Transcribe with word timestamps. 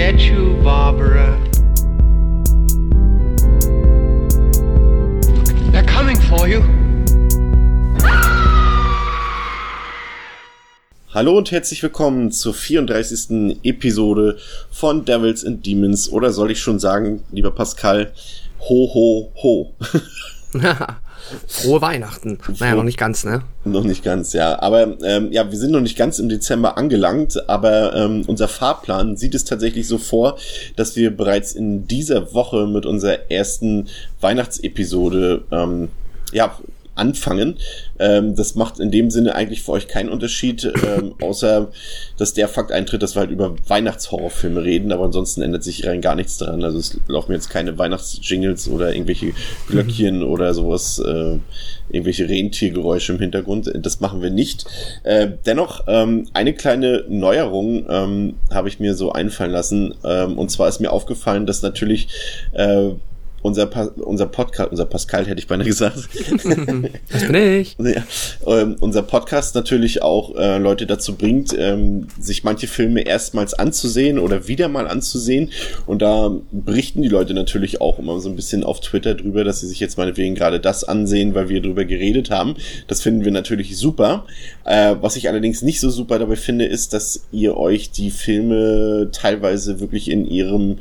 get 0.00 0.20
you, 0.22 0.56
Barbara. 0.64 1.38
They're 5.72 5.84
coming 5.84 6.16
for 6.16 6.48
you. 6.48 6.62
Hallo 11.12 11.36
und 11.36 11.50
herzlich 11.50 11.82
willkommen 11.82 12.32
zur 12.32 12.54
34. 12.54 13.58
Episode 13.62 14.38
von 14.70 15.04
Devils 15.04 15.44
and 15.44 15.66
Demons 15.66 16.10
oder 16.10 16.32
soll 16.32 16.50
ich 16.50 16.62
schon 16.62 16.78
sagen, 16.78 17.22
lieber 17.30 17.50
Pascal, 17.50 18.14
ho 18.58 18.90
ho 18.94 19.32
ho. 19.42 19.74
Frohe 21.46 21.80
Weihnachten. 21.80 22.38
Naja, 22.58 22.74
noch 22.74 22.84
nicht 22.84 22.98
ganz, 22.98 23.24
ne? 23.24 23.42
Noch 23.64 23.84
nicht 23.84 24.02
ganz, 24.02 24.32
ja. 24.32 24.60
Aber 24.60 24.96
ähm, 25.02 25.32
ja, 25.32 25.50
wir 25.50 25.58
sind 25.58 25.72
noch 25.72 25.80
nicht 25.80 25.96
ganz 25.96 26.18
im 26.18 26.28
Dezember 26.28 26.76
angelangt, 26.76 27.48
aber 27.48 27.94
ähm, 27.94 28.24
unser 28.26 28.48
Fahrplan 28.48 29.16
sieht 29.16 29.34
es 29.34 29.44
tatsächlich 29.44 29.86
so 29.86 29.98
vor, 29.98 30.38
dass 30.76 30.96
wir 30.96 31.16
bereits 31.16 31.52
in 31.52 31.86
dieser 31.86 32.34
Woche 32.34 32.66
mit 32.66 32.86
unserer 32.86 33.30
ersten 33.30 33.88
Weihnachtsepisode 34.20 35.42
ähm, 35.50 35.88
ja, 36.32 36.56
anfangen. 37.00 37.56
Ähm, 37.98 38.36
das 38.36 38.54
macht 38.54 38.78
in 38.78 38.90
dem 38.90 39.10
Sinne 39.10 39.34
eigentlich 39.34 39.62
für 39.62 39.72
euch 39.72 39.88
keinen 39.88 40.10
Unterschied, 40.10 40.64
ähm, 40.64 41.14
außer 41.20 41.68
dass 42.16 42.34
der 42.34 42.48
Fakt 42.48 42.70
eintritt, 42.70 43.02
dass 43.02 43.16
wir 43.16 43.20
halt 43.20 43.30
über 43.30 43.56
Weihnachtshorrorfilme 43.66 44.62
reden, 44.62 44.92
aber 44.92 45.04
ansonsten 45.04 45.42
ändert 45.42 45.64
sich 45.64 45.86
rein 45.86 46.00
gar 46.00 46.14
nichts 46.14 46.36
daran. 46.38 46.62
Also 46.62 46.78
es 46.78 47.00
laufen 47.08 47.32
jetzt 47.32 47.50
keine 47.50 47.78
Weihnachtsjingles 47.78 48.68
oder 48.68 48.92
irgendwelche 48.94 49.32
Glöckchen 49.68 50.18
mhm. 50.18 50.28
oder 50.28 50.54
sowas, 50.54 50.98
äh, 50.98 51.38
irgendwelche 51.88 52.28
Rentiergeräusche 52.28 53.12
im 53.12 53.18
Hintergrund. 53.18 53.72
Das 53.74 54.00
machen 54.00 54.22
wir 54.22 54.30
nicht. 54.30 54.66
Äh, 55.02 55.28
dennoch, 55.46 55.84
ähm, 55.88 56.28
eine 56.34 56.52
kleine 56.52 57.04
Neuerung 57.08 57.86
ähm, 57.88 58.34
habe 58.50 58.68
ich 58.68 58.78
mir 58.78 58.94
so 58.94 59.12
einfallen 59.12 59.50
lassen. 59.50 59.94
Ähm, 60.04 60.38
und 60.38 60.50
zwar 60.50 60.68
ist 60.68 60.80
mir 60.80 60.92
aufgefallen, 60.92 61.46
dass 61.46 61.62
natürlich 61.62 62.08
äh, 62.52 62.90
unser, 63.42 63.66
pa 63.66 63.90
unser 63.96 64.26
Podcast, 64.26 64.70
unser 64.70 64.86
Pascal 64.86 65.26
hätte 65.26 65.38
ich 65.38 65.46
beinahe 65.46 65.66
gesagt. 65.66 65.96
das 67.10 67.26
bin 67.26 67.34
ich. 67.34 67.76
Ja, 67.90 68.04
ähm, 68.46 68.76
unser 68.80 69.02
Podcast 69.02 69.54
natürlich 69.54 70.02
auch 70.02 70.36
äh, 70.36 70.58
Leute 70.58 70.86
dazu 70.86 71.16
bringt, 71.16 71.56
ähm, 71.58 72.06
sich 72.20 72.44
manche 72.44 72.68
Filme 72.68 73.02
erstmals 73.02 73.54
anzusehen 73.54 74.18
oder 74.18 74.46
wieder 74.46 74.68
mal 74.68 74.86
anzusehen. 74.86 75.50
Und 75.86 76.02
da 76.02 76.30
berichten 76.52 77.02
die 77.02 77.08
Leute 77.08 77.34
natürlich 77.34 77.80
auch 77.80 77.98
immer 77.98 78.20
so 78.20 78.28
ein 78.28 78.36
bisschen 78.36 78.62
auf 78.62 78.80
Twitter 78.80 79.14
drüber, 79.14 79.42
dass 79.42 79.60
sie 79.60 79.66
sich 79.66 79.80
jetzt 79.80 79.98
meinetwegen 79.98 80.34
gerade 80.34 80.60
das 80.60 80.84
ansehen, 80.84 81.34
weil 81.34 81.48
wir 81.48 81.62
drüber 81.62 81.84
geredet 81.84 82.30
haben. 82.30 82.54
Das 82.86 83.02
finden 83.02 83.24
wir 83.24 83.32
natürlich 83.32 83.76
super. 83.76 84.26
Äh, 84.64 84.96
was 85.00 85.16
ich 85.16 85.28
allerdings 85.28 85.62
nicht 85.62 85.80
so 85.80 85.90
super 85.90 86.18
dabei 86.18 86.36
finde, 86.36 86.66
ist, 86.66 86.92
dass 86.92 87.26
ihr 87.32 87.56
euch 87.56 87.90
die 87.90 88.10
Filme 88.10 89.08
teilweise 89.12 89.80
wirklich 89.80 90.10
in 90.10 90.26
ihrem 90.26 90.76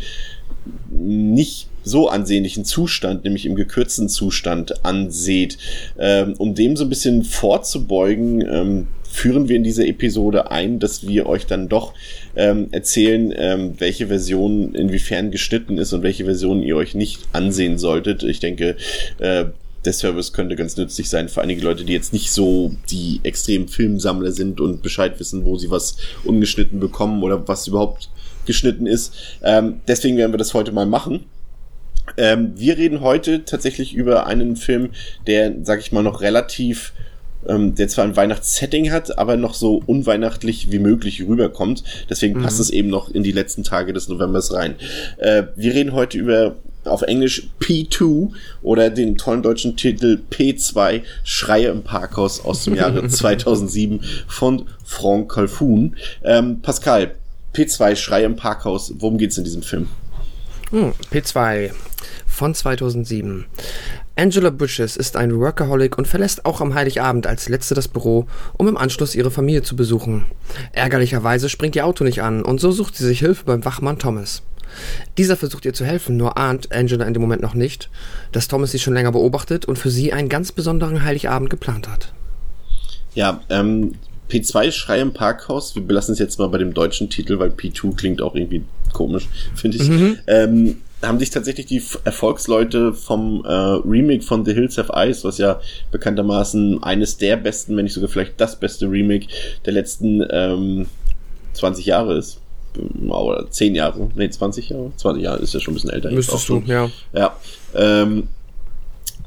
nicht 0.89 1.67
so 1.83 2.09
ansehnlichen 2.09 2.65
Zustand, 2.65 3.23
nämlich 3.23 3.45
im 3.45 3.55
gekürzten 3.55 4.09
Zustand 4.09 4.85
anseht. 4.85 5.57
Ähm, 5.97 6.33
um 6.37 6.55
dem 6.55 6.75
so 6.75 6.85
ein 6.85 6.89
bisschen 6.89 7.23
vorzubeugen, 7.23 8.41
ähm, 8.41 8.87
führen 9.09 9.49
wir 9.49 9.55
in 9.55 9.63
dieser 9.63 9.87
Episode 9.87 10.51
ein, 10.51 10.79
dass 10.79 11.07
wir 11.07 11.25
euch 11.25 11.47
dann 11.47 11.67
doch 11.67 11.93
ähm, 12.35 12.67
erzählen, 12.71 13.33
ähm, 13.35 13.73
welche 13.79 14.07
Version 14.07 14.75
inwiefern 14.75 15.31
geschnitten 15.31 15.77
ist 15.77 15.93
und 15.93 16.03
welche 16.03 16.25
Version 16.25 16.61
ihr 16.61 16.75
euch 16.75 16.93
nicht 16.93 17.21
ansehen 17.33 17.79
solltet. 17.79 18.23
Ich 18.23 18.39
denke, 18.39 18.75
äh, 19.17 19.45
der 19.85 19.93
Service 19.93 20.33
könnte 20.33 20.55
ganz 20.55 20.77
nützlich 20.77 21.09
sein 21.09 21.29
für 21.29 21.41
einige 21.41 21.61
Leute, 21.61 21.85
die 21.85 21.93
jetzt 21.93 22.13
nicht 22.13 22.31
so 22.31 22.75
die 22.91 23.21
extremen 23.23 23.67
Filmsammler 23.67 24.31
sind 24.31 24.59
und 24.59 24.83
Bescheid 24.83 25.19
wissen, 25.19 25.45
wo 25.45 25.57
sie 25.57 25.71
was 25.71 25.97
ungeschnitten 26.23 26.79
bekommen 26.79 27.23
oder 27.23 27.47
was 27.47 27.67
überhaupt 27.67 28.09
geschnitten 28.49 28.87
ist. 28.87 29.13
Ähm, 29.43 29.81
deswegen 29.87 30.17
werden 30.17 30.33
wir 30.33 30.39
das 30.39 30.55
heute 30.55 30.71
mal 30.71 30.87
machen. 30.87 31.25
Ähm, 32.17 32.53
wir 32.55 32.77
reden 32.79 33.01
heute 33.01 33.45
tatsächlich 33.45 33.93
über 33.93 34.25
einen 34.25 34.55
Film, 34.55 34.89
der, 35.27 35.53
sag 35.61 35.79
ich 35.79 35.91
mal, 35.91 36.01
noch 36.01 36.21
relativ 36.21 36.93
ähm, 37.47 37.75
der 37.75 37.87
zwar 37.87 38.03
ein 38.03 38.17
Weihnachtssetting 38.17 38.91
hat, 38.91 39.17
aber 39.17 39.37
noch 39.37 39.53
so 39.53 39.81
unweihnachtlich 39.85 40.71
wie 40.71 40.79
möglich 40.79 41.25
rüberkommt. 41.25 41.83
Deswegen 42.09 42.39
mhm. 42.39 42.43
passt 42.43 42.59
es 42.59 42.69
eben 42.69 42.89
noch 42.89 43.09
in 43.09 43.23
die 43.23 43.31
letzten 43.31 43.63
Tage 43.63 43.93
des 43.93 44.09
Novembers 44.09 44.51
rein. 44.53 44.75
Äh, 45.17 45.43
wir 45.55 45.73
reden 45.73 45.93
heute 45.93 46.17
über 46.17 46.55
auf 46.85 47.01
Englisch 47.01 47.49
P2 47.61 48.31
oder 48.61 48.89
den 48.89 49.17
tollen 49.17 49.41
deutschen 49.43 49.77
Titel 49.77 50.19
P2 50.31 51.01
Schreie 51.23 51.67
im 51.67 51.83
Parkhaus 51.83 52.43
aus 52.43 52.63
dem 52.63 52.75
Jahre 52.75 53.07
2007 53.09 54.01
von 54.27 54.65
Franck 54.83 55.31
Calfoun. 55.31 55.95
Ähm, 56.23 56.61
Pascal, 56.61 57.15
P2 57.53 57.95
Schreie 57.95 58.25
im 58.25 58.35
Parkhaus, 58.35 58.93
worum 58.97 59.17
geht's 59.17 59.37
in 59.37 59.43
diesem 59.43 59.63
Film? 59.63 59.87
Hm, 60.71 60.93
P2 61.11 61.71
von 62.27 62.53
2007. 62.53 63.45
Angela 64.15 64.49
Bushes 64.49 64.97
ist 64.97 65.15
ein 65.15 65.37
Workaholic 65.39 65.97
und 65.97 66.07
verlässt 66.07 66.45
auch 66.45 66.61
am 66.61 66.73
Heiligabend 66.73 67.25
als 67.25 67.49
Letzte 67.49 67.73
das 67.73 67.87
Büro, 67.87 68.27
um 68.57 68.67
im 68.67 68.77
Anschluss 68.77 69.15
ihre 69.15 69.31
Familie 69.31 69.63
zu 69.63 69.75
besuchen. 69.75 70.25
Ärgerlicherweise 70.71 71.49
springt 71.49 71.75
ihr 71.75 71.85
Auto 71.85 72.03
nicht 72.03 72.21
an 72.21 72.43
und 72.43 72.59
so 72.59 72.71
sucht 72.71 72.95
sie 72.95 73.05
sich 73.05 73.19
Hilfe 73.19 73.45
beim 73.45 73.65
Wachmann 73.65 73.97
Thomas. 73.97 74.43
Dieser 75.17 75.35
versucht 75.35 75.65
ihr 75.65 75.73
zu 75.73 75.85
helfen, 75.85 76.17
nur 76.17 76.37
ahnt 76.37 76.71
Angela 76.71 77.05
in 77.05 77.13
dem 77.13 77.21
Moment 77.21 77.41
noch 77.41 77.55
nicht, 77.55 77.89
dass 78.31 78.47
Thomas 78.47 78.71
sie 78.71 78.79
schon 78.79 78.93
länger 78.93 79.11
beobachtet 79.11 79.65
und 79.65 79.79
für 79.79 79.89
sie 79.89 80.13
einen 80.13 80.29
ganz 80.29 80.51
besonderen 80.51 81.03
Heiligabend 81.03 81.49
geplant 81.49 81.87
hat. 81.89 82.13
Ja, 83.15 83.41
ähm, 83.49 83.95
P2 84.29 84.71
Schrei 84.71 85.01
im 85.01 85.13
Parkhaus, 85.13 85.75
wir 85.75 85.83
belassen 85.83 86.13
es 86.13 86.19
jetzt 86.19 86.39
mal 86.39 86.47
bei 86.47 86.57
dem 86.57 86.73
deutschen 86.73 87.09
Titel, 87.09 87.39
weil 87.39 87.49
P2 87.49 87.95
klingt 87.95 88.21
auch 88.21 88.35
irgendwie 88.35 88.63
komisch, 88.93 89.27
finde 89.55 89.77
ich. 89.77 89.89
Mhm. 89.89 90.17
Ähm, 90.27 90.77
haben 91.01 91.19
sich 91.19 91.29
tatsächlich 91.29 91.65
die 91.65 91.81
Erfolgsleute 92.03 92.93
vom 92.93 93.45
äh, 93.45 93.49
Remake 93.49 94.21
von 94.21 94.43
The 94.43 94.53
Hills 94.53 94.77
of 94.77 94.89
Ice, 94.93 95.23
was 95.23 95.37
ja 95.37 95.61
bekanntermaßen 95.91 96.83
eines 96.83 97.17
der 97.17 97.37
besten, 97.37 97.77
wenn 97.77 97.85
nicht 97.85 97.93
sogar 97.93 98.09
vielleicht 98.09 98.39
das 98.39 98.59
beste 98.59 98.89
Remake 98.89 99.27
der 99.65 99.73
letzten 99.73 100.25
ähm, 100.29 100.87
20 101.53 101.85
Jahre 101.85 102.17
ist. 102.17 102.41
Oder 103.07 103.49
10 103.49 103.75
Jahre, 103.75 104.09
nee, 104.15 104.29
20 104.29 104.69
Jahre? 104.69 104.91
20 104.95 105.23
Jahre 105.23 105.39
ist 105.39 105.53
ja 105.53 105.59
schon 105.59 105.71
ein 105.71 105.75
bisschen 105.75 105.89
älter. 105.89 106.11
Müsstest 106.11 106.49
du, 106.49 106.61
ja. 106.65 106.89
Ja. 107.13 107.35
Ähm, 107.73 108.27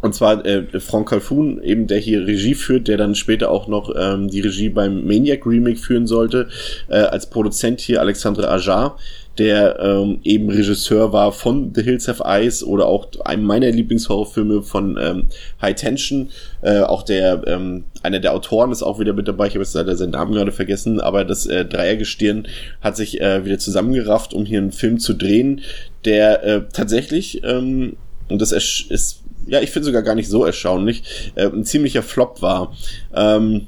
und 0.03 0.15
zwar 0.15 0.45
äh, 0.45 0.81
Frank 0.81 1.09
Calfoun, 1.09 1.63
eben 1.63 1.87
der 1.87 1.99
hier 1.99 2.27
Regie 2.27 2.55
führt, 2.55 2.89
der 2.89 2.97
dann 2.97 3.15
später 3.15 3.51
auch 3.51 3.69
noch 3.69 3.95
ähm, 3.97 4.29
die 4.29 4.41
Regie 4.41 4.69
beim 4.69 5.07
Maniac 5.07 5.47
Remake 5.47 5.79
führen 5.79 6.09
sollte. 6.09 6.49
Äh, 6.89 6.97
als 6.97 7.31
Produzent 7.31 7.81
hier 7.81 8.01
Alexandre 8.01 8.49
Ajar, 8.49 8.99
der 9.39 9.79
ähm, 9.79 10.19
eben 10.25 10.51
Regisseur 10.51 11.13
war 11.13 11.31
von 11.31 11.73
The 11.73 11.83
Hills 11.83 12.09
Have 12.09 12.25
Eyes 12.25 12.65
oder 12.65 12.87
auch 12.87 13.07
einem 13.25 13.45
meiner 13.45 13.71
Lieblingshorrorfilme 13.71 14.63
von 14.63 14.99
ähm, 15.01 15.29
High 15.63 15.77
Tension. 15.77 16.31
Äh, 16.63 16.81
auch 16.81 17.05
der 17.05 17.45
ähm, 17.47 17.85
einer 18.03 18.19
der 18.19 18.35
Autoren 18.35 18.73
ist 18.73 18.83
auch 18.83 18.99
wieder 18.99 19.13
mit 19.13 19.29
dabei. 19.29 19.47
Ich 19.47 19.55
habe 19.55 19.63
jetzt 19.63 19.75
leider 19.75 19.95
seinen 19.97 20.11
Namen 20.11 20.33
gerade 20.35 20.51
vergessen, 20.51 21.01
aber 21.01 21.25
das 21.25 21.47
äh, 21.47 21.65
Dreiergestirn 21.65 22.49
hat 22.81 22.97
sich 22.97 23.21
äh, 23.21 23.45
wieder 23.45 23.59
zusammengerafft, 23.59 24.35
um 24.35 24.45
hier 24.47 24.59
einen 24.59 24.73
Film 24.73 24.99
zu 24.99 25.15
drehen, 25.15 25.61
der 26.05 26.43
äh, 26.43 26.63
tatsächlich 26.73 27.43
ähm, 27.45 27.97
und 28.29 28.41
das 28.41 28.51
ist 28.51 29.22
ja, 29.47 29.61
ich 29.61 29.71
finde 29.71 29.87
sogar 29.87 30.03
gar 30.03 30.15
nicht 30.15 30.29
so 30.29 30.45
erstaunlich, 30.45 31.33
äh, 31.35 31.47
ein 31.47 31.65
ziemlicher 31.65 32.03
Flop 32.03 32.43
war. 32.43 32.75
Ähm, 33.15 33.67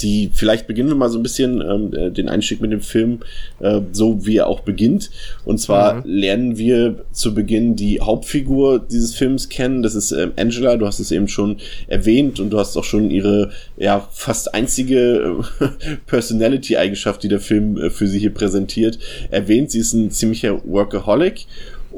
die, 0.00 0.30
vielleicht 0.32 0.66
beginnen 0.66 0.88
wir 0.88 0.96
mal 0.96 1.08
so 1.08 1.18
ein 1.18 1.22
bisschen 1.22 1.60
ähm, 1.60 1.92
äh, 1.92 2.10
den 2.10 2.28
Einstieg 2.28 2.60
mit 2.60 2.70
dem 2.70 2.80
Film, 2.80 3.20
äh, 3.60 3.80
so 3.92 4.24
wie 4.26 4.36
er 4.36 4.46
auch 4.46 4.60
beginnt. 4.60 5.10
Und 5.44 5.58
zwar 5.58 5.94
mhm. 5.94 6.02
lernen 6.04 6.58
wir 6.58 7.04
zu 7.12 7.34
Beginn 7.34 7.74
die 7.74 8.00
Hauptfigur 8.00 8.78
dieses 8.78 9.14
Films 9.14 9.48
kennen. 9.48 9.82
Das 9.82 9.94
ist 9.94 10.12
ähm, 10.12 10.32
Angela, 10.36 10.76
du 10.76 10.86
hast 10.86 11.00
es 11.00 11.10
eben 11.10 11.28
schon 11.28 11.56
erwähnt 11.88 12.38
und 12.38 12.50
du 12.50 12.58
hast 12.58 12.76
auch 12.76 12.84
schon 12.84 13.10
ihre 13.10 13.50
ja 13.76 14.06
fast 14.12 14.54
einzige 14.54 15.42
äh, 15.60 15.66
Personality-Eigenschaft, 16.06 17.22
die 17.22 17.28
der 17.28 17.40
Film 17.40 17.76
äh, 17.76 17.90
für 17.90 18.06
sie 18.06 18.20
hier 18.20 18.34
präsentiert, 18.34 18.98
erwähnt. 19.30 19.70
Sie 19.70 19.80
ist 19.80 19.94
ein 19.94 20.10
ziemlicher 20.10 20.60
Workaholic 20.64 21.46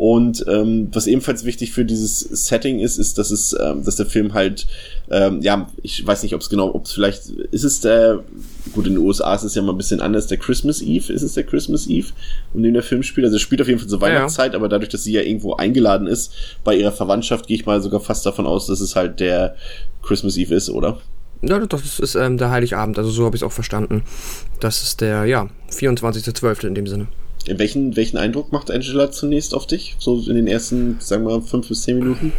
und 0.00 0.46
ähm, 0.48 0.88
was 0.94 1.06
ebenfalls 1.06 1.44
wichtig 1.44 1.72
für 1.72 1.84
dieses 1.84 2.20
Setting 2.20 2.78
ist, 2.78 2.96
ist, 2.96 3.18
dass 3.18 3.30
es, 3.30 3.54
ähm, 3.60 3.84
dass 3.84 3.96
der 3.96 4.06
Film 4.06 4.32
halt, 4.32 4.66
ähm, 5.10 5.42
ja, 5.42 5.70
ich 5.82 6.06
weiß 6.06 6.22
nicht, 6.22 6.34
ob 6.34 6.40
es 6.40 6.48
genau, 6.48 6.74
ob 6.74 6.86
es 6.86 6.92
vielleicht, 6.92 7.28
ist 7.28 7.64
es 7.64 7.82
der, 7.82 8.24
gut, 8.72 8.86
in 8.86 8.94
den 8.94 9.04
USA 9.04 9.34
ist 9.34 9.42
es 9.42 9.54
ja 9.54 9.60
mal 9.60 9.72
ein 9.72 9.76
bisschen 9.76 10.00
anders, 10.00 10.26
der 10.26 10.38
Christmas 10.38 10.80
Eve, 10.80 11.12
ist 11.12 11.20
es 11.20 11.34
der 11.34 11.44
Christmas 11.44 11.86
Eve, 11.86 12.06
um 12.54 12.62
den 12.62 12.72
der 12.72 12.82
Film 12.82 13.02
spielt? 13.02 13.26
Also 13.26 13.36
es 13.36 13.42
spielt 13.42 13.60
auf 13.60 13.68
jeden 13.68 13.78
Fall 13.78 13.90
zur 13.90 14.00
Weihnachtszeit, 14.00 14.54
ja. 14.54 14.58
aber 14.58 14.70
dadurch, 14.70 14.88
dass 14.88 15.04
sie 15.04 15.12
ja 15.12 15.20
irgendwo 15.20 15.56
eingeladen 15.56 16.06
ist 16.06 16.32
bei 16.64 16.74
ihrer 16.76 16.92
Verwandtschaft, 16.92 17.46
gehe 17.46 17.56
ich 17.58 17.66
mal 17.66 17.82
sogar 17.82 18.00
fast 18.00 18.24
davon 18.24 18.46
aus, 18.46 18.68
dass 18.68 18.80
es 18.80 18.96
halt 18.96 19.20
der 19.20 19.54
Christmas 20.02 20.38
Eve 20.38 20.54
ist, 20.54 20.70
oder? 20.70 20.96
Ja, 21.42 21.58
das 21.58 21.82
ist, 21.82 22.00
ist 22.00 22.14
ähm, 22.14 22.38
der 22.38 22.48
Heiligabend, 22.48 22.96
also 22.96 23.10
so 23.10 23.26
habe 23.26 23.36
ich 23.36 23.42
es 23.42 23.46
auch 23.46 23.52
verstanden. 23.52 24.04
Das 24.60 24.82
ist 24.82 25.02
der, 25.02 25.26
ja, 25.26 25.50
24.12. 25.70 26.68
in 26.68 26.74
dem 26.74 26.86
Sinne. 26.86 27.08
Welchen, 27.46 27.96
welchen 27.96 28.16
Eindruck 28.16 28.52
macht 28.52 28.70
Angela 28.70 29.10
zunächst 29.10 29.54
auf 29.54 29.66
dich? 29.66 29.96
So 29.98 30.22
in 30.28 30.36
den 30.36 30.46
ersten, 30.46 30.96
sagen 31.00 31.26
wir, 31.26 31.40
fünf 31.42 31.68
bis 31.68 31.82
zehn 31.82 31.98
Minuten? 31.98 32.32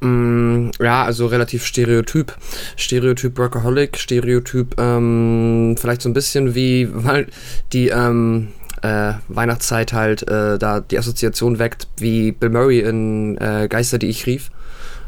Mm, 0.00 0.70
ja, 0.80 1.04
also 1.04 1.26
relativ 1.26 1.64
stereotyp. 1.64 2.36
Stereotyp 2.76 3.38
Workaholic, 3.38 3.96
Stereotyp 3.98 4.78
ähm, 4.78 5.76
vielleicht 5.78 6.02
so 6.02 6.08
ein 6.08 6.12
bisschen 6.12 6.54
wie, 6.54 6.88
weil 6.92 7.26
die, 7.72 7.88
ähm, 7.88 8.48
äh, 8.82 9.14
Weihnachtszeit 9.28 9.92
halt 9.92 10.22
äh, 10.28 10.58
da 10.58 10.80
die 10.80 10.98
Assoziation 10.98 11.58
weckt, 11.58 11.88
wie 11.96 12.32
Bill 12.32 12.50
Murray 12.50 12.80
in 12.80 13.36
äh, 13.38 13.68
Geister, 13.68 13.98
die 13.98 14.08
ich 14.08 14.26
rief. 14.26 14.50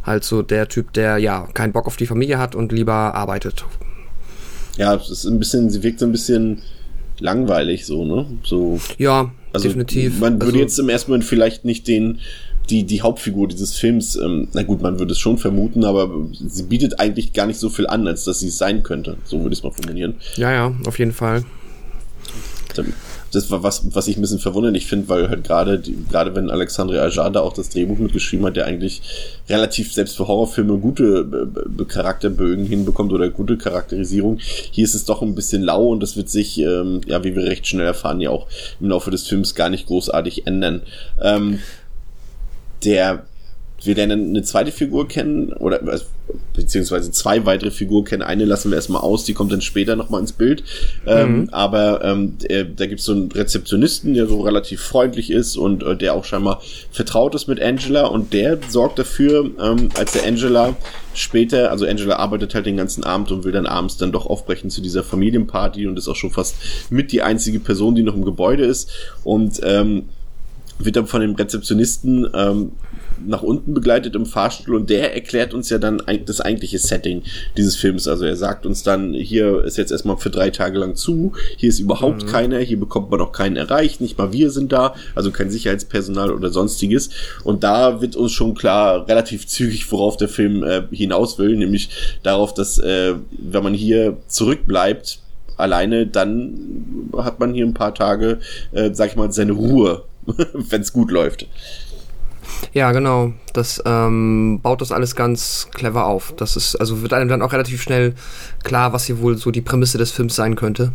Halt 0.05 0.25
so 0.25 0.43
der 0.43 0.69
Typ, 0.69 0.93
der 0.94 1.19
ja 1.19 1.47
keinen 1.53 1.73
Bock 1.73 1.87
auf 1.87 1.97
die 1.97 2.06
Familie 2.06 2.38
hat 2.38 2.55
und 2.55 2.73
lieber 2.73 3.15
arbeitet. 3.15 3.65
Ja, 4.76 4.94
es 4.94 5.11
ist 5.11 5.25
ein 5.26 5.38
bisschen, 5.38 5.69
sie 5.71 5.83
wirkt 5.83 6.00
so 6.00 6.06
ein 6.06 6.12
bisschen 6.12 6.62
langweilig 7.21 7.87
so, 7.87 8.05
ne? 8.05 8.27
So. 8.45 8.81
Ja, 8.99 9.31
Also 9.53 9.69
definitiv. 9.69 10.21
Man 10.21 10.35
würde 10.35 10.47
also, 10.47 10.59
jetzt 10.59 10.79
im 10.79 10.89
ersten 10.89 11.11
Moment 11.11 11.25
vielleicht 11.25 11.65
nicht 11.65 11.87
den, 11.89 12.19
die, 12.69 12.85
die 12.85 13.03
Hauptfigur 13.03 13.49
dieses 13.49 13.75
Films, 13.75 14.17
ähm, 14.17 14.49
na 14.53 14.63
gut, 14.63 14.81
man 14.81 14.99
würde 14.99 15.13
es 15.13 15.19
schon 15.19 15.39
vermuten, 15.39 15.85
aber 15.85 16.11
sie 16.33 16.63
bietet 16.65 17.01
eigentlich 17.01 17.33
gar 17.33 17.47
nicht 17.47 17.59
so 17.59 17.69
viel 17.69 17.87
an, 17.87 18.07
als 18.07 18.25
dass 18.25 18.41
sie 18.41 18.49
es 18.49 18.59
sein 18.59 18.83
könnte. 18.83 19.17
So 19.25 19.41
würde 19.41 19.53
ich 19.53 19.59
es 19.59 19.63
mal 19.65 19.73
formulieren. 19.73 20.15
Ja, 20.37 20.53
ja, 20.53 20.75
auf 20.87 20.99
jeden 20.99 21.13
Fall. 21.13 21.45
Das 23.32 23.50
war 23.50 23.62
was, 23.62 23.94
was 23.94 24.09
ich 24.09 24.17
ein 24.17 24.21
bisschen 24.21 24.38
verwunderlich 24.38 24.87
finde, 24.87 25.09
weil 25.09 25.29
halt 25.29 25.44
gerade, 25.44 25.82
gerade 26.11 26.35
wenn 26.35 26.50
Alexandre 26.50 27.00
Ajar 27.00 27.31
da 27.31 27.41
auch 27.41 27.53
das 27.53 27.69
Drehbuch 27.69 27.99
mitgeschrieben 27.99 28.47
hat, 28.47 28.56
der 28.56 28.67
eigentlich 28.67 29.03
relativ 29.49 29.93
selbst 29.93 30.17
für 30.17 30.27
Horrorfilme 30.27 30.79
gute 30.79 31.50
äh, 31.81 31.85
Charakterbögen 31.85 32.65
hinbekommt 32.65 33.12
oder 33.12 33.29
gute 33.31 33.56
Charakterisierung. 33.56 34.38
Hier 34.41 34.85
ist 34.85 34.94
es 34.94 35.05
doch 35.05 35.23
ein 35.23 35.35
bisschen 35.35 35.62
lau 35.62 35.88
und 35.88 36.03
das 36.03 36.17
wird 36.17 36.29
sich, 36.29 36.59
ähm, 36.59 37.00
ja, 37.06 37.23
wie 37.25 37.35
wir 37.35 37.44
recht 37.44 37.67
schnell 37.67 37.87
erfahren, 37.87 38.21
ja 38.21 38.31
auch 38.31 38.47
im 38.81 38.88
Laufe 38.88 39.11
des 39.11 39.27
Films 39.27 39.55
gar 39.55 39.71
nicht 39.71 39.87
großartig 39.87 40.47
ändern. 40.47 40.83
Ähm, 41.21 41.61
der 42.85 43.25
wir 43.82 43.94
lernen 43.94 44.31
eine 44.31 44.43
zweite 44.43 44.73
Figur 44.73 45.09
kennen 45.09 45.53
oder 45.53 45.81
also, 45.87 46.05
beziehungsweise 46.55 47.11
zwei 47.11 47.47
weitere 47.47 47.71
Figuren 47.71 48.05
kennen. 48.05 48.23
Eine 48.23 48.44
lassen 48.44 48.71
wir 48.71 48.77
erstmal 48.77 49.00
aus, 49.00 49.25
die 49.25 49.35
kommt 49.35 49.53
dann 49.53 49.62
später 49.62 49.97
nochmal 49.97 50.21
ins 50.21 50.32
Bild. 50.32 50.62
Ähm, 51.06 51.49
aber 51.50 52.05
ähm, 52.05 52.37
der, 52.38 52.65
da 52.65 52.87
gibt's 52.87 53.05
so 53.05 53.12
einen 53.12 53.32
Rezeptionisten, 53.32 54.15
der 54.15 54.27
so 54.27 54.41
relativ 54.43 54.81
freundlich 54.81 55.31
ist 55.31 55.56
und 55.56 55.82
äh, 55.82 55.97
der 55.97 56.15
auch 56.15 56.25
scheinbar 56.25 56.61
vertraut 56.91 57.35
ist 57.35 57.49
mit 57.49 57.61
Angela 57.61 58.06
und 58.06 58.32
der 58.32 58.59
sorgt 58.69 58.99
dafür, 58.99 59.50
ähm, 59.61 59.88
als 59.97 60.12
der 60.12 60.26
Angela 60.26 60.76
später, 61.15 61.71
also 61.71 61.87
Angela 61.87 62.17
arbeitet 62.17 62.55
halt 62.55 62.67
den 62.67 62.76
ganzen 62.76 63.05
Abend 63.05 63.33
und 63.33 63.44
will 63.44 63.53
dann 63.53 63.67
abends 63.67 63.97
dann 63.97 64.12
doch 64.12 64.26
aufbrechen 64.26 64.71
zu 64.71 64.81
dieser 64.81 65.03
Familienparty 65.03 65.87
und 65.87 65.99
ist 65.99 66.09
auch 66.09 66.17
schon 66.17 66.31
fast 66.31 66.56
mit 66.91 67.12
die 67.12 67.23
einzige 67.23 67.61
Person, 67.61 67.94
die 67.94 68.03
noch 68.03 68.15
im 68.15 68.25
Gebäude 68.25 68.65
ist 68.65 68.91
und 69.25 69.61
ähm, 69.62 70.05
wird 70.79 70.97
dann 70.97 71.06
von 71.06 71.21
dem 71.21 71.35
Rezeptionisten 71.35 72.29
ähm, 72.35 72.73
nach 73.27 73.43
unten 73.43 73.75
begleitet 73.75 74.15
im 74.15 74.27
Fahrstuhl 74.27 74.77
und 74.77 74.91
der 74.91 75.15
erklärt 75.15 75.55
uns 75.55 75.71
ja 75.71 75.79
dann 75.79 76.03
das 76.27 76.41
eigentliche 76.41 76.79
Setting 76.79 77.23
dieses 77.57 77.77
Films. 77.77 78.09
Also 78.09 78.25
er 78.25 78.37
sagt 78.37 78.67
uns 78.67 78.83
dann, 78.83 79.15
hier 79.15 79.65
ist 79.65 79.79
jetzt 79.79 79.93
erstmal 79.93 80.17
für 80.17 80.31
drei 80.31 80.51
Tage 80.51 80.79
lang 80.79 80.97
zu, 80.97 81.33
hier 81.57 81.69
ist 81.69 81.79
überhaupt 81.79 82.27
keiner, 82.27 82.59
hier 82.59 82.79
bekommt 82.79 83.11
man 83.11 83.21
auch 83.21 83.33
keinen 83.33 83.57
erreicht, 83.57 84.01
nicht 84.01 84.19
mal 84.19 84.33
wir 84.33 84.51
sind 84.51 84.73
da, 84.73 84.95
also 85.15 85.31
kein 85.31 85.51
Sicherheitspersonal 85.51 86.31
oder 86.31 86.51
sonstiges. 86.51 87.11
Und 87.45 87.65
da 87.65 88.01
wird 88.01 88.17
uns 88.17 88.33
schon 88.33 88.55
klar 88.55 89.09
relativ 89.09 89.47
zügig, 89.47 89.91
worauf 89.91 90.17
der 90.17 90.29
Film 90.29 90.63
äh, 90.63 90.83
hinaus 90.91 91.39
will, 91.39 91.57
nämlich 91.57 91.91
darauf, 92.23 92.55
dass 92.55 92.79
äh, 92.79 93.15
wenn 93.31 93.63
man 93.63 93.75
hier 93.75 94.17
zurückbleibt, 94.29 95.21
alleine, 95.61 96.07
dann 96.07 97.11
hat 97.17 97.39
man 97.39 97.55
hier 97.55 97.67
ein 97.67 97.75
paar 97.75 97.95
Tage, 97.95 98.41
äh, 98.73 98.91
sag 98.93 99.11
ich 99.11 99.17
mal, 99.17 99.31
seine 99.31 99.53
Ruhe, 99.53 100.05
wenn 100.53 100.81
es 100.81 100.93
gut 100.93 101.11
läuft. 101.11 101.47
Ja, 102.73 102.93
genau. 102.93 103.33
Das 103.53 103.83
ähm, 103.85 104.61
baut 104.62 104.81
das 104.81 104.93
alles 104.93 105.17
ganz 105.17 105.69
clever 105.75 106.07
auf. 106.07 106.33
Das 106.37 106.57
ist, 106.57 106.77
also 106.77 107.03
wird 107.03 107.12
einem 107.12 107.29
dann 107.29 107.43
auch 107.43 107.53
relativ 107.53 107.83
schnell 107.83 108.15
klar, 108.62 108.93
was 108.93 109.07
hier 109.07 109.21
wohl 109.21 109.37
so 109.37 109.51
die 109.51 109.61
Prämisse 109.61 109.99
des 109.99 110.12
Films 110.12 110.37
sein 110.37 110.55
könnte. 110.55 110.93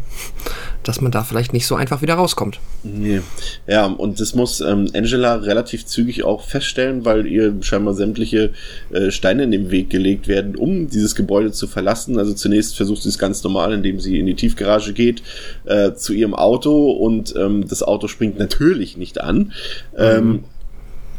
Dass 0.83 1.01
man 1.01 1.12
da 1.12 1.23
vielleicht 1.23 1.51
nicht 1.51 1.67
so 1.67 1.75
einfach 1.75 2.01
wieder 2.01 2.13
rauskommt. 2.13 2.59
Nee. 2.83 3.21
Ja, 3.67 3.88
und 3.88 4.19
das 4.21 4.35
muss 4.35 4.62
ähm, 4.62 4.88
Angela 4.94 5.35
relativ 5.35 5.85
zügig 5.85 6.23
auch 6.23 6.44
feststellen, 6.44 7.03
weil 7.03 7.27
ihr 7.27 7.53
scheinbar 7.62 7.94
sämtliche 7.94 8.51
äh, 8.91 9.12
Steine 9.12 9.44
in 9.44 9.51
den 9.51 9.71
Weg 9.71 9.89
gelegt 9.89 10.27
werden, 10.27 10.56
um 10.56 10.88
dieses 10.88 11.15
Gebäude 11.15 11.51
zu 11.51 11.67
verlassen. 11.67 12.17
Also 12.17 12.33
zunächst 12.33 12.77
versucht 12.77 13.03
sie 13.03 13.09
es 13.09 13.17
ganz 13.17 13.44
normal, 13.44 13.73
indem 13.73 14.00
sie 14.00 14.19
in 14.19 14.27
die 14.27 14.35
Tiefgarage 14.35 14.94
geht, 14.94 15.23
äh, 15.65 15.94
zu 15.94 16.13
ihrem 16.13 16.35
Auto 16.35 16.91
und 16.91 17.35
ähm, 17.35 17.67
das 17.67 17.83
Auto 17.83 18.07
springt 18.07 18.39
natürlich 18.39 18.95
nicht 18.95 19.19
an. 19.19 19.51
Ähm, 19.97 20.44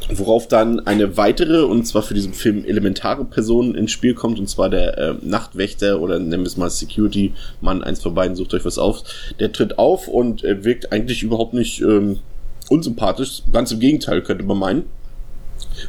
Worauf 0.09 0.47
dann 0.47 0.87
eine 0.87 1.17
weitere, 1.17 1.63
und 1.63 1.85
zwar 1.85 2.03
für 2.03 2.15
diesen 2.15 2.33
Film 2.33 2.65
elementare 2.65 3.25
Person 3.25 3.75
ins 3.75 3.91
Spiel 3.91 4.15
kommt, 4.15 4.39
und 4.39 4.49
zwar 4.49 4.71
der 4.71 4.97
äh, 4.97 5.15
Nachtwächter 5.21 6.01
oder 6.01 6.21
nennen 6.21 6.45
wir 6.45 6.47
es 6.47 6.57
mal 6.57 6.71
Security-Mann, 6.71 7.83
eins 7.83 8.03
von 8.03 8.15
beiden, 8.15 8.37
sucht 8.37 8.55
euch 8.55 8.65
was 8.65 8.79
auf. 8.79 9.03
Der 9.41 9.51
tritt 9.51 9.79
auf 9.79 10.07
und 10.07 10.45
äh, 10.45 10.65
wirkt 10.65 10.93
eigentlich 10.93 11.25
überhaupt 11.25 11.55
nicht 11.55 11.81
ähm, 11.81 12.21
unsympathisch. 12.69 13.43
Ganz 13.53 13.73
im 13.73 13.81
Gegenteil, 13.81 14.23
könnte 14.23 14.45
man 14.45 14.59
meinen. 14.59 14.85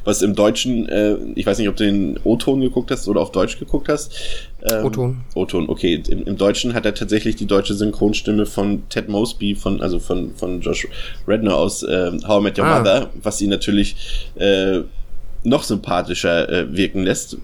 Was 0.03 0.21
im 0.21 0.35
Deutschen, 0.35 0.87
äh, 0.89 1.15
ich 1.35 1.45
weiß 1.45 1.57
nicht, 1.59 1.69
ob 1.69 1.75
du 1.75 1.85
den 1.85 2.19
O-Ton 2.23 2.61
geguckt 2.61 2.91
hast 2.91 3.07
oder 3.07 3.21
auf 3.21 3.31
Deutsch 3.31 3.59
geguckt 3.59 3.89
hast. 3.89 4.13
Ähm, 4.63 4.85
O-Ton. 4.85 5.17
O-Ton, 5.35 5.69
okay. 5.69 6.01
Im, 6.09 6.23
Im 6.23 6.37
Deutschen 6.37 6.73
hat 6.73 6.85
er 6.85 6.93
tatsächlich 6.93 7.35
die 7.35 7.45
deutsche 7.45 7.73
Synchronstimme 7.73 8.45
von 8.45 8.87
Ted 8.89 9.09
Mosby, 9.09 9.55
von, 9.55 9.81
also 9.81 9.99
von, 9.99 10.35
von 10.35 10.61
Josh 10.61 10.87
Redner 11.27 11.55
aus 11.55 11.83
äh, 11.83 12.11
How 12.27 12.41
I 12.41 12.43
Met 12.43 12.59
Your 12.59 12.65
Ah. 12.65 12.79
Mother, 12.79 13.09
was 13.21 13.41
ihn 13.41 13.49
natürlich 13.49 14.29
äh, 14.35 14.79
noch 15.43 15.63
sympathischer 15.63 16.49
äh, 16.49 16.75
wirken 16.75 17.03
lässt. 17.03 17.37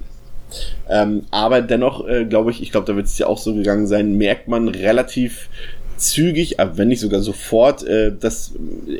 Ähm, 0.90 1.24
aber 1.32 1.62
dennoch, 1.62 2.08
äh, 2.08 2.26
glaube 2.26 2.52
ich, 2.52 2.62
ich 2.62 2.72
glaube, 2.72 2.86
da 2.86 2.96
wird 2.96 3.08
es 3.08 3.18
ja 3.18 3.28
auch 3.28 3.38
so 3.38 3.54
gegangen 3.56 3.88
sein, 3.88 4.18
merkt 4.18 4.48
man 4.48 4.68
relativ 4.68 5.50
zügig, 6.04 6.60
aber 6.60 6.78
wenn 6.78 6.88
nicht 6.88 7.00
sogar 7.00 7.22
sofort, 7.22 7.84
äh, 7.84 8.12
dass 8.18 8.52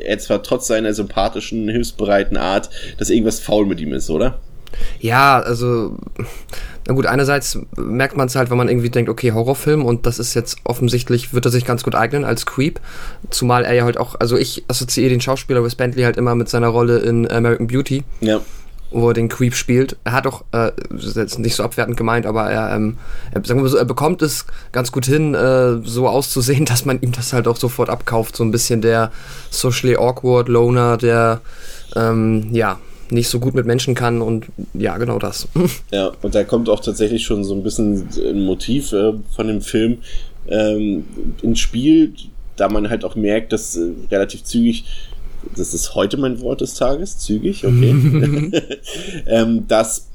er 0.04 0.18
zwar 0.18 0.42
trotz 0.42 0.66
seiner 0.66 0.92
sympathischen, 0.94 1.68
hilfsbereiten 1.68 2.36
Art, 2.36 2.70
dass 2.98 3.10
irgendwas 3.10 3.40
faul 3.40 3.66
mit 3.66 3.80
ihm 3.80 3.92
ist, 3.92 4.10
oder? 4.10 4.38
Ja, 5.00 5.40
also, 5.40 5.96
na 6.86 6.94
gut, 6.94 7.06
einerseits 7.06 7.58
merkt 7.76 8.16
man 8.16 8.26
es 8.26 8.34
halt, 8.34 8.50
wenn 8.50 8.56
man 8.58 8.68
irgendwie 8.68 8.90
denkt, 8.90 9.08
okay, 9.08 9.32
Horrorfilm 9.32 9.84
und 9.84 10.06
das 10.06 10.18
ist 10.18 10.34
jetzt 10.34 10.58
offensichtlich, 10.64 11.32
wird 11.32 11.44
er 11.44 11.50
sich 11.50 11.64
ganz 11.64 11.82
gut 11.84 11.94
eignen 11.94 12.24
als 12.24 12.46
Creep. 12.46 12.80
Zumal 13.30 13.64
er 13.64 13.74
ja 13.74 13.84
halt 13.84 13.98
auch, 13.98 14.16
also 14.18 14.36
ich 14.36 14.64
assoziiere 14.68 15.10
den 15.10 15.20
Schauspieler 15.20 15.62
Wes 15.64 15.76
Bentley 15.76 16.02
halt 16.02 16.16
immer 16.16 16.34
mit 16.34 16.48
seiner 16.48 16.68
Rolle 16.68 16.98
in 16.98 17.30
American 17.30 17.66
Beauty, 17.66 18.04
Ja. 18.20 18.40
Wo 18.94 19.08
er 19.08 19.14
den 19.14 19.28
Creep 19.28 19.54
spielt. 19.54 19.96
Er 20.04 20.12
hat 20.12 20.26
auch, 20.26 20.44
äh, 20.52 20.70
jetzt 21.14 21.38
nicht 21.38 21.56
so 21.56 21.64
abwertend 21.64 21.96
gemeint, 21.96 22.26
aber 22.26 22.50
er, 22.50 22.74
ähm, 22.74 22.96
er, 23.32 23.44
sagen 23.44 23.62
wir 23.62 23.68
so, 23.68 23.76
er 23.76 23.84
bekommt 23.84 24.22
es 24.22 24.46
ganz 24.72 24.92
gut 24.92 25.04
hin, 25.04 25.34
äh, 25.34 25.78
so 25.84 26.08
auszusehen, 26.08 26.64
dass 26.64 26.84
man 26.84 27.00
ihm 27.00 27.12
das 27.12 27.32
halt 27.32 27.48
auch 27.48 27.56
sofort 27.56 27.90
abkauft. 27.90 28.36
So 28.36 28.44
ein 28.44 28.52
bisschen 28.52 28.80
der 28.80 29.10
socially 29.50 29.96
awkward 29.96 30.48
Loner, 30.48 30.96
der, 30.96 31.40
ähm, 31.96 32.48
ja, 32.52 32.78
nicht 33.10 33.28
so 33.28 33.40
gut 33.40 33.54
mit 33.54 33.66
Menschen 33.66 33.94
kann 33.94 34.22
und 34.22 34.46
ja, 34.72 34.96
genau 34.96 35.18
das. 35.18 35.48
Ja, 35.92 36.12
und 36.22 36.34
da 36.34 36.44
kommt 36.44 36.68
auch 36.68 36.80
tatsächlich 36.80 37.24
schon 37.24 37.44
so 37.44 37.54
ein 37.54 37.62
bisschen 37.62 38.08
ein 38.16 38.44
Motiv 38.44 38.92
äh, 38.92 39.12
von 39.34 39.48
dem 39.48 39.60
Film 39.60 39.98
ähm, 40.48 41.04
ins 41.42 41.58
Spiel, 41.58 42.14
da 42.56 42.68
man 42.68 42.88
halt 42.88 43.04
auch 43.04 43.16
merkt, 43.16 43.52
dass 43.52 43.76
äh, 43.76 43.90
relativ 44.10 44.44
zügig, 44.44 44.84
das 45.56 45.74
ist 45.74 45.94
heute 45.94 46.16
mein 46.16 46.40
Wort 46.40 46.60
des 46.60 46.74
Tages, 46.74 47.18
zügig, 47.18 47.64
okay, 47.64 48.50
ähm, 49.26 49.66
dass, 49.68 50.08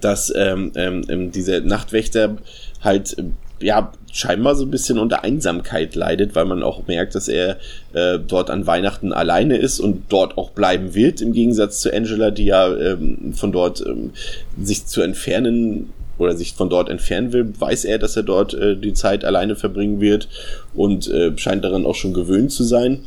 dass 0.00 0.32
ähm, 0.34 0.72
ähm, 0.74 1.04
ähm, 1.08 1.32
dieser 1.32 1.60
Nachtwächter 1.60 2.36
halt 2.82 3.16
ähm, 3.18 3.34
ja 3.60 3.92
scheinbar 4.12 4.54
so 4.54 4.64
ein 4.64 4.70
bisschen 4.70 4.98
unter 4.98 5.24
Einsamkeit 5.24 5.94
leidet, 5.96 6.34
weil 6.36 6.44
man 6.44 6.62
auch 6.62 6.86
merkt, 6.86 7.14
dass 7.16 7.26
er 7.26 7.58
äh, 7.94 8.18
dort 8.18 8.48
an 8.48 8.66
Weihnachten 8.66 9.12
alleine 9.12 9.56
ist 9.56 9.80
und 9.80 10.04
dort 10.08 10.38
auch 10.38 10.50
bleiben 10.50 10.94
wird, 10.94 11.20
im 11.20 11.32
Gegensatz 11.32 11.80
zu 11.80 11.92
Angela, 11.92 12.30
die 12.30 12.44
ja 12.44 12.74
ähm, 12.76 13.32
von 13.34 13.50
dort 13.50 13.84
ähm, 13.84 14.12
sich 14.60 14.86
zu 14.86 15.02
entfernen 15.02 15.92
oder 16.16 16.36
sich 16.36 16.54
von 16.54 16.70
dort 16.70 16.88
entfernen 16.88 17.32
will, 17.32 17.52
weiß 17.58 17.84
er, 17.84 17.98
dass 17.98 18.16
er 18.16 18.22
dort 18.22 18.54
äh, 18.54 18.76
die 18.76 18.92
Zeit 18.92 19.24
alleine 19.24 19.56
verbringen 19.56 20.00
wird 20.00 20.28
und 20.74 21.08
äh, 21.08 21.36
scheint 21.36 21.64
daran 21.64 21.86
auch 21.86 21.96
schon 21.96 22.14
gewöhnt 22.14 22.52
zu 22.52 22.62
sein. 22.62 23.00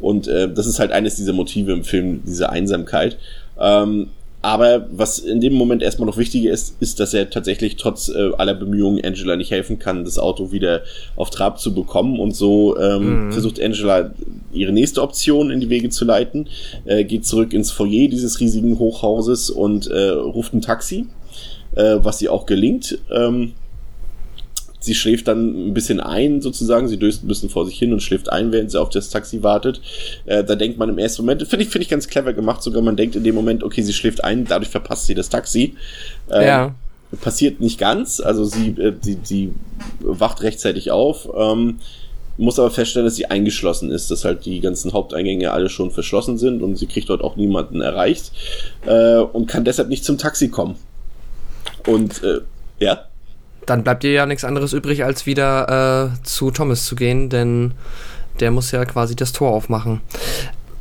Und 0.00 0.28
äh, 0.28 0.52
das 0.52 0.66
ist 0.66 0.78
halt 0.78 0.92
eines 0.92 1.16
dieser 1.16 1.32
Motive 1.32 1.72
im 1.72 1.84
Film, 1.84 2.22
diese 2.26 2.50
Einsamkeit. 2.50 3.18
Ähm, 3.58 4.08
aber 4.44 4.86
was 4.92 5.20
in 5.20 5.40
dem 5.40 5.54
Moment 5.54 5.82
erstmal 5.82 6.04
noch 6.04 6.18
wichtiger 6.18 6.50
ist, 6.50 6.76
ist, 6.78 7.00
dass 7.00 7.14
er 7.14 7.30
tatsächlich 7.30 7.76
trotz 7.76 8.10
äh, 8.10 8.30
aller 8.36 8.52
Bemühungen 8.52 9.02
Angela 9.02 9.36
nicht 9.36 9.50
helfen 9.50 9.78
kann, 9.78 10.04
das 10.04 10.18
Auto 10.18 10.52
wieder 10.52 10.82
auf 11.16 11.30
Trab 11.30 11.58
zu 11.58 11.74
bekommen. 11.74 12.20
Und 12.20 12.36
so 12.36 12.78
ähm, 12.78 13.32
versucht 13.32 13.58
Angela 13.58 14.10
ihre 14.52 14.72
nächste 14.72 15.00
Option 15.00 15.50
in 15.50 15.60
die 15.60 15.70
Wege 15.70 15.88
zu 15.88 16.04
leiten, 16.04 16.50
äh, 16.84 17.04
geht 17.04 17.24
zurück 17.24 17.54
ins 17.54 17.70
Foyer 17.70 18.08
dieses 18.08 18.38
riesigen 18.38 18.78
Hochhauses 18.78 19.48
und 19.48 19.86
äh, 19.86 20.10
ruft 20.10 20.52
ein 20.52 20.60
Taxi, 20.60 21.06
äh, 21.74 21.96
was 22.02 22.20
ihr 22.20 22.30
auch 22.30 22.44
gelingt. 22.44 22.98
Ähm, 23.10 23.52
sie 24.84 24.94
schläft 24.94 25.28
dann 25.28 25.68
ein 25.68 25.74
bisschen 25.74 26.00
ein, 26.00 26.40
sozusagen. 26.40 26.88
Sie 26.88 26.98
döst 26.98 27.24
ein 27.24 27.28
bisschen 27.28 27.48
vor 27.48 27.66
sich 27.66 27.78
hin 27.78 27.92
und 27.92 28.02
schläft 28.02 28.30
ein, 28.30 28.52
während 28.52 28.70
sie 28.70 28.80
auf 28.80 28.90
das 28.90 29.10
Taxi 29.10 29.42
wartet. 29.42 29.80
Äh, 30.26 30.44
da 30.44 30.54
denkt 30.54 30.78
man 30.78 30.88
im 30.88 30.98
ersten 30.98 31.22
Moment, 31.22 31.42
finde 31.46 31.64
ich, 31.64 31.70
finde 31.70 31.84
ich 31.84 31.90
ganz 31.90 32.08
clever 32.08 32.32
gemacht, 32.32 32.62
sogar 32.62 32.82
man 32.82 32.96
denkt 32.96 33.16
in 33.16 33.24
dem 33.24 33.34
Moment, 33.34 33.62
okay, 33.62 33.82
sie 33.82 33.92
schläft 33.92 34.22
ein, 34.22 34.44
dadurch 34.44 34.70
verpasst 34.70 35.06
sie 35.06 35.14
das 35.14 35.28
Taxi. 35.28 35.74
Ähm, 36.30 36.42
Ja. 36.42 36.74
Passiert 37.20 37.60
nicht 37.60 37.78
ganz, 37.78 38.20
also 38.20 38.44
sie, 38.44 38.70
äh, 38.70 38.92
sie, 39.00 39.18
sie 39.22 39.52
wacht 40.00 40.42
rechtzeitig 40.42 40.90
auf. 40.90 41.28
Ähm, 41.36 41.78
muss 42.36 42.58
aber 42.58 42.70
feststellen, 42.70 43.06
dass 43.06 43.14
sie 43.14 43.26
eingeschlossen 43.26 43.92
ist, 43.92 44.10
dass 44.10 44.24
halt 44.24 44.44
die 44.44 44.58
ganzen 44.60 44.92
Haupteingänge 44.92 45.52
alle 45.52 45.68
schon 45.68 45.92
verschlossen 45.92 46.38
sind 46.38 46.62
und 46.62 46.76
sie 46.76 46.86
kriegt 46.86 47.08
dort 47.08 47.22
auch 47.22 47.36
niemanden 47.36 47.80
erreicht 47.80 48.32
äh, 48.86 49.18
und 49.18 49.46
kann 49.46 49.64
deshalb 49.64 49.88
nicht 49.88 50.04
zum 50.04 50.18
Taxi 50.18 50.48
kommen. 50.48 50.74
Und 51.86 52.22
äh, 52.24 52.40
ja. 52.80 53.04
Dann 53.66 53.82
bleibt 53.82 54.04
ihr 54.04 54.12
ja 54.12 54.26
nichts 54.26 54.44
anderes 54.44 54.72
übrig, 54.72 55.04
als 55.04 55.26
wieder 55.26 56.12
äh, 56.14 56.24
zu 56.24 56.50
Thomas 56.50 56.84
zu 56.84 56.96
gehen, 56.96 57.30
denn 57.30 57.72
der 58.40 58.50
muss 58.50 58.70
ja 58.72 58.84
quasi 58.84 59.14
das 59.14 59.32
Tor 59.32 59.52
aufmachen 59.52 60.00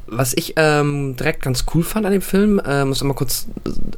was 0.08 0.34
ich 0.34 0.54
ähm, 0.58 1.16
direkt 1.16 1.44
ganz 1.44 1.66
cool 1.74 1.84
fand 1.84 2.06
an 2.06 2.12
dem 2.12 2.22
Film, 2.22 2.60
äh, 2.60 2.86
muss 2.86 3.04
mal 3.04 3.14
kurz 3.14 3.48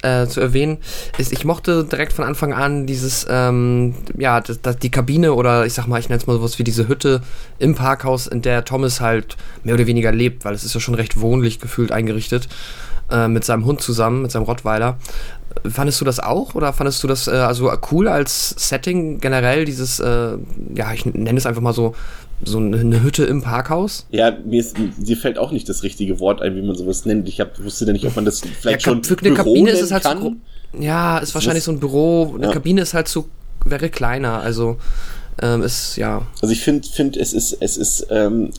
äh, 0.04 0.28
zu 0.28 0.40
erwähnen, 0.40 0.78
ist, 1.18 1.32
ich 1.32 1.46
mochte 1.46 1.84
direkt 1.84 2.14
von 2.14 2.26
Anfang 2.26 2.54
an 2.54 2.86
dieses, 2.86 3.26
ähm, 3.30 3.96
ja, 4.18 4.40
das, 4.40 4.62
das, 4.62 4.78
die 4.78 4.92
Kabine 4.92 5.34
oder 5.34 5.66
ich 5.66 5.74
sag 5.74 5.88
mal, 5.88 6.00
ich 6.00 6.10
nenne 6.10 6.22
es 6.22 6.28
mal 6.28 6.34
sowas 6.34 6.60
wie 6.60 6.64
diese 6.64 6.88
Hütte 6.88 7.22
im 7.60 7.76
Parkhaus, 7.76 8.28
in 8.28 8.42
der 8.42 8.66
Thomas 8.66 9.02
halt 9.02 9.36
mehr 9.64 9.76
oder 9.76 9.88
weniger 9.88 10.12
lebt, 10.12 10.46
weil 10.46 10.54
es 10.54 10.64
ist 10.64 10.74
ja 10.74 10.80
schon 10.80 10.96
recht 10.96 11.20
wohnlich 11.20 11.60
gefühlt 11.60 11.92
eingerichtet, 11.92 12.48
äh, 13.10 13.28
mit 13.28 13.44
seinem 13.44 13.66
Hund 13.66 13.82
zusammen, 13.82 14.22
mit 14.22 14.32
seinem 14.32 14.44
Rottweiler. 14.44 14.98
Fandest 15.68 16.02
du 16.02 16.06
das 16.06 16.20
auch 16.20 16.54
oder 16.54 16.74
fandest 16.74 17.02
du 17.04 17.08
das 17.08 17.28
äh, 17.28 17.32
also 17.32 17.72
cool 17.92 18.08
als 18.08 18.50
Setting 18.58 19.20
generell, 19.20 19.66
dieses, 19.66 20.00
äh, 20.00 20.38
ja, 20.76 20.94
ich 20.94 21.06
nenne 21.06 21.38
es 21.38 21.46
einfach 21.46 21.62
mal 21.62 21.74
so, 21.74 21.96
so 22.44 22.58
eine 22.58 23.02
Hütte 23.02 23.24
im 23.26 23.42
Parkhaus? 23.42 24.06
Ja, 24.12 24.32
mir, 24.46 24.60
ist, 24.60 24.78
mir 24.78 25.18
fällt 25.18 25.38
auch 25.38 25.52
nicht 25.52 25.70
das 25.70 25.84
richtige 25.84 26.20
Wort 26.20 26.42
ein, 26.42 26.56
wie 26.56 26.62
man 26.62 26.76
sowas 26.76 27.06
nennt. 27.06 27.28
Ich 27.30 27.40
hab, 27.40 27.64
wusste 27.64 27.86
ja 27.86 27.94
nicht, 27.94 28.06
ob 28.06 28.16
man 28.16 28.26
das 28.26 28.42
vielleicht 28.42 28.86
ja, 28.86 28.92
schon 28.92 29.04
für 29.04 29.18
eine 29.18 29.32
Büro 29.32 29.44
Kabine 29.44 29.72
ist 29.72 29.82
es 29.82 29.92
halt 29.92 30.04
kann. 30.04 30.22
so 30.22 30.36
Ja, 30.80 31.18
ist 31.20 31.34
wahrscheinlich 31.34 31.64
so 31.64 31.72
ein 31.72 31.80
Büro. 31.80 32.34
Eine 32.36 32.48
ja. 32.48 32.52
Kabine 32.52 32.82
ist 32.82 32.94
halt 32.94 33.08
so 33.08 33.26
wäre 33.66 33.90
kleiner, 33.90 34.42
also 34.42 34.78
ähm, 35.42 35.64
ist 35.64 35.98
ja. 35.98 36.26
Also 36.42 36.54
ich 36.54 36.62
finde, 36.62 36.88
finde 36.88 37.20
es 37.20 37.34
ist 37.34 37.58
es 37.60 37.78
ist 37.78 38.08
ähm, 38.10 38.52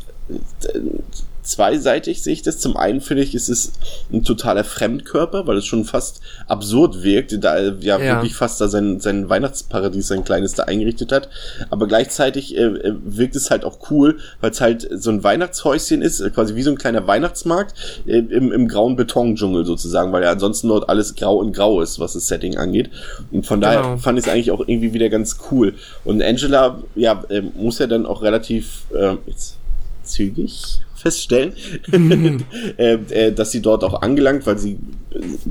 zweiseitig 1.46 2.22
sehe 2.22 2.32
ich 2.32 2.42
das. 2.42 2.58
Zum 2.58 2.76
einen 2.76 3.00
finde 3.00 3.22
ich, 3.22 3.34
ist 3.34 3.48
es 3.48 3.72
ein 4.12 4.24
totaler 4.24 4.64
Fremdkörper, 4.64 5.46
weil 5.46 5.56
es 5.56 5.66
schon 5.66 5.84
fast 5.84 6.20
absurd 6.46 7.02
wirkt, 7.02 7.42
da 7.42 7.56
er 7.56 7.76
ja, 7.80 7.98
ja. 7.98 8.16
wirklich 8.16 8.34
fast 8.34 8.60
da 8.60 8.68
sein, 8.68 9.00
sein 9.00 9.28
Weihnachtsparadies, 9.28 10.08
sein 10.08 10.24
kleines 10.24 10.54
da 10.54 10.64
eingerichtet 10.64 11.12
hat. 11.12 11.28
Aber 11.70 11.86
gleichzeitig 11.86 12.56
äh, 12.56 12.62
äh 12.62 12.94
wirkt 13.04 13.36
es 13.36 13.50
halt 13.50 13.64
auch 13.64 13.90
cool, 13.90 14.18
weil 14.40 14.50
es 14.50 14.60
halt 14.60 14.88
so 14.90 15.10
ein 15.10 15.22
Weihnachtshäuschen 15.22 16.02
ist, 16.02 16.20
äh, 16.20 16.30
quasi 16.30 16.54
wie 16.54 16.62
so 16.62 16.70
ein 16.70 16.78
kleiner 16.78 17.06
Weihnachtsmarkt 17.06 17.74
äh, 18.06 18.18
im, 18.18 18.52
im 18.52 18.68
grauen 18.68 18.96
Betondschungel 18.96 19.64
sozusagen, 19.64 20.12
weil 20.12 20.22
ja 20.22 20.30
ansonsten 20.30 20.68
dort 20.68 20.88
alles 20.88 21.14
grau 21.14 21.36
und 21.36 21.52
grau 21.52 21.80
ist, 21.80 21.98
was 21.98 22.14
das 22.14 22.26
Setting 22.26 22.56
angeht. 22.56 22.90
Und 23.30 23.46
von 23.46 23.60
daher 23.60 23.82
genau. 23.82 23.96
fand 23.98 24.18
ich 24.18 24.26
es 24.26 24.30
eigentlich 24.30 24.50
auch 24.50 24.60
irgendwie 24.60 24.92
wieder 24.92 25.08
ganz 25.08 25.38
cool. 25.50 25.74
Und 26.04 26.22
Angela, 26.22 26.82
ja, 26.94 27.22
äh, 27.28 27.42
muss 27.42 27.78
ja 27.78 27.86
dann 27.86 28.06
auch 28.06 28.22
relativ 28.22 28.84
äh, 28.94 29.16
jetzt 29.26 29.56
zügig 30.02 30.80
feststellen, 30.96 31.52
äh, 32.78 32.94
äh, 32.94 33.32
dass 33.32 33.52
sie 33.52 33.62
dort 33.62 33.84
auch 33.84 34.02
angelangt, 34.02 34.46
weil 34.46 34.58
sie, 34.58 34.78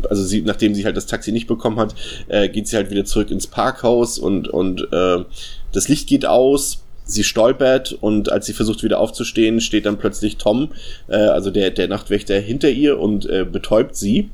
also 0.09 0.23
sie, 0.23 0.41
nachdem 0.41 0.75
sie 0.75 0.85
halt 0.85 0.97
das 0.97 1.05
Taxi 1.05 1.31
nicht 1.31 1.47
bekommen 1.47 1.79
hat, 1.79 1.95
äh, 2.27 2.49
geht 2.49 2.67
sie 2.67 2.75
halt 2.75 2.89
wieder 2.89 3.05
zurück 3.05 3.31
ins 3.31 3.47
Parkhaus 3.47 4.17
und, 4.19 4.47
und 4.47 4.87
äh, 4.91 5.23
das 5.71 5.87
Licht 5.87 6.07
geht 6.07 6.25
aus, 6.25 6.83
sie 7.05 7.23
stolpert 7.23 7.93
und 7.93 8.31
als 8.31 8.47
sie 8.47 8.53
versucht 8.53 8.83
wieder 8.83 8.99
aufzustehen, 8.99 9.61
steht 9.61 9.85
dann 9.85 9.97
plötzlich 9.97 10.37
Tom, 10.37 10.69
äh, 11.07 11.15
also 11.15 11.51
der, 11.51 11.71
der 11.71 11.87
Nachtwächter 11.87 12.39
hinter 12.39 12.69
ihr 12.69 12.99
und 12.99 13.25
äh, 13.27 13.45
betäubt 13.45 13.95
sie. 13.95 14.31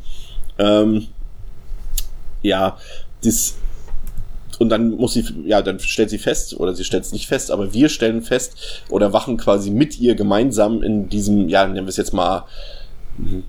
Ähm, 0.58 1.08
ja, 2.42 2.78
das 3.24 3.56
und 4.62 4.70
dann 4.70 4.92
muss 4.92 5.14
sie, 5.14 5.26
ja, 5.46 5.64
dann 5.64 5.80
stellt 5.80 6.12
sie 6.12 6.20
fest, 6.20 6.54
oder 6.60 6.76
sie 6.76 6.84
stellt 6.84 7.04
es 7.04 7.12
nicht 7.12 7.26
fest, 7.26 7.50
aber 7.50 7.74
wir 7.74 7.90
stellen 7.90 8.22
fest 8.22 8.84
oder 8.90 9.12
wachen 9.12 9.38
quasi 9.38 9.72
mit 9.72 10.00
ihr 10.00 10.14
gemeinsam 10.14 10.84
in 10.84 11.10
diesem, 11.10 11.50
ja, 11.50 11.66
nennen 11.66 11.88
wir 11.88 11.90
es 11.90 11.98
jetzt 11.98 12.14
mal. 12.14 12.46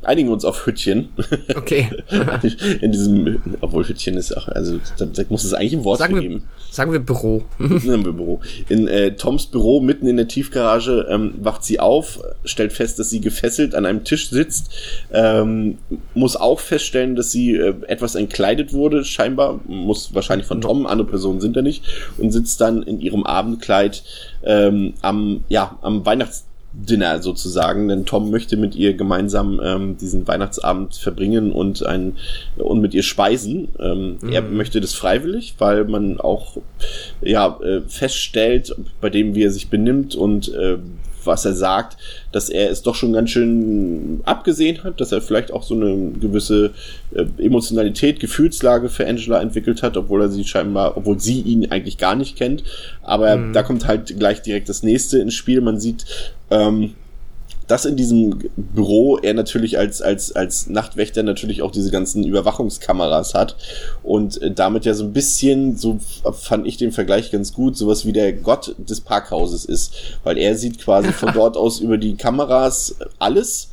Einigen 0.02 0.28
uns 0.28 0.44
auf 0.44 0.66
Hüttchen. 0.66 1.08
Okay. 1.56 1.88
In 2.80 2.92
diesem, 2.92 3.42
obwohl 3.60 3.86
Hüttchen 3.86 4.16
ist 4.16 4.36
auch, 4.36 4.48
also 4.48 4.78
da, 4.98 5.06
da 5.06 5.22
muss 5.28 5.44
es 5.44 5.54
eigentlich 5.54 5.74
ein 5.74 5.84
Wort 5.84 5.98
sagen 5.98 6.20
geben. 6.20 6.34
Wir, 6.34 6.72
sagen 6.72 6.92
wir 6.92 6.98
Büro. 7.00 7.44
Sagen 7.58 8.04
wir 8.04 8.12
Büro. 8.12 8.40
In 8.68 8.88
äh, 8.88 9.14
Toms 9.16 9.46
Büro, 9.46 9.80
mitten 9.80 10.06
in 10.06 10.16
der 10.16 10.28
Tiefgarage, 10.28 11.06
ähm, 11.08 11.34
wacht 11.38 11.64
sie 11.64 11.80
auf, 11.80 12.20
stellt 12.44 12.72
fest, 12.72 12.98
dass 12.98 13.10
sie 13.10 13.20
gefesselt 13.20 13.74
an 13.74 13.86
einem 13.86 14.04
Tisch 14.04 14.30
sitzt, 14.30 14.70
ähm, 15.12 15.78
muss 16.14 16.36
auch 16.36 16.60
feststellen, 16.60 17.14
dass 17.16 17.30
sie 17.30 17.54
äh, 17.54 17.74
etwas 17.86 18.14
entkleidet 18.14 18.72
wurde, 18.72 19.04
scheinbar, 19.04 19.60
muss 19.66 20.14
wahrscheinlich 20.14 20.46
von 20.46 20.60
Tom, 20.60 20.86
andere 20.86 21.08
Personen 21.08 21.40
sind 21.40 21.56
da 21.56 21.62
nicht, 21.62 21.84
und 22.18 22.32
sitzt 22.32 22.60
dann 22.60 22.82
in 22.82 23.00
ihrem 23.00 23.24
Abendkleid 23.24 24.02
ähm, 24.44 24.94
am, 25.02 25.44
ja, 25.48 25.78
am 25.82 26.04
Weihnachts 26.04 26.46
Dinner 26.74 27.20
sozusagen, 27.20 27.88
denn 27.88 28.06
Tom 28.06 28.30
möchte 28.30 28.56
mit 28.56 28.74
ihr 28.74 28.94
gemeinsam 28.94 29.60
ähm, 29.62 29.96
diesen 29.98 30.26
Weihnachtsabend 30.26 30.94
verbringen 30.96 31.52
und 31.52 31.84
ein 31.84 32.16
und 32.56 32.80
mit 32.80 32.94
ihr 32.94 33.02
speisen. 33.02 33.68
Ähm, 33.78 34.16
mhm. 34.20 34.32
Er 34.32 34.42
möchte 34.42 34.80
das 34.80 34.94
freiwillig, 34.94 35.54
weil 35.58 35.84
man 35.84 36.18
auch 36.18 36.56
ja 37.20 37.58
äh, 37.62 37.82
feststellt, 37.86 38.74
bei 39.00 39.10
dem 39.10 39.34
wie 39.34 39.44
er 39.44 39.50
sich 39.50 39.68
benimmt 39.68 40.14
und 40.14 40.48
äh, 40.54 40.78
was 41.26 41.44
er 41.44 41.54
sagt, 41.54 41.96
dass 42.32 42.48
er 42.48 42.70
es 42.70 42.82
doch 42.82 42.94
schon 42.94 43.12
ganz 43.12 43.30
schön 43.30 44.20
abgesehen 44.24 44.84
hat, 44.84 45.00
dass 45.00 45.12
er 45.12 45.20
vielleicht 45.20 45.52
auch 45.52 45.62
so 45.62 45.74
eine 45.74 46.12
gewisse 46.18 46.72
äh, 47.14 47.24
Emotionalität, 47.38 48.20
Gefühlslage 48.20 48.88
für 48.88 49.06
Angela 49.06 49.40
entwickelt 49.40 49.82
hat, 49.82 49.96
obwohl 49.96 50.22
er 50.22 50.28
sie 50.28 50.44
scheinbar, 50.44 50.96
obwohl 50.96 51.20
sie 51.20 51.40
ihn 51.40 51.70
eigentlich 51.70 51.98
gar 51.98 52.14
nicht 52.14 52.36
kennt. 52.36 52.64
Aber 53.02 53.36
mhm. 53.36 53.52
da 53.52 53.62
kommt 53.62 53.86
halt 53.86 54.18
gleich 54.18 54.42
direkt 54.42 54.68
das 54.68 54.82
nächste 54.82 55.18
ins 55.18 55.34
Spiel. 55.34 55.60
Man 55.60 55.78
sieht, 55.80 56.04
ähm, 56.50 56.94
dass 57.72 57.86
in 57.86 57.96
diesem 57.96 58.38
Büro 58.54 59.16
er 59.16 59.32
natürlich 59.32 59.78
als, 59.78 60.02
als, 60.02 60.36
als 60.36 60.66
Nachtwächter 60.66 61.22
natürlich 61.22 61.62
auch 61.62 61.70
diese 61.70 61.90
ganzen 61.90 62.22
Überwachungskameras 62.22 63.32
hat 63.32 63.56
und 64.02 64.42
äh, 64.42 64.50
damit 64.50 64.84
ja 64.84 64.92
so 64.92 65.04
ein 65.04 65.14
bisschen, 65.14 65.78
so 65.78 65.98
fand 66.34 66.66
ich 66.66 66.76
den 66.76 66.92
Vergleich 66.92 67.30
ganz 67.30 67.54
gut, 67.54 67.78
sowas 67.78 68.04
wie 68.04 68.12
der 68.12 68.34
Gott 68.34 68.74
des 68.76 69.00
Parkhauses 69.00 69.64
ist, 69.64 69.94
weil 70.22 70.36
er 70.36 70.54
sieht 70.54 70.80
quasi 70.80 71.12
von 71.12 71.32
dort 71.34 71.56
aus 71.56 71.80
über 71.80 71.96
die 71.96 72.14
Kameras 72.14 72.94
alles 73.18 73.71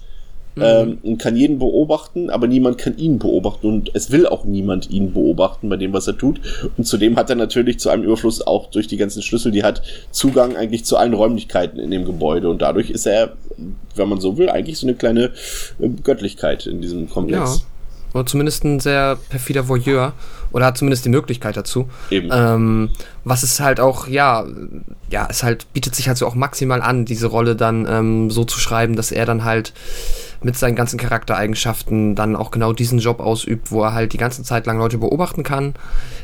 mhm. 0.59 0.65
ähm, 0.65 0.97
und 1.03 1.17
kann 1.17 1.35
jeden 1.35 1.59
beobachten, 1.59 2.29
aber 2.29 2.47
niemand 2.47 2.77
kann 2.77 2.97
ihn 2.97 3.19
beobachten 3.19 3.67
und 3.67 3.91
es 3.93 4.11
will 4.11 4.27
auch 4.27 4.45
niemand 4.45 4.89
ihn 4.89 5.13
beobachten 5.13 5.69
bei 5.69 5.77
dem, 5.77 5.93
was 5.93 6.07
er 6.07 6.17
tut. 6.17 6.39
Und 6.77 6.85
zudem 6.85 7.17
hat 7.17 7.29
er 7.29 7.35
natürlich 7.35 7.79
zu 7.79 7.89
einem 7.89 8.03
Überfluss 8.03 8.45
auch 8.45 8.69
durch 8.69 8.87
die 8.87 8.97
ganzen 8.97 9.21
Schlüssel, 9.21 9.51
die 9.51 9.63
hat, 9.63 9.81
Zugang 10.11 10.55
eigentlich 10.55 10.85
zu 10.85 10.97
allen 10.97 11.13
Räumlichkeiten 11.13 11.79
in 11.79 11.91
dem 11.91 12.05
Gebäude 12.05 12.49
und 12.49 12.61
dadurch 12.61 12.89
ist 12.89 13.05
er, 13.05 13.33
wenn 13.95 14.09
man 14.09 14.21
so 14.21 14.37
will, 14.37 14.49
eigentlich 14.49 14.77
so 14.77 14.87
eine 14.87 14.95
kleine 14.95 15.31
äh, 15.79 15.89
Göttlichkeit 16.03 16.65
in 16.67 16.81
diesem 16.81 17.09
Komplex. 17.09 17.57
Ja. 17.57 17.65
Oder 18.13 18.25
zumindest 18.25 18.63
ein 18.63 18.79
sehr 18.79 19.17
perfider 19.29 19.67
Voyeur. 19.67 20.13
Oder 20.51 20.65
hat 20.65 20.77
zumindest 20.77 21.05
die 21.05 21.09
Möglichkeit 21.09 21.57
dazu. 21.57 21.89
Eben. 22.09 22.29
Ähm, 22.31 22.89
was 23.23 23.43
es 23.43 23.59
halt 23.59 23.79
auch, 23.79 24.07
ja, 24.07 24.45
ja, 25.11 25.27
es 25.29 25.43
halt 25.43 25.71
bietet 25.73 25.93
sich 25.93 26.07
halt 26.07 26.17
so 26.17 26.25
auch 26.25 26.35
maximal 26.35 26.81
an, 26.81 27.05
diese 27.05 27.27
Rolle 27.27 27.55
dann 27.55 27.87
ähm, 27.87 28.31
so 28.31 28.45
zu 28.45 28.59
schreiben, 28.59 28.95
dass 28.95 29.11
er 29.11 29.25
dann 29.25 29.43
halt 29.43 29.73
mit 30.41 30.57
seinen 30.57 30.75
ganzen 30.75 30.97
Charaktereigenschaften 30.97 32.15
dann 32.15 32.35
auch 32.35 32.51
genau 32.51 32.73
diesen 32.73 32.99
Job 32.99 33.19
ausübt, 33.19 33.71
wo 33.71 33.83
er 33.83 33.93
halt 33.93 34.13
die 34.13 34.17
ganze 34.17 34.43
Zeit 34.43 34.65
lang 34.65 34.77
Leute 34.77 34.97
beobachten 34.97 35.43
kann, 35.43 35.73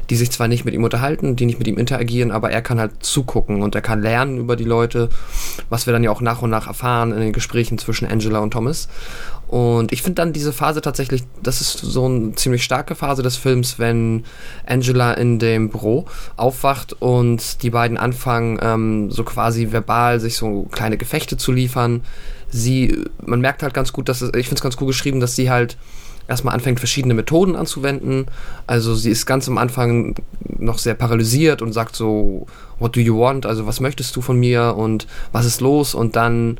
die 0.09 0.15
sich 0.15 0.31
zwar 0.31 0.47
nicht 0.47 0.65
mit 0.65 0.73
ihm 0.73 0.83
unterhalten, 0.83 1.35
die 1.35 1.45
nicht 1.45 1.59
mit 1.59 1.67
ihm 1.67 1.77
interagieren, 1.77 2.31
aber 2.31 2.51
er 2.51 2.61
kann 2.61 2.79
halt 2.79 3.03
zugucken 3.03 3.61
und 3.61 3.75
er 3.75 3.81
kann 3.81 4.01
lernen 4.01 4.37
über 4.37 4.55
die 4.55 4.63
Leute, 4.63 5.09
was 5.69 5.85
wir 5.85 5.93
dann 5.93 6.03
ja 6.03 6.11
auch 6.11 6.21
nach 6.21 6.41
und 6.41 6.49
nach 6.49 6.67
erfahren 6.67 7.11
in 7.11 7.19
den 7.19 7.33
Gesprächen 7.33 7.77
zwischen 7.77 8.07
Angela 8.07 8.39
und 8.39 8.51
Thomas. 8.51 8.87
Und 9.47 9.91
ich 9.91 10.01
finde 10.01 10.15
dann 10.15 10.33
diese 10.33 10.53
Phase 10.53 10.81
tatsächlich, 10.81 11.23
das 11.43 11.61
ist 11.61 11.77
so 11.77 12.05
eine 12.05 12.33
ziemlich 12.33 12.63
starke 12.63 12.95
Phase 12.95 13.21
des 13.21 13.37
Films, 13.37 13.77
wenn 13.77 14.23
Angela 14.65 15.13
in 15.13 15.37
dem 15.37 15.69
Büro 15.69 16.05
aufwacht 16.35 16.93
und 16.99 17.61
die 17.61 17.69
beiden 17.69 17.97
anfangen, 17.97 18.59
ähm, 18.61 19.11
so 19.11 19.23
quasi 19.23 19.71
verbal 19.71 20.19
sich 20.19 20.35
so 20.35 20.63
kleine 20.71 20.97
Gefechte 20.97 21.37
zu 21.37 21.51
liefern 21.51 22.01
sie, 22.49 23.05
man 23.25 23.41
merkt 23.41 23.63
halt 23.63 23.73
ganz 23.73 23.93
gut, 23.93 24.09
dass 24.09 24.21
es, 24.21 24.29
ich 24.35 24.47
finde 24.47 24.55
es 24.55 24.61
ganz 24.61 24.77
cool 24.79 24.87
geschrieben, 24.87 25.19
dass 25.19 25.35
sie 25.35 25.49
halt 25.49 25.77
erstmal 26.27 26.53
anfängt, 26.53 26.79
verschiedene 26.79 27.13
Methoden 27.13 27.55
anzuwenden. 27.55 28.25
Also 28.67 28.95
sie 28.95 29.11
ist 29.11 29.25
ganz 29.25 29.47
am 29.47 29.57
Anfang 29.57 30.15
noch 30.57 30.79
sehr 30.79 30.95
paralysiert 30.95 31.61
und 31.61 31.73
sagt 31.73 31.95
so, 31.95 32.47
what 32.79 32.95
do 32.95 32.99
you 32.99 33.19
want? 33.19 33.45
Also 33.45 33.67
was 33.67 33.79
möchtest 33.79 34.15
du 34.15 34.21
von 34.21 34.39
mir 34.39 34.75
und 34.75 35.07
was 35.31 35.45
ist 35.45 35.61
los? 35.61 35.93
Und 35.93 36.15
dann 36.15 36.59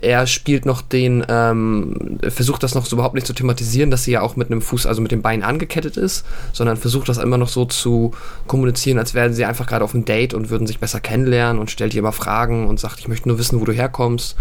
er 0.00 0.26
spielt 0.26 0.66
noch 0.66 0.82
den, 0.82 1.24
ähm, 1.28 2.18
versucht 2.28 2.62
das 2.62 2.74
noch 2.74 2.86
so 2.86 2.96
überhaupt 2.96 3.14
nicht 3.14 3.26
zu 3.26 3.32
thematisieren, 3.32 3.90
dass 3.90 4.04
sie 4.04 4.12
ja 4.12 4.20
auch 4.20 4.36
mit 4.36 4.50
einem 4.50 4.60
Fuß, 4.60 4.86
also 4.86 5.00
mit 5.00 5.12
dem 5.12 5.22
Bein 5.22 5.42
angekettet 5.42 5.96
ist, 5.96 6.24
sondern 6.52 6.76
versucht 6.76 7.08
das 7.08 7.18
immer 7.18 7.38
noch 7.38 7.48
so 7.48 7.64
zu 7.64 8.12
kommunizieren, 8.46 8.98
als 8.98 9.14
wären 9.14 9.32
sie 9.32 9.44
einfach 9.44 9.66
gerade 9.66 9.84
auf 9.84 9.94
einem 9.94 10.04
Date 10.04 10.34
und 10.34 10.50
würden 10.50 10.66
sich 10.66 10.80
besser 10.80 11.00
kennenlernen 11.00 11.60
und 11.60 11.70
stellt 11.70 11.94
ihr 11.94 12.00
immer 12.00 12.12
Fragen 12.12 12.66
und 12.66 12.80
sagt, 12.80 12.98
ich 12.98 13.08
möchte 13.08 13.28
nur 13.28 13.38
wissen, 13.38 13.60
wo 13.60 13.64
du 13.64 13.72
herkommst. 13.72 14.36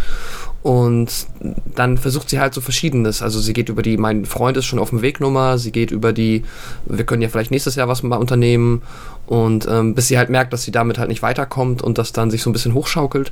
Und 0.64 1.28
dann 1.76 1.98
versucht 1.98 2.30
sie 2.30 2.40
halt 2.40 2.54
so 2.54 2.62
Verschiedenes. 2.62 3.22
Also 3.22 3.42
sie 3.42 3.52
geht 3.52 3.68
über 3.68 3.82
die, 3.82 3.98
mein 3.98 4.26
Freund 4.26 4.56
ist 4.56 4.66
schon 4.66 4.80
auf 4.80 4.92
dem 4.92 5.02
Weg 5.02 5.20
Nummer, 5.20 5.58
sie 5.58 5.74
geht 5.74 5.92
über 5.92 6.14
die, 6.14 6.44
wir 6.86 7.04
können 7.06 7.22
ja 7.22 7.28
vielleicht 7.28 7.52
nächstes 7.52 7.76
Jahr 7.76 7.90
was 7.90 8.02
mal 8.02 8.16
unternehmen. 8.16 8.82
Und 9.26 9.68
ähm, 9.70 9.96
bis 9.96 10.08
sie 10.08 10.18
halt 10.18 10.30
merkt, 10.30 10.52
dass 10.52 10.64
sie 10.64 10.72
damit 10.72 10.98
halt 10.98 11.10
nicht 11.10 11.22
weiterkommt 11.22 11.82
und 11.82 11.98
das 11.98 12.12
dann 12.12 12.30
sich 12.30 12.44
so 12.44 12.50
ein 12.50 12.54
bisschen 12.54 12.74
hochschaukelt. 12.74 13.32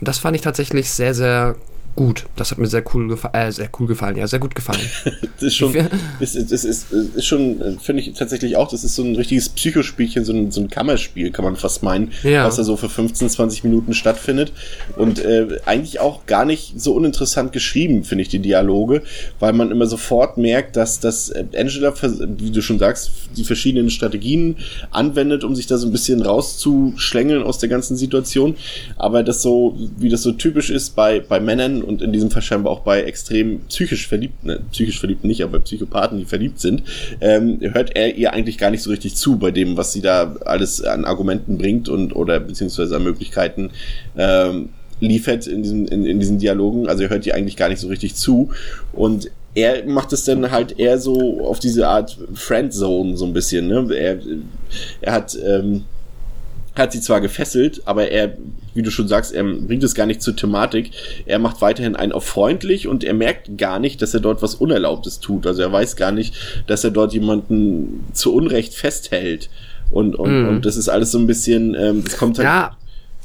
Und 0.00 0.08
das 0.08 0.18
fand 0.18 0.36
ich 0.36 0.42
tatsächlich 0.42 0.90
sehr, 0.90 1.14
sehr 1.14 1.54
gut. 1.98 2.26
Das 2.36 2.52
hat 2.52 2.58
mir 2.58 2.68
sehr 2.68 2.84
cool 2.94 3.08
gefallen, 3.08 3.34
äh, 3.34 3.50
sehr 3.50 3.68
cool 3.80 3.88
gefallen, 3.88 4.16
ja, 4.16 4.28
sehr 4.28 4.38
gut 4.38 4.54
gefallen. 4.54 4.88
das 5.04 5.42
ist 5.42 5.56
schon, 5.56 5.74
ist, 6.20 6.36
ist, 6.36 6.52
ist, 6.52 6.92
ist, 6.92 7.26
schon, 7.26 7.76
finde 7.80 8.02
ich 8.02 8.12
tatsächlich 8.12 8.56
auch, 8.56 8.68
das 8.68 8.84
ist 8.84 8.94
so 8.94 9.02
ein 9.02 9.16
richtiges 9.16 9.48
Psychospielchen, 9.48 10.24
so 10.24 10.32
ein, 10.32 10.52
so 10.52 10.60
ein 10.60 10.70
Kammerspiel, 10.70 11.32
kann 11.32 11.44
man 11.44 11.56
fast 11.56 11.82
meinen, 11.82 12.12
ja. 12.22 12.44
was 12.44 12.54
da 12.54 12.62
so 12.62 12.76
für 12.76 12.88
15, 12.88 13.28
20 13.28 13.64
Minuten 13.64 13.94
stattfindet. 13.94 14.52
Und 14.96 15.18
äh, 15.18 15.58
eigentlich 15.66 15.98
auch 15.98 16.26
gar 16.26 16.44
nicht 16.44 16.80
so 16.80 16.94
uninteressant 16.94 17.50
geschrieben, 17.50 18.04
finde 18.04 18.22
ich, 18.22 18.28
die 18.28 18.38
Dialoge, 18.38 19.02
weil 19.40 19.52
man 19.52 19.72
immer 19.72 19.86
sofort 19.86 20.38
merkt, 20.38 20.76
dass, 20.76 21.00
dass 21.00 21.32
Angela, 21.32 21.92
wie 22.00 22.52
du 22.52 22.62
schon 22.62 22.78
sagst, 22.78 23.10
die 23.36 23.42
verschiedenen 23.42 23.90
Strategien 23.90 24.54
anwendet, 24.92 25.42
um 25.42 25.56
sich 25.56 25.66
da 25.66 25.76
so 25.76 25.88
ein 25.88 25.92
bisschen 25.92 26.22
rauszuschlängeln 26.22 27.42
aus 27.42 27.58
der 27.58 27.68
ganzen 27.68 27.96
Situation. 27.96 28.54
Aber 28.96 29.24
das 29.24 29.42
so, 29.42 29.76
wie 29.96 30.10
das 30.10 30.22
so 30.22 30.30
typisch 30.30 30.70
ist 30.70 30.94
bei, 30.94 31.18
bei 31.18 31.40
Männern 31.40 31.87
und 31.88 32.02
in 32.02 32.12
diesem 32.12 32.30
Fall 32.30 32.42
scheinbar 32.42 32.72
auch 32.72 32.80
bei 32.80 33.02
extrem 33.02 33.60
psychisch 33.68 34.06
verliebten, 34.06 34.48
ne, 34.48 34.60
psychisch 34.70 35.00
verliebten 35.00 35.28
nicht, 35.28 35.42
aber 35.42 35.58
bei 35.58 35.64
Psychopathen, 35.64 36.18
die 36.18 36.24
verliebt 36.24 36.60
sind, 36.60 36.82
ähm, 37.20 37.58
hört 37.60 37.96
er 37.96 38.14
ihr 38.14 38.32
eigentlich 38.32 38.58
gar 38.58 38.70
nicht 38.70 38.82
so 38.82 38.90
richtig 38.90 39.16
zu 39.16 39.38
bei 39.38 39.50
dem, 39.50 39.76
was 39.76 39.92
sie 39.92 40.02
da 40.02 40.36
alles 40.44 40.82
an 40.82 41.04
Argumenten 41.04 41.58
bringt 41.58 41.88
und 41.88 42.14
oder 42.14 42.40
beziehungsweise 42.40 42.96
an 42.96 43.04
Möglichkeiten 43.04 43.70
ähm, 44.16 44.70
liefert 45.00 45.46
in 45.46 45.62
diesen, 45.62 45.88
in, 45.88 46.04
in 46.04 46.18
diesen 46.20 46.38
Dialogen. 46.38 46.88
Also 46.88 47.04
er 47.04 47.10
hört 47.10 47.26
ihr 47.26 47.34
eigentlich 47.34 47.56
gar 47.56 47.68
nicht 47.68 47.80
so 47.80 47.88
richtig 47.88 48.14
zu. 48.14 48.50
Und 48.92 49.30
er 49.54 49.84
macht 49.86 50.12
es 50.12 50.24
dann 50.24 50.50
halt 50.50 50.78
eher 50.78 50.98
so 50.98 51.46
auf 51.46 51.58
diese 51.58 51.88
Art 51.88 52.18
Friendzone 52.34 53.16
so 53.16 53.24
ein 53.24 53.32
bisschen. 53.32 53.68
Ne? 53.68 53.94
Er, 53.94 54.18
er 55.00 55.12
hat 55.12 55.36
ähm, 55.44 55.84
hat 56.78 56.92
sie 56.92 57.00
zwar 57.00 57.20
gefesselt, 57.20 57.82
aber 57.84 58.10
er, 58.10 58.36
wie 58.74 58.82
du 58.82 58.90
schon 58.90 59.08
sagst, 59.08 59.32
er 59.32 59.44
bringt 59.44 59.82
es 59.82 59.94
gar 59.94 60.06
nicht 60.06 60.22
zur 60.22 60.36
Thematik. 60.36 60.92
Er 61.26 61.38
macht 61.38 61.60
weiterhin 61.60 61.96
einen 61.96 62.12
auf 62.12 62.24
freundlich 62.24 62.86
und 62.88 63.04
er 63.04 63.14
merkt 63.14 63.58
gar 63.58 63.78
nicht, 63.78 64.00
dass 64.02 64.14
er 64.14 64.20
dort 64.20 64.42
was 64.42 64.54
Unerlaubtes 64.54 65.20
tut. 65.20 65.46
Also 65.46 65.62
er 65.62 65.72
weiß 65.72 65.96
gar 65.96 66.12
nicht, 66.12 66.34
dass 66.66 66.84
er 66.84 66.90
dort 66.90 67.12
jemanden 67.12 68.06
zu 68.12 68.34
Unrecht 68.34 68.74
festhält. 68.74 69.50
Und, 69.90 70.16
und, 70.16 70.44
mm. 70.44 70.48
und 70.48 70.66
das 70.66 70.76
ist 70.76 70.88
alles 70.88 71.12
so 71.12 71.18
ein 71.18 71.26
bisschen, 71.26 71.74
ähm, 71.74 72.04
das 72.04 72.16
kommt 72.16 72.38
halt. 72.38 72.46
Ja. 72.46 72.76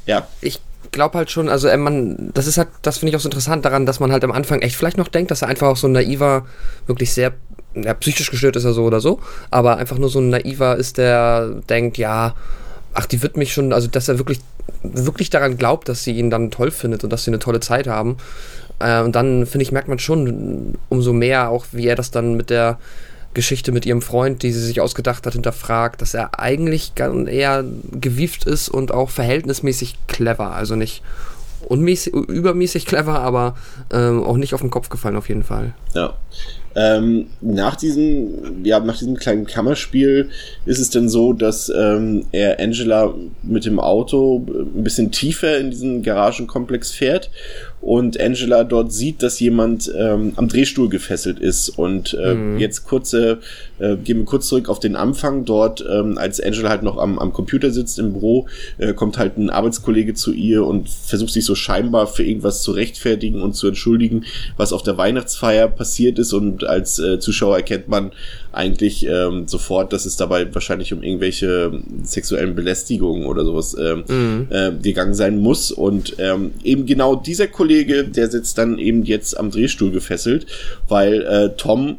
Ja. 0.06 0.28
Ich 0.42 0.60
glaube 0.92 1.18
halt 1.18 1.32
schon, 1.32 1.50
also 1.50 1.68
äh, 1.68 1.78
man, 1.78 2.32
das 2.34 2.48
ist 2.48 2.58
halt, 2.58 2.70
das 2.82 3.00
finde 3.00 3.12
ich 3.12 3.16
auch 3.18 3.22
so 3.22 3.28
interessant 3.28 3.66
daran, 3.66 3.86
dass 3.86 4.00
man 4.00 4.12
halt 4.12 4.24
am 4.24 4.32
Anfang 4.32 4.62
echt 4.62 4.76
vielleicht 4.76 4.98
noch 4.98 5.08
denkt, 5.08 5.32
dass 5.32 5.42
er 5.42 5.50
einfach 5.50 5.68
auch 5.68 5.78
so 5.78 5.88
ein 5.88 5.92
naiver, 5.94 6.46
wirklich 6.88 7.12
sehr, 7.14 7.34
ja, 7.76 7.94
psychisch 7.96 8.32
gestört 8.32 8.56
ist 8.56 8.66
er 8.66 8.74
so 8.74 8.84
oder 8.84 9.02
so, 9.02 9.20
aber 9.50 9.78
einfach 9.78 9.98
nur 9.98 10.10
so 10.10 10.20
ein 10.20 10.30
naiver 10.30 10.78
ist, 10.78 10.98
der 10.98 11.62
denkt, 11.70 11.98
ja, 11.98 12.36
ach, 12.94 13.06
die 13.06 13.22
wird 13.22 13.38
mich 13.38 13.54
schon, 13.54 13.74
also 13.74 13.88
dass 13.88 14.08
er 14.08 14.18
wirklich, 14.18 14.40
wirklich 14.84 15.30
daran 15.30 15.58
glaubt, 15.58 15.90
dass 15.90 16.04
sie 16.04 16.14
ihn 16.14 16.30
dann 16.30 16.52
toll 16.52 16.72
findet 16.72 17.04
und 17.04 17.10
dass 17.12 17.24
sie 17.24 17.32
eine 17.32 17.40
tolle 17.40 17.60
Zeit 17.60 17.88
haben. 17.88 18.18
Äh, 18.80 19.02
und 19.02 19.16
dann, 19.16 19.46
finde 19.46 19.64
ich, 19.64 19.72
merkt 19.72 19.88
man 19.88 20.00
schon 20.00 20.76
umso 20.90 21.14
mehr 21.14 21.50
auch, 21.50 21.66
wie 21.72 21.88
er 21.88 21.96
das 21.96 22.12
dann 22.12 22.36
mit 22.36 22.50
der 22.50 22.80
Geschichte 23.34 23.72
mit 23.72 23.86
ihrem 23.86 24.02
Freund, 24.02 24.44
die 24.44 24.52
sie 24.52 24.64
sich 24.64 24.80
ausgedacht 24.80 25.26
hat, 25.26 25.34
hinterfragt, 25.34 26.02
dass 26.02 26.14
er 26.14 26.40
eigentlich 26.40 26.94
eher 26.98 27.64
gewieft 27.92 28.46
ist 28.46 28.70
und 28.70 28.92
auch 28.92 29.10
verhältnismäßig 29.10 29.98
clever. 30.08 30.52
Also 30.52 30.76
nicht 30.76 31.02
unmäßig, 31.68 32.14
übermäßig 32.14 32.86
clever, 32.86 33.20
aber 33.20 33.56
ähm, 33.92 34.24
auch 34.24 34.38
nicht 34.38 34.54
auf 34.54 34.62
den 34.62 34.70
Kopf 34.70 34.90
gefallen 34.90 35.16
auf 35.16 35.30
jeden 35.30 35.44
Fall. 35.44 35.74
Ja. 35.94 36.14
Ähm, 36.76 37.28
nach 37.42 37.76
diesem, 37.76 38.64
ja, 38.66 38.80
nach 38.80 38.98
diesem 38.98 39.16
kleinen 39.16 39.46
Kammerspiel 39.46 40.30
ist 40.66 40.80
es 40.80 40.90
dann 40.90 41.10
so, 41.10 41.34
dass 41.34 41.70
ähm, 41.70 42.26
er 42.32 42.60
Angela 42.60 43.14
mit 43.44 43.66
dem 43.66 43.80
Auto 43.80 44.46
ein 44.48 44.84
bisschen 44.84 45.12
tiefer 45.12 45.58
in 45.60 45.72
diesen 45.72 46.02
Garagenkomplex 46.02 46.92
fährt 46.92 47.30
und 47.84 48.18
Angela 48.18 48.64
dort 48.64 48.94
sieht, 48.94 49.22
dass 49.22 49.42
jemand 49.42 49.92
ähm, 49.94 50.32
am 50.38 50.48
Drehstuhl 50.48 50.88
gefesselt 50.88 51.38
ist. 51.40 51.68
Und 51.68 52.14
äh, 52.14 52.34
mhm. 52.34 52.58
jetzt 52.58 52.86
kurze, 52.86 53.40
äh, 53.78 53.98
gehen 53.98 54.20
wir 54.20 54.26
kurz 54.26 54.48
zurück 54.48 54.70
auf 54.70 54.80
den 54.80 54.96
Anfang. 54.96 55.44
Dort, 55.44 55.86
ähm, 55.92 56.18
als 56.18 56.40
Angela 56.40 56.70
halt 56.70 56.84
noch 56.84 56.98
am, 56.98 57.20
am 57.20 57.34
Computer 57.34 57.72
sitzt 57.72 58.00
im 58.00 58.14
Büro, 58.14 58.48
äh, 58.78 58.94
kommt 58.94 59.18
halt 59.18 59.38
ein 59.38 59.50
Arbeitskollege 59.50 60.14
zu 60.14 60.32
ihr 60.32 60.66
und 60.66 60.88
versucht 60.88 61.34
sich 61.34 61.44
so 61.44 61.56
scheinbar 61.56 62.08
für 62.08 62.24
irgendwas 62.24 62.62
zu 62.62 62.72
rechtfertigen 62.72 63.42
und 63.42 63.54
zu 63.54 63.68
entschuldigen, 63.68 64.24
was 64.56 64.72
auf 64.72 64.84
der 64.84 64.98
Weihnachtsfeier 64.98 65.68
passiert 65.68 66.20
ist. 66.20 66.32
Und 66.32 66.64
als 66.64 67.00
äh, 67.00 67.20
Zuschauer 67.20 67.58
erkennt 67.58 67.90
man 67.90 68.14
eigentlich 68.54 69.06
ähm, 69.08 69.48
sofort, 69.48 69.94
dass 69.94 70.06
es 70.06 70.16
dabei 70.16 70.54
wahrscheinlich 70.54 70.94
um 70.94 71.04
irgendwelche 71.04 71.82
sexuellen 72.04 72.56
Belästigungen 72.56 73.26
oder 73.26 73.44
sowas 73.44 73.74
äh, 73.74 73.96
mhm. 73.96 74.48
äh, 74.50 74.72
gegangen 74.82 75.14
sein 75.14 75.38
muss. 75.38 75.72
Und 75.72 76.16
ähm, 76.20 76.52
eben 76.64 76.86
genau 76.86 77.16
dieser 77.16 77.48
Kollege 77.48 77.64
Kollege, 77.64 78.04
der 78.04 78.30
sitzt 78.30 78.58
dann 78.58 78.78
eben 78.78 79.04
jetzt 79.04 79.38
am 79.38 79.50
Drehstuhl 79.50 79.92
gefesselt, 79.92 80.46
weil 80.88 81.22
äh, 81.22 81.50
Tom 81.56 81.98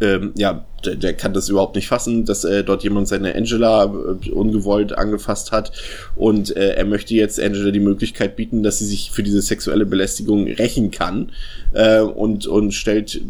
ähm, 0.00 0.32
ja, 0.36 0.64
der, 0.84 0.96
der 0.96 1.14
kann 1.14 1.32
das 1.32 1.48
überhaupt 1.48 1.76
nicht 1.76 1.86
fassen, 1.86 2.24
dass 2.24 2.44
äh, 2.44 2.64
dort 2.64 2.82
jemand 2.82 3.06
seine 3.06 3.34
Angela 3.34 3.84
äh, 3.84 4.30
ungewollt 4.30 4.92
angefasst 4.96 5.52
hat 5.52 5.72
und 6.16 6.56
äh, 6.56 6.74
er 6.74 6.84
möchte 6.84 7.14
jetzt 7.14 7.40
Angela 7.40 7.70
die 7.70 7.80
Möglichkeit 7.80 8.34
bieten, 8.34 8.62
dass 8.62 8.78
sie 8.80 8.86
sich 8.86 9.10
für 9.12 9.22
diese 9.22 9.42
sexuelle 9.42 9.86
Belästigung 9.86 10.46
rächen 10.46 10.90
kann 10.90 11.30
äh, 11.72 12.00
und, 12.00 12.46
und 12.46 12.72
stellt 12.72 13.20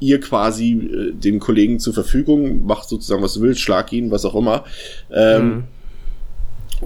ihr 0.00 0.20
quasi 0.20 0.72
äh, 0.72 1.12
den 1.12 1.40
Kollegen 1.40 1.78
zur 1.78 1.94
Verfügung, 1.94 2.66
macht 2.66 2.88
sozusagen 2.88 3.22
was 3.22 3.34
du 3.34 3.40
willst, 3.40 3.60
schlag 3.60 3.92
ihn, 3.92 4.10
was 4.10 4.24
auch 4.24 4.34
immer. 4.34 4.64
Ähm, 5.12 5.48
mhm. 5.48 5.64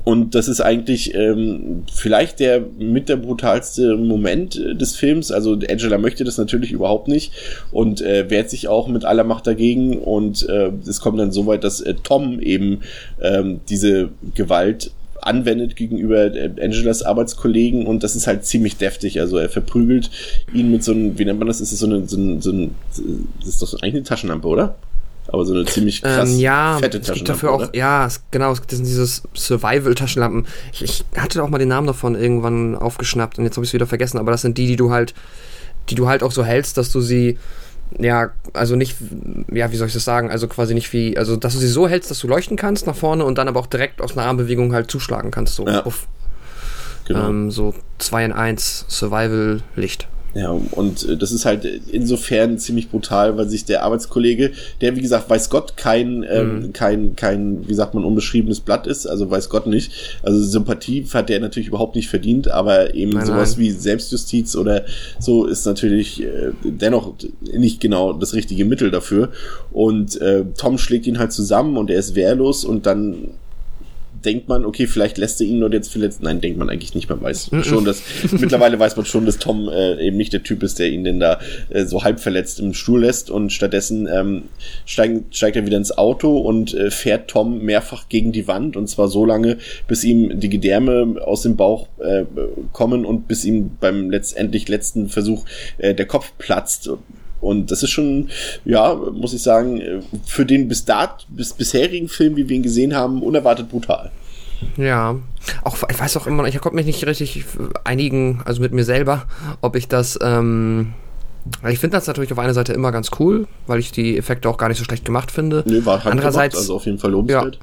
Und 0.05 0.35
das 0.35 0.49
ist 0.49 0.61
eigentlich 0.61 1.15
ähm, 1.15 1.85
vielleicht 1.93 2.41
der 2.41 2.65
mit 2.79 3.09
der 3.09 3.17
brutalste 3.17 3.97
Moment 3.97 4.57
äh, 4.57 4.75
des 4.75 4.95
Films. 4.95 5.33
Also 5.33 5.59
Angela 5.69 5.99
möchte 5.99 6.25
das 6.25 6.39
natürlich 6.39 6.73
überhaupt 6.73 7.09
nicht 7.09 7.33
und 7.73 8.01
äh, 8.01 8.29
wehrt 8.31 8.51
sich 8.51 8.69
auch 8.69 8.89
mit 8.89 9.05
aller 9.05 9.25
Macht 9.25 9.47
dagegen. 9.47 9.99
Und 9.99 10.49
äh, 10.49 10.71
es 10.87 11.01
kommt 11.01 11.19
dann 11.19 11.33
so 11.33 11.47
weit, 11.47 11.65
dass 11.65 11.81
äh, 11.81 11.95
Tom 12.03 12.41
eben 12.41 12.81
ähm, 13.21 13.61
diese 13.69 14.11
Gewalt 14.35 14.93
anwendet 15.29 15.77
gegenüber 15.77 16.35
äh, 16.35 16.51
Angelas 16.61 17.03
Arbeitskollegen 17.03 17.87
und 17.87 18.03
das 18.03 18.17
ist 18.17 18.27
halt 18.27 18.45
ziemlich 18.45 18.77
deftig. 18.77 19.21
Also 19.21 19.38
er 19.38 19.49
verprügelt 19.49 20.11
ihn 20.53 20.71
mit 20.71 20.83
so 20.83 20.93
einem, 20.93 21.19
wie 21.19 21.25
nennt 21.25 21.38
man 21.38 21.49
das? 21.49 21.61
Ist 21.61 21.73
das 21.73 21.79
so, 21.79 21.87
eine, 21.87 22.09
so, 22.09 22.17
ein, 22.17 22.41
so 22.41 22.51
ein, 22.51 22.75
das 23.38 23.49
ist 23.49 23.62
doch 23.62 23.73
eigentlich 23.75 23.95
eine 23.95 24.03
Taschenlampe, 24.05 24.49
oder? 24.49 24.77
aber 25.31 25.45
so 25.45 25.53
eine 25.53 25.64
ziemlich 25.67 26.03
krass 26.03 26.31
ähm, 26.31 26.38
ja, 26.38 26.79
fette 26.79 27.01
Taschenlampe. 27.01 27.12
Es 27.12 27.14
gibt 27.14 27.29
dafür 27.29 27.53
auch, 27.53 27.75
ja, 27.75 28.07
es, 28.07 28.23
genau, 28.31 28.53
es 28.53 28.62
sind 28.69 28.87
dieses 28.87 29.23
Survival-Taschenlampen. 29.35 30.47
Ich, 30.73 30.83
ich, 30.83 31.05
hatte 31.17 31.43
auch 31.43 31.49
mal 31.49 31.59
den 31.59 31.69
Namen 31.69 31.87
davon 31.87 32.14
irgendwann 32.14 32.75
aufgeschnappt 32.75 33.38
und 33.38 33.45
jetzt 33.45 33.57
habe 33.57 33.64
ich 33.64 33.71
es 33.71 33.75
wieder 33.75 33.87
vergessen, 33.87 34.19
aber 34.19 34.31
das 34.31 34.43
sind 34.43 34.57
die, 34.57 34.67
die 34.67 34.77
du 34.77 34.91
halt, 34.91 35.14
die 35.91 35.95
du 35.95 36.09
halt 36.09 36.23
auch 36.23 36.33
so 36.33 36.45
hältst, 36.45 36.79
dass 36.79 36.91
du 36.93 37.01
sie, 37.01 37.38
ja, 37.98 38.31
also 38.53 38.77
nicht, 38.77 38.96
ja, 39.53 39.72
wie 39.72 39.77
soll 39.77 39.87
ich 39.87 39.94
das 39.94 40.05
sagen, 40.05 40.31
also 40.31 40.48
quasi 40.48 40.74
nicht 40.74 40.92
wie, 40.92 41.16
also 41.16 41.37
dass 41.37 41.55
du 41.55 41.59
sie 41.59 41.68
so 41.68 41.88
hältst, 41.88 42.11
dass 42.11 42.18
du 42.18 42.29
leuchten 42.29 42.57
kannst 42.57 42.87
nach 42.87 42.96
vorne 42.96 43.24
und 43.24 43.38
dann 43.38 43.48
aber 43.48 43.61
auch 43.61 43.66
direkt 43.66 44.03
aus 44.03 44.16
einer 44.16 44.27
Armbewegung 44.27 44.72
halt 44.72 44.90
zuschlagen 44.90 45.31
kannst, 45.31 45.55
so. 45.55 45.66
Ja. 45.66 45.85
Genau. 47.07 47.29
Ähm, 47.29 47.51
so 47.51 47.74
2 47.98 48.27
in 48.27 48.33
1 48.33 48.87
Survival-Licht. 48.88 50.09
Ja, 50.35 50.51
und 50.51 51.09
äh, 51.09 51.17
das 51.17 51.33
ist 51.33 51.47
halt 51.47 51.64
insofern 51.91 52.59
ziemlich 52.59 52.91
brutal, 52.91 53.37
weil 53.37 53.49
sich 53.49 53.64
der 53.64 53.83
Arbeitskollege, 53.83 54.53
der 54.81 54.95
wie 54.95 55.01
gesagt, 55.01 55.31
weiß 55.31 55.49
Gott, 55.49 55.77
kein, 55.77 56.25
ähm, 56.29 56.61
mhm. 56.61 56.73
kein, 56.73 57.17
kein, 57.17 57.67
wie 57.67 57.75
sagt 57.75 57.95
man, 57.95 58.05
unbeschriebenes 58.05 58.61
Blatt 58.61 58.87
ist, 58.87 59.07
also 59.07 59.31
weiß 59.31 59.49
Gott 59.49 59.67
nicht. 59.67 60.21
Also 60.23 60.43
Sympathie 60.43 61.05
hat 61.12 61.31
der 61.31 61.41
natürlich 61.41 61.69
überhaupt 61.69 61.97
nicht 61.97 62.09
verdient, 62.09 62.49
aber 62.51 62.95
eben 62.95 63.12
nein, 63.12 63.27
sowas 63.27 63.57
nein. 63.57 63.67
wie 63.67 63.71
Selbstjustiz 63.71 64.55
oder 64.55 64.85
so 65.19 65.47
ist 65.47 65.64
natürlich 65.64 66.23
äh, 66.23 66.53
dennoch 66.62 67.14
nicht 67.41 67.81
genau 67.81 68.12
das 68.12 68.35
richtige 68.35 68.67
Mittel 68.67 68.91
dafür. 68.91 69.31
Und 69.73 70.21
äh, 70.21 70.45
Tom 70.57 70.77
schlägt 70.77 71.07
ihn 71.07 71.19
halt 71.19 71.33
zusammen 71.33 71.77
und 71.79 71.91
er 71.91 71.99
ist 71.99 72.14
wehrlos 72.14 72.64
und 72.64 72.85
dann 72.85 73.31
denkt 74.25 74.49
man, 74.49 74.65
okay, 74.65 74.87
vielleicht 74.87 75.19
lässt 75.19 75.41
er 75.41 75.47
ihn 75.47 75.59
nur 75.59 75.73
jetzt 75.73 75.91
verletzt. 75.91 76.23
Nein, 76.23 76.41
denkt 76.41 76.59
man 76.59 76.69
eigentlich 76.69 76.95
nicht. 76.95 77.09
Man 77.09 77.21
weiß 77.21 77.51
schon, 77.63 77.85
dass 77.85 78.03
mittlerweile 78.33 78.79
weiß 78.79 78.97
man 78.97 79.07
schon, 79.07 79.27
dass 79.27 79.39
Tom 79.39 79.69
äh, 79.69 80.07
eben 80.07 80.17
nicht 80.17 80.33
der 80.33 80.43
Typ 80.43 80.63
ist, 80.63 80.79
der 80.79 80.89
ihn 80.89 81.05
denn 81.05 81.21
da 81.21 81.41
äh, 81.69 81.85
so 81.85 82.05
halb 82.05 82.21
verletzt 82.21 82.61
im 82.61 82.75
Stuhl 82.75 83.01
lässt 83.01 83.31
und 83.31 83.53
stattdessen 83.53 84.09
ähm, 84.13 84.45
steigt, 84.87 85.35
steigt 85.35 85.57
er 85.57 85.67
wieder 85.67 85.77
ins 85.77 85.97
Auto 85.97 86.39
und 86.39 86.75
äh, 86.75 86.91
fährt 86.91 87.29
Tom 87.29 87.63
mehrfach 87.63 88.09
gegen 88.09 88.33
die 88.33 88.49
Wand 88.49 88.77
und 88.77 88.89
zwar 88.89 89.09
so 89.09 89.25
lange, 89.25 89.59
bis 89.87 90.05
ihm 90.05 90.41
die 90.41 90.49
Gedärme 90.49 91.17
aus 91.25 91.43
dem 91.43 91.57
Bauch 91.57 91.89
äh, 91.99 92.25
kommen 92.73 93.05
und 93.05 93.29
bis 93.29 93.45
ihm 93.45 93.71
beim 93.81 94.11
letztendlich 94.11 94.69
letzten 94.69 95.09
Versuch 95.09 95.45
äh, 95.79 95.95
der 95.95 96.07
Kopf 96.07 96.33
platzt 96.39 96.91
und 97.40 97.70
das 97.70 97.83
ist 97.83 97.90
schon, 97.90 98.31
ja, 98.64 98.94
muss 98.94 99.33
ich 99.33 99.42
sagen, 99.42 100.03
für 100.27 100.44
den 100.44 100.68
bis 100.68 100.85
dat, 100.85 101.27
bis 101.29 101.53
bisherigen 101.53 102.09
Film, 102.09 102.37
wie 102.37 102.48
wir 102.48 102.57
ihn 102.57 102.62
gesehen 102.62 102.94
haben, 102.94 103.22
unerwartet 103.22 103.70
brutal. 103.70 104.11
Ja, 104.77 105.16
auch 105.62 105.77
ich 105.88 106.01
weiß 106.01 106.16
auch 106.16 106.27
immer, 106.27 106.46
ich 106.46 106.59
konnte 106.61 106.77
mich 106.77 106.87
nicht 106.87 107.07
richtig 107.07 107.44
einigen, 107.85 108.42
also 108.44 108.61
mit 108.61 108.72
mir 108.72 108.85
selber, 108.85 109.27
ob 109.61 109.77
ich 109.77 109.88
das. 109.88 110.18
Ähm, 110.22 110.94
ich 111.66 111.79
finde 111.79 111.96
das 111.96 112.07
natürlich 112.07 112.33
auf 112.33 112.38
einer 112.38 112.55
Seite 112.55 112.72
immer 112.72 112.92
ganz 112.92 113.11
cool, 113.18 113.46
weil 113.66 113.79
ich 113.79 113.92
die 113.92 114.18
Effekte 114.18 114.48
auch 114.48 114.59
gar 114.59 114.68
nicht 114.68 114.79
so 114.79 114.85
schlecht 114.85 115.05
gemacht 115.05 115.31
finde. 115.31 115.62
Nee, 115.66 115.85
war 115.85 116.05
halt 116.05 116.12
Andererseits, 116.12 116.55
gemacht, 116.55 116.62
also 116.64 116.77
auf 116.77 116.87
jeden 116.87 116.98
Fall 116.98 117.12
lobenswert. 117.12 117.55
Ja. 117.55 117.61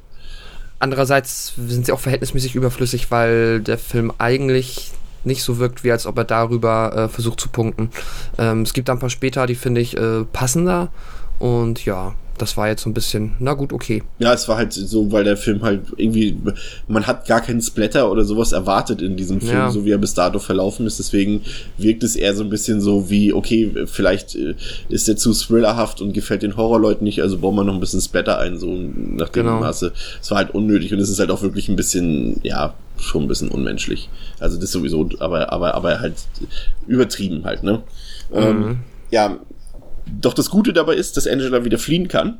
Andererseits 0.78 1.54
sind 1.56 1.86
sie 1.86 1.92
auch 1.92 2.00
verhältnismäßig 2.00 2.54
überflüssig, 2.54 3.10
weil 3.10 3.60
der 3.60 3.78
Film 3.78 4.12
eigentlich 4.18 4.92
nicht 5.26 5.42
so 5.42 5.58
wirkt, 5.58 5.84
wie 5.84 5.92
als 5.92 6.06
ob 6.06 6.16
er 6.18 6.24
darüber 6.24 6.92
äh, 6.94 7.08
versucht 7.08 7.40
zu 7.40 7.48
punkten. 7.48 7.90
Ähm, 8.38 8.62
es 8.62 8.72
gibt 8.72 8.88
da 8.88 8.92
ein 8.92 8.98
paar 8.98 9.10
später, 9.10 9.46
die 9.46 9.54
finde 9.54 9.80
ich 9.80 9.96
äh, 9.96 10.24
passender. 10.32 10.88
Und 11.38 11.84
ja, 11.84 12.14
das 12.38 12.56
war 12.56 12.68
jetzt 12.68 12.82
so 12.82 12.90
ein 12.90 12.94
bisschen, 12.94 13.32
na 13.38 13.54
gut, 13.54 13.72
okay. 13.72 14.02
Ja, 14.18 14.32
es 14.32 14.48
war 14.48 14.56
halt 14.56 14.72
so, 14.72 15.10
weil 15.12 15.24
der 15.24 15.36
Film 15.36 15.62
halt 15.62 15.82
irgendwie, 15.96 16.36
man 16.86 17.06
hat 17.06 17.26
gar 17.26 17.40
keinen 17.40 17.62
Splatter 17.62 18.10
oder 18.10 18.24
sowas 18.24 18.52
erwartet 18.52 19.02
in 19.02 19.16
diesem 19.16 19.40
Film, 19.40 19.56
ja. 19.56 19.70
so 19.70 19.84
wie 19.84 19.90
er 19.90 19.98
bis 19.98 20.14
dato 20.14 20.38
verlaufen 20.38 20.86
ist. 20.86 20.98
Deswegen 20.98 21.42
wirkt 21.78 22.02
es 22.02 22.16
eher 22.16 22.34
so 22.34 22.44
ein 22.44 22.50
bisschen 22.50 22.80
so 22.80 23.10
wie, 23.10 23.32
okay, 23.32 23.72
vielleicht 23.86 24.34
äh, 24.34 24.54
ist 24.88 25.08
er 25.08 25.16
zu 25.16 25.32
thrillerhaft 25.32 26.00
und 26.00 26.12
gefällt 26.12 26.42
den 26.42 26.56
Horrorleuten 26.56 27.04
nicht, 27.04 27.22
also 27.22 27.38
bauen 27.38 27.54
wir 27.54 27.64
noch 27.64 27.74
ein 27.74 27.80
bisschen 27.80 28.00
Splatter 28.00 28.38
ein, 28.38 28.58
so 28.58 28.66
nach 28.68 29.28
dem 29.30 29.44
genau. 29.44 29.60
Maße. 29.60 29.92
Es 30.20 30.30
war 30.30 30.38
halt 30.38 30.54
unnötig 30.54 30.92
und 30.92 31.00
es 31.00 31.10
ist 31.10 31.18
halt 31.18 31.30
auch 31.30 31.42
wirklich 31.42 31.68
ein 31.68 31.76
bisschen, 31.76 32.40
ja, 32.42 32.74
schon 32.98 33.24
ein 33.24 33.28
bisschen 33.28 33.48
unmenschlich. 33.48 34.08
Also 34.40 34.58
das 34.58 34.72
sowieso, 34.72 35.08
aber, 35.18 35.52
aber, 35.52 35.74
aber 35.74 36.00
halt 36.00 36.14
übertrieben 36.86 37.44
halt, 37.44 37.62
ne? 37.62 37.82
Mhm. 38.30 38.36
Ähm, 38.38 38.78
ja, 39.10 39.38
doch 40.20 40.34
das 40.34 40.50
Gute 40.50 40.72
dabei 40.72 40.94
ist, 40.94 41.16
dass 41.16 41.26
Angela 41.26 41.64
wieder 41.64 41.78
fliehen 41.78 42.08
kann. 42.08 42.38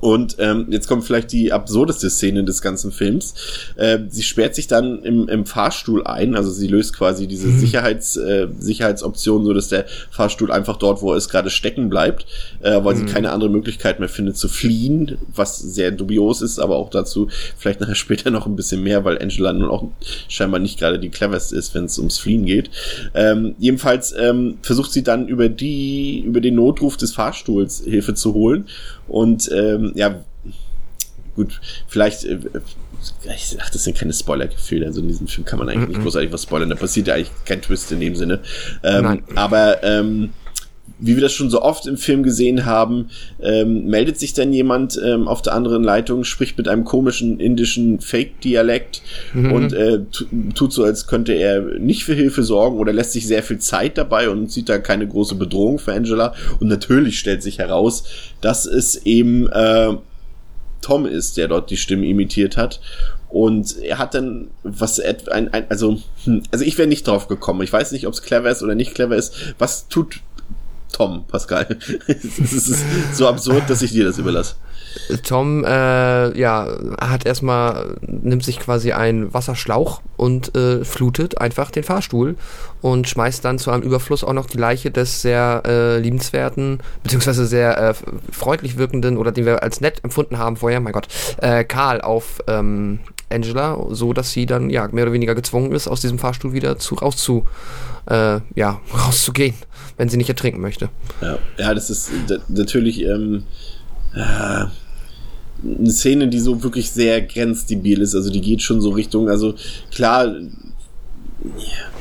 Und 0.00 0.36
ähm, 0.38 0.66
jetzt 0.70 0.88
kommt 0.88 1.04
vielleicht 1.04 1.32
die 1.32 1.52
absurdeste 1.52 2.10
Szene 2.10 2.44
des 2.44 2.60
ganzen 2.60 2.92
Films. 2.92 3.34
Äh, 3.76 4.00
sie 4.08 4.22
sperrt 4.22 4.54
sich 4.54 4.66
dann 4.66 5.02
im, 5.02 5.28
im 5.28 5.46
Fahrstuhl 5.46 6.06
ein, 6.06 6.36
also 6.36 6.50
sie 6.50 6.68
löst 6.68 6.94
quasi 6.94 7.26
diese 7.26 7.48
mhm. 7.48 7.58
Sicherheits, 7.58 8.16
äh, 8.16 8.48
Sicherheitsoption, 8.58 9.44
so 9.44 9.54
dass 9.54 9.68
der 9.68 9.86
Fahrstuhl 10.10 10.52
einfach 10.52 10.76
dort, 10.76 11.00
wo 11.00 11.12
er 11.12 11.16
ist, 11.16 11.30
gerade 11.30 11.48
stecken 11.48 11.88
bleibt, 11.88 12.26
äh, 12.60 12.84
weil 12.84 12.94
mhm. 12.94 12.98
sie 12.98 13.12
keine 13.12 13.32
andere 13.32 13.48
Möglichkeit 13.48 13.98
mehr 13.98 14.08
findet 14.08 14.36
zu 14.36 14.48
fliehen, 14.48 15.16
was 15.34 15.58
sehr 15.58 15.90
dubios 15.92 16.42
ist, 16.42 16.58
aber 16.58 16.76
auch 16.76 16.90
dazu 16.90 17.28
vielleicht 17.56 17.80
nachher 17.80 17.94
später 17.94 18.30
noch 18.30 18.46
ein 18.46 18.56
bisschen 18.56 18.82
mehr, 18.82 19.04
weil 19.04 19.18
Angela 19.18 19.52
nun 19.52 19.70
auch 19.70 19.88
scheinbar 20.28 20.60
nicht 20.60 20.78
gerade 20.78 20.98
die 20.98 21.08
cleverste 21.08 21.56
ist, 21.56 21.74
wenn 21.74 21.86
es 21.86 21.98
ums 21.98 22.18
Fliehen 22.18 22.44
geht. 22.44 22.70
Ähm, 23.14 23.54
jedenfalls 23.58 24.14
ähm, 24.18 24.58
versucht 24.60 24.92
sie 24.92 25.02
dann 25.02 25.26
über 25.26 25.48
die, 25.48 26.20
über 26.20 26.40
den 26.40 26.56
Notruf 26.56 26.98
des 26.98 27.12
Fahrstuhls 27.12 27.82
Hilfe 27.84 28.14
zu 28.14 28.34
holen 28.34 28.66
und 29.08 29.50
ähm, 29.52 29.85
ja, 29.94 30.24
gut, 31.34 31.60
vielleicht, 31.86 32.24
äh, 32.24 32.38
ach, 33.60 33.70
das 33.70 33.84
sind 33.84 33.96
keine 33.96 34.12
Spoiler-Gefühle. 34.12 34.86
Also 34.86 35.00
in 35.00 35.08
diesem 35.08 35.28
Film 35.28 35.44
kann 35.44 35.58
man 35.58 35.68
eigentlich 35.68 35.80
mm 35.80 35.84
-mm. 35.84 35.94
nicht 35.94 36.02
großartig 36.02 36.32
was 36.32 36.42
spoilern. 36.42 36.70
Da 36.70 36.76
passiert 36.76 37.08
ja 37.08 37.14
eigentlich 37.14 37.30
kein 37.44 37.62
Twist 37.62 37.92
in 37.92 38.00
dem 38.00 38.16
Sinne. 38.16 38.40
Ähm, 38.82 39.22
aber 39.34 39.82
ähm, 39.82 40.32
wie 40.98 41.14
wir 41.14 41.22
das 41.22 41.32
schon 41.32 41.50
so 41.50 41.62
oft 41.62 41.86
im 41.86 41.96
Film 41.96 42.22
gesehen 42.22 42.64
haben, 42.64 43.10
ähm, 43.40 43.86
meldet 43.86 44.18
sich 44.18 44.32
dann 44.32 44.52
jemand 44.52 44.98
ähm, 45.04 45.28
auf 45.28 45.42
der 45.42 45.54
anderen 45.54 45.84
Leitung, 45.84 46.24
spricht 46.24 46.56
mit 46.56 46.68
einem 46.68 46.84
komischen 46.84 47.38
indischen 47.38 48.00
Fake-Dialekt 48.00 49.02
mhm. 49.34 49.52
und 49.52 49.72
äh, 49.74 50.00
tut 50.54 50.72
so, 50.72 50.84
als 50.84 51.06
könnte 51.06 51.34
er 51.34 51.60
nicht 51.78 52.04
für 52.04 52.14
Hilfe 52.14 52.42
sorgen 52.42 52.78
oder 52.78 52.92
lässt 52.92 53.12
sich 53.12 53.26
sehr 53.26 53.42
viel 53.42 53.58
Zeit 53.58 53.98
dabei 53.98 54.30
und 54.30 54.50
sieht 54.50 54.68
da 54.68 54.78
keine 54.78 55.06
große 55.06 55.34
Bedrohung 55.34 55.78
für 55.78 55.92
Angela. 55.92 56.34
Und 56.60 56.68
natürlich 56.68 57.18
stellt 57.18 57.42
sich 57.42 57.58
heraus, 57.58 58.04
dass 58.40 58.64
es 58.64 59.04
eben 59.04 59.48
äh, 59.48 59.94
Tom 60.80 61.04
ist, 61.04 61.36
der 61.36 61.48
dort 61.48 61.70
die 61.70 61.76
Stimme 61.76 62.06
imitiert 62.06 62.56
hat. 62.56 62.80
Und 63.28 63.76
er 63.82 63.98
hat 63.98 64.14
dann 64.14 64.48
was 64.62 65.00
ein, 65.00 65.52
ein 65.52 65.66
also 65.68 65.98
hm, 66.24 66.44
also 66.52 66.64
ich 66.64 66.78
wäre 66.78 66.88
nicht 66.88 67.06
drauf 67.06 67.28
gekommen. 67.28 67.62
Ich 67.62 67.72
weiß 67.72 67.92
nicht, 67.92 68.06
ob 68.06 68.14
es 68.14 68.22
clever 68.22 68.50
ist 68.50 68.62
oder 68.62 68.74
nicht 68.74 68.94
clever 68.94 69.16
ist. 69.16 69.54
Was 69.58 69.88
tut 69.88 70.20
Tom, 70.96 71.26
Pascal. 71.28 71.76
es 72.06 72.38
ist 72.38 72.84
so 73.12 73.28
absurd, 73.28 73.68
dass 73.68 73.82
ich 73.82 73.92
dir 73.92 74.06
das 74.06 74.16
überlasse. 74.16 74.54
Tom, 75.24 75.62
äh, 75.62 76.38
ja, 76.38 76.68
hat 76.98 77.26
erstmal, 77.26 77.98
nimmt 78.00 78.42
sich 78.42 78.58
quasi 78.58 78.92
einen 78.92 79.34
Wasserschlauch 79.34 80.00
und 80.16 80.56
äh, 80.56 80.86
flutet 80.86 81.38
einfach 81.38 81.70
den 81.70 81.84
Fahrstuhl 81.84 82.36
und 82.80 83.06
schmeißt 83.08 83.44
dann 83.44 83.58
zu 83.58 83.70
einem 83.70 83.82
Überfluss 83.82 84.24
auch 84.24 84.32
noch 84.32 84.46
die 84.46 84.56
Leiche 84.56 84.90
des 84.90 85.20
sehr 85.20 85.62
äh, 85.66 85.98
liebenswerten, 85.98 86.80
beziehungsweise 87.02 87.44
sehr 87.44 87.76
äh, 87.76 87.94
freundlich 88.32 88.78
wirkenden 88.78 89.18
oder 89.18 89.32
den 89.32 89.44
wir 89.44 89.62
als 89.62 89.82
nett 89.82 90.02
empfunden 90.02 90.38
haben 90.38 90.56
vorher, 90.56 90.80
mein 90.80 90.94
Gott, 90.94 91.08
äh, 91.42 91.64
Karl 91.64 92.00
auf 92.00 92.40
ähm, 92.46 93.00
Angela, 93.28 93.84
so 93.90 94.12
dass 94.12 94.30
sie 94.32 94.46
dann 94.46 94.70
ja 94.70 94.88
mehr 94.92 95.04
oder 95.04 95.12
weniger 95.12 95.34
gezwungen 95.34 95.72
ist, 95.72 95.88
aus 95.88 96.00
diesem 96.00 96.18
Fahrstuhl 96.18 96.52
wieder 96.52 96.78
zu 96.78 96.94
rauszu, 96.94 97.46
äh, 98.06 98.40
ja, 98.54 98.80
rauszugehen 98.94 99.54
wenn 99.96 100.08
sie 100.08 100.16
nicht 100.16 100.28
ertrinken 100.28 100.60
möchte. 100.60 100.90
Ja, 101.20 101.38
ja 101.58 101.74
das 101.74 101.90
ist 101.90 102.10
natürlich 102.48 103.02
ähm, 103.02 103.44
äh, 104.14 104.66
eine 105.78 105.90
Szene, 105.90 106.28
die 106.28 106.38
so 106.38 106.62
wirklich 106.62 106.90
sehr 106.90 107.22
grenzdebil 107.22 108.00
ist. 108.02 108.14
Also 108.14 108.30
die 108.30 108.40
geht 108.40 108.62
schon 108.62 108.80
so 108.80 108.90
Richtung, 108.90 109.28
also 109.28 109.54
klar. 109.90 110.26
Ja, 110.26 111.95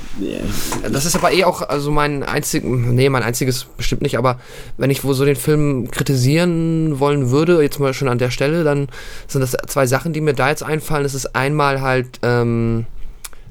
das 0.89 1.06
ist 1.06 1.15
aber 1.15 1.34
eh 1.34 1.43
auch 1.43 1.62
also 1.62 1.91
mein 1.91 2.23
einziges, 2.23 2.67
nee, 2.67 3.10
mein 3.10 3.23
einziges 3.23 3.65
bestimmt 3.65 4.01
nicht, 4.01 4.17
aber 4.17 4.39
wenn 4.78 4.89
ich 4.89 5.04
wo 5.04 5.13
so 5.13 5.25
den 5.25 5.36
Film 5.36 5.91
kritisieren 5.91 6.99
wollen 6.99 7.32
würde, 7.32 7.62
jetzt 7.62 7.80
mal 7.80 7.93
schon 7.93 8.08
an 8.08 8.17
der 8.17 8.32
Stelle, 8.32 8.63
dann 8.63 8.88
sind 9.28 9.41
das 9.41 9.58
zwei 9.67 9.86
Sachen, 9.88 10.13
die 10.13 10.21
mir 10.21 10.34
da 10.34 10.49
jetzt 10.49 10.63
einfallen. 10.63 11.06
Es 11.06 11.13
ist 11.13 11.36
einmal 11.36 11.82
halt, 11.82 12.19
ähm, 12.23 12.86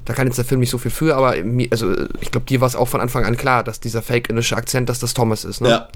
da 0.05 0.13
kann 0.13 0.27
jetzt 0.27 0.37
der 0.37 0.45
Film 0.45 0.59
nicht 0.59 0.71
so 0.71 0.77
viel 0.77 0.91
für, 0.91 1.15
aber 1.15 1.35
also 1.71 1.93
ich 2.19 2.31
glaube, 2.31 2.47
dir 2.47 2.61
war 2.61 2.67
es 2.67 2.75
auch 2.75 2.87
von 2.87 3.01
Anfang 3.01 3.25
an 3.25 3.37
klar, 3.37 3.63
dass 3.63 3.79
dieser 3.79 4.01
fake-indische 4.01 4.57
Akzent, 4.57 4.89
dass 4.89 4.99
das 4.99 5.13
Thomas 5.13 5.45
ist, 5.45 5.61
ne? 5.61 5.69
Ja. 5.69 5.87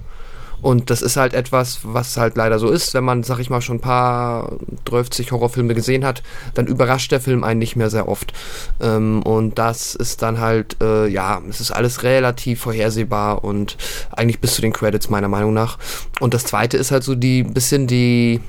Und 0.61 0.89
das 0.89 1.01
ist 1.01 1.17
halt 1.17 1.33
etwas, 1.33 1.79
was 1.83 2.17
halt 2.17 2.35
leider 2.35 2.59
so 2.59 2.69
ist, 2.69 2.93
wenn 2.93 3.03
man, 3.03 3.23
sag 3.23 3.39
ich 3.39 3.49
mal, 3.49 3.61
schon 3.61 3.77
ein 3.77 3.81
paar 3.81 4.57
30 4.85 5.31
Horrorfilme 5.31 5.73
gesehen 5.73 6.05
hat, 6.05 6.23
dann 6.53 6.67
überrascht 6.67 7.11
der 7.11 7.21
Film 7.21 7.43
einen 7.43 7.59
nicht 7.59 7.75
mehr 7.75 7.89
sehr 7.89 8.07
oft. 8.07 8.33
Ähm, 8.81 9.21
und 9.23 9.57
das 9.57 9.95
ist 9.95 10.21
dann 10.21 10.39
halt, 10.39 10.77
äh, 10.81 11.07
ja, 11.07 11.41
es 11.49 11.61
ist 11.61 11.71
alles 11.71 12.03
relativ 12.03 12.61
vorhersehbar 12.61 13.43
und 13.43 13.77
eigentlich 14.11 14.39
bis 14.39 14.55
zu 14.55 14.61
den 14.61 14.73
Credits 14.73 15.09
meiner 15.09 15.27
Meinung 15.27 15.53
nach. 15.53 15.77
Und 16.19 16.33
das 16.33 16.43
zweite 16.43 16.77
ist 16.77 16.91
halt 16.91 17.03
so 17.03 17.15
die, 17.15 17.43
bisschen 17.43 17.87
die, 17.87 18.41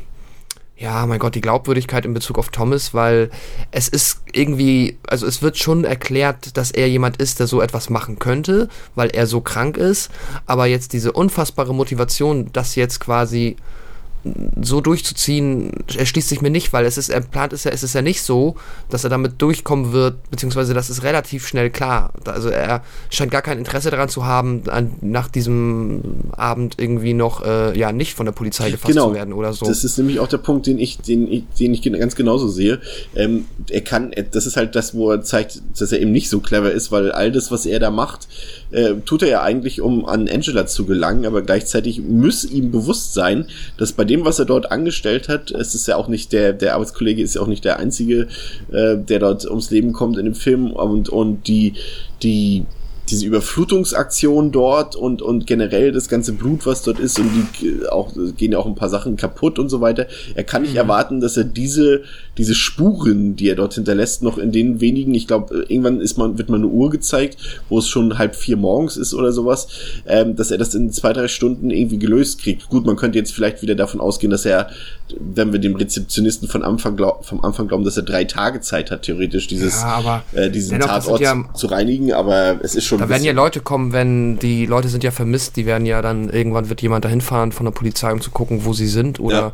ja, 0.80 1.04
mein 1.04 1.18
Gott, 1.18 1.34
die 1.34 1.42
Glaubwürdigkeit 1.42 2.06
in 2.06 2.14
Bezug 2.14 2.38
auf 2.38 2.48
Thomas, 2.48 2.94
weil 2.94 3.30
es 3.70 3.86
ist 3.86 4.22
irgendwie, 4.32 4.98
also 5.06 5.26
es 5.26 5.42
wird 5.42 5.58
schon 5.58 5.84
erklärt, 5.84 6.56
dass 6.56 6.70
er 6.70 6.88
jemand 6.88 7.18
ist, 7.18 7.38
der 7.38 7.46
so 7.46 7.60
etwas 7.60 7.90
machen 7.90 8.18
könnte, 8.18 8.70
weil 8.94 9.10
er 9.10 9.26
so 9.26 9.42
krank 9.42 9.76
ist, 9.76 10.10
aber 10.46 10.64
jetzt 10.64 10.94
diese 10.94 11.12
unfassbare 11.12 11.74
Motivation, 11.74 12.50
das 12.54 12.76
jetzt 12.76 12.98
quasi 12.98 13.56
so 14.60 14.80
durchzuziehen, 14.80 15.72
erschließt 15.96 16.28
sich 16.28 16.42
mir 16.42 16.50
nicht, 16.50 16.72
weil 16.72 16.84
es 16.84 16.98
ist, 16.98 17.08
er 17.08 17.20
plant 17.20 17.52
ist 17.52 17.64
ja, 17.64 17.70
es 17.70 17.82
ist 17.82 17.94
ja 17.94 18.02
nicht 18.02 18.22
so, 18.22 18.56
dass 18.90 19.04
er 19.04 19.10
damit 19.10 19.40
durchkommen 19.40 19.92
wird, 19.92 20.30
beziehungsweise 20.30 20.74
das 20.74 20.90
ist 20.90 21.02
relativ 21.02 21.46
schnell 21.46 21.70
klar. 21.70 22.12
Also 22.24 22.50
er 22.50 22.82
scheint 23.08 23.30
gar 23.30 23.42
kein 23.42 23.58
Interesse 23.58 23.90
daran 23.90 24.08
zu 24.08 24.26
haben, 24.26 24.62
an, 24.68 24.92
nach 25.00 25.28
diesem 25.28 26.02
Abend 26.32 26.74
irgendwie 26.78 27.14
noch, 27.14 27.42
äh, 27.44 27.78
ja, 27.78 27.92
nicht 27.92 28.14
von 28.14 28.26
der 28.26 28.32
Polizei 28.32 28.70
gefasst 28.70 28.92
genau. 28.92 29.08
zu 29.08 29.14
werden 29.14 29.32
oder 29.32 29.52
so. 29.54 29.64
Das 29.66 29.84
ist 29.84 29.96
nämlich 29.96 30.20
auch 30.20 30.28
der 30.28 30.38
Punkt, 30.38 30.66
den 30.66 30.78
ich, 30.78 30.98
den 30.98 31.30
ich, 31.30 31.44
den 31.58 31.72
ich 31.72 31.82
ganz 31.82 32.14
genauso 32.14 32.48
sehe. 32.48 32.80
Ähm, 33.14 33.46
er 33.70 33.80
kann, 33.80 34.12
das 34.32 34.46
ist 34.46 34.56
halt 34.56 34.74
das, 34.74 34.94
wo 34.94 35.10
er 35.10 35.22
zeigt, 35.22 35.62
dass 35.78 35.92
er 35.92 36.00
eben 36.00 36.12
nicht 36.12 36.28
so 36.28 36.40
clever 36.40 36.70
ist, 36.70 36.92
weil 36.92 37.10
all 37.12 37.32
das, 37.32 37.50
was 37.50 37.64
er 37.64 37.78
da 37.78 37.90
macht, 37.90 38.28
äh, 38.70 38.94
tut 39.06 39.22
er 39.22 39.28
ja 39.28 39.42
eigentlich, 39.42 39.80
um 39.80 40.04
an 40.04 40.28
Angela 40.28 40.66
zu 40.66 40.84
gelangen, 40.84 41.24
aber 41.24 41.42
gleichzeitig 41.42 42.02
muss 42.02 42.44
ihm 42.44 42.70
bewusst 42.70 43.14
sein, 43.14 43.46
dass 43.78 43.92
bei 43.92 44.04
dem, 44.10 44.24
was 44.24 44.38
er 44.38 44.44
dort 44.44 44.72
angestellt 44.72 45.28
hat, 45.28 45.52
es 45.52 45.74
ist 45.74 45.86
ja 45.86 45.96
auch 45.96 46.08
nicht 46.08 46.32
der, 46.32 46.52
der 46.52 46.74
Arbeitskollege 46.74 47.22
ist 47.22 47.36
ja 47.36 47.42
auch 47.42 47.46
nicht 47.46 47.64
der 47.64 47.78
einzige, 47.78 48.26
äh, 48.72 48.96
der 48.96 49.20
dort 49.20 49.46
ums 49.46 49.70
Leben 49.70 49.92
kommt 49.92 50.18
in 50.18 50.24
dem 50.24 50.34
Film 50.34 50.72
und, 50.72 51.08
und 51.08 51.46
die, 51.46 51.74
die, 52.22 52.66
diese 53.10 53.26
Überflutungsaktion 53.26 54.52
dort 54.52 54.96
und, 54.96 55.22
und 55.22 55.46
generell 55.46 55.92
das 55.92 56.08
ganze 56.08 56.32
Blut, 56.32 56.66
was 56.66 56.82
dort 56.82 56.98
ist 56.98 57.18
und 57.18 57.30
die 57.60 57.86
auch, 57.88 58.12
gehen 58.36 58.52
ja 58.52 58.58
auch 58.58 58.66
ein 58.66 58.74
paar 58.74 58.88
Sachen 58.88 59.16
kaputt 59.16 59.58
und 59.58 59.68
so 59.68 59.80
weiter. 59.80 60.06
Er 60.34 60.44
kann 60.44 60.62
nicht 60.62 60.72
mhm. 60.72 60.78
erwarten, 60.78 61.20
dass 61.20 61.36
er 61.36 61.44
diese, 61.44 62.02
diese 62.38 62.54
Spuren, 62.54 63.36
die 63.36 63.48
er 63.48 63.56
dort 63.56 63.74
hinterlässt, 63.74 64.22
noch 64.22 64.38
in 64.38 64.52
den 64.52 64.80
wenigen, 64.80 65.14
ich 65.14 65.26
glaube, 65.26 65.64
irgendwann 65.68 66.00
ist 66.00 66.16
man, 66.16 66.38
wird 66.38 66.48
man 66.48 66.60
eine 66.60 66.70
Uhr 66.70 66.90
gezeigt, 66.90 67.36
wo 67.68 67.78
es 67.78 67.88
schon 67.88 68.18
halb 68.18 68.36
vier 68.36 68.56
morgens 68.56 68.96
ist 68.96 69.14
oder 69.14 69.32
sowas, 69.32 69.68
ähm, 70.06 70.36
dass 70.36 70.50
er 70.50 70.58
das 70.58 70.74
in 70.74 70.92
zwei, 70.92 71.12
drei 71.12 71.28
Stunden 71.28 71.70
irgendwie 71.70 71.98
gelöst 71.98 72.40
kriegt. 72.40 72.68
Gut, 72.68 72.86
man 72.86 72.96
könnte 72.96 73.18
jetzt 73.18 73.32
vielleicht 73.32 73.62
wieder 73.62 73.74
davon 73.74 74.00
ausgehen, 74.00 74.30
dass 74.30 74.44
er, 74.44 74.70
wenn 75.18 75.52
wir 75.52 75.58
dem 75.58 75.74
Rezeptionisten 75.74 76.48
von 76.48 76.62
Anfang 76.62 76.96
glaub, 76.96 77.26
vom 77.26 77.42
Anfang 77.44 77.68
glauben, 77.68 77.84
dass 77.84 77.96
er 77.96 78.04
drei 78.04 78.24
Tage 78.24 78.60
Zeit 78.60 78.90
hat, 78.90 79.02
theoretisch 79.02 79.48
dieses, 79.48 79.80
ja, 79.82 80.22
äh, 80.32 80.50
diesen 80.50 80.78
Tatort 80.80 81.20
ja, 81.20 81.44
zu 81.54 81.66
reinigen, 81.66 82.12
aber 82.12 82.60
es 82.62 82.74
ist 82.74 82.84
schon 82.84 82.99
da 83.00 83.08
werden 83.08 83.24
ja 83.24 83.32
Leute 83.32 83.60
kommen, 83.60 83.92
wenn 83.92 84.38
die 84.38 84.66
Leute 84.66 84.88
sind 84.88 85.02
ja 85.04 85.10
vermisst, 85.10 85.56
die 85.56 85.66
werden 85.66 85.86
ja 85.86 86.02
dann, 86.02 86.28
irgendwann 86.28 86.68
wird 86.68 86.82
jemand 86.82 87.04
dahin 87.04 87.20
fahren 87.20 87.52
von 87.52 87.64
der 87.64 87.72
Polizei, 87.72 88.12
um 88.12 88.20
zu 88.20 88.30
gucken, 88.30 88.64
wo 88.64 88.72
sie 88.72 88.86
sind 88.86 89.20
oder 89.20 89.38
ja. 89.38 89.52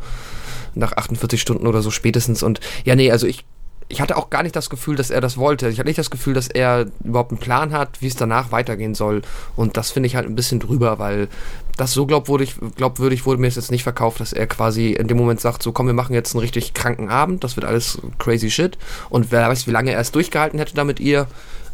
nach 0.75 0.93
48 0.93 1.41
Stunden 1.41 1.67
oder 1.67 1.83
so 1.83 1.91
spätestens 1.91 2.43
und 2.43 2.61
ja, 2.85 2.95
nee, 2.97 3.11
also 3.11 3.27
ich 3.27 3.45
ich 3.89 4.01
hatte 4.01 4.17
auch 4.17 4.31
gar 4.31 4.43
nicht 4.43 4.57
das 4.57 4.69
Gefühl, 4.69 4.97
dass 4.97 5.11
er 5.11 5.21
das 5.21 5.37
wollte. 5.37 5.69
Ich 5.69 5.79
hatte 5.79 5.89
nicht 5.89 5.99
das 5.99 6.11
Gefühl, 6.11 6.35
dass 6.35 6.49
er 6.49 6.87
überhaupt 7.05 7.31
einen 7.31 7.39
Plan 7.39 7.73
hat, 7.73 8.03
wie 8.03 8.09
es 8.09 8.17
danach 8.17 8.51
weitergehen 8.51 8.95
soll. 8.95 9.23
Und 9.55 9.77
das 9.77 9.93
finde 9.93 10.09
ich 10.09 10.17
halt 10.17 10.27
ein 10.27 10.35
bisschen 10.35 10.59
drüber, 10.59 10.99
weil 10.99 11.29
das 11.77 11.93
so 11.93 12.07
glaubwürdig, 12.07 12.57
glaubwürdig 12.75 13.27
wurde 13.27 13.41
mir 13.41 13.49
jetzt 13.49 13.71
nicht 13.71 13.85
verkauft, 13.85 14.19
dass 14.21 14.33
er 14.33 14.47
quasi 14.49 14.91
in 14.91 15.07
dem 15.07 15.17
Moment 15.17 15.41
sagt, 15.41 15.63
so 15.63 15.71
komm, 15.71 15.87
wir 15.87 15.95
machen 15.95 16.15
jetzt 16.15 16.35
einen 16.35 16.41
richtig 16.41 16.75
kranken 16.75 17.11
Abend, 17.11 17.45
das 17.45 17.57
wird 17.57 17.65
alles 17.65 17.99
crazy 18.19 18.51
shit. 18.51 18.77
Und 19.09 19.31
wer 19.31 19.49
weiß, 19.49 19.67
wie 19.67 19.73
lange 19.73 19.93
er 19.93 20.01
es 20.01 20.11
durchgehalten 20.11 20.59
hätte 20.59 20.75
da 20.75 20.83
mit 20.83 20.99
ihr. 20.99 21.29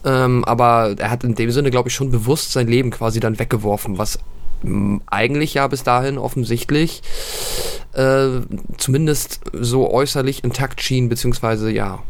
Ähm, 0.05 0.45
aber 0.45 0.95
er 0.99 1.11
hat 1.11 1.25
in 1.25 1.35
dem 1.35 1.51
Sinne, 1.51 1.71
glaube 1.71 1.89
ich, 1.89 1.95
schon 1.95 2.11
bewusst 2.11 2.53
sein 2.53 2.67
Leben 2.67 2.91
quasi 2.91 3.21
dann 3.21 3.39
weggeworfen, 3.39 3.99
was 3.99 4.19
eigentlich 5.07 5.55
ja 5.55 5.67
bis 5.67 5.83
dahin 5.83 6.19
offensichtlich 6.19 7.03
äh, 7.95 8.41
zumindest 8.79 9.41
so 9.53 9.91
äußerlich 9.91 10.45
intakt 10.45 10.81
schien, 10.81 11.09
beziehungsweise 11.09 11.71
ja. 11.71 12.03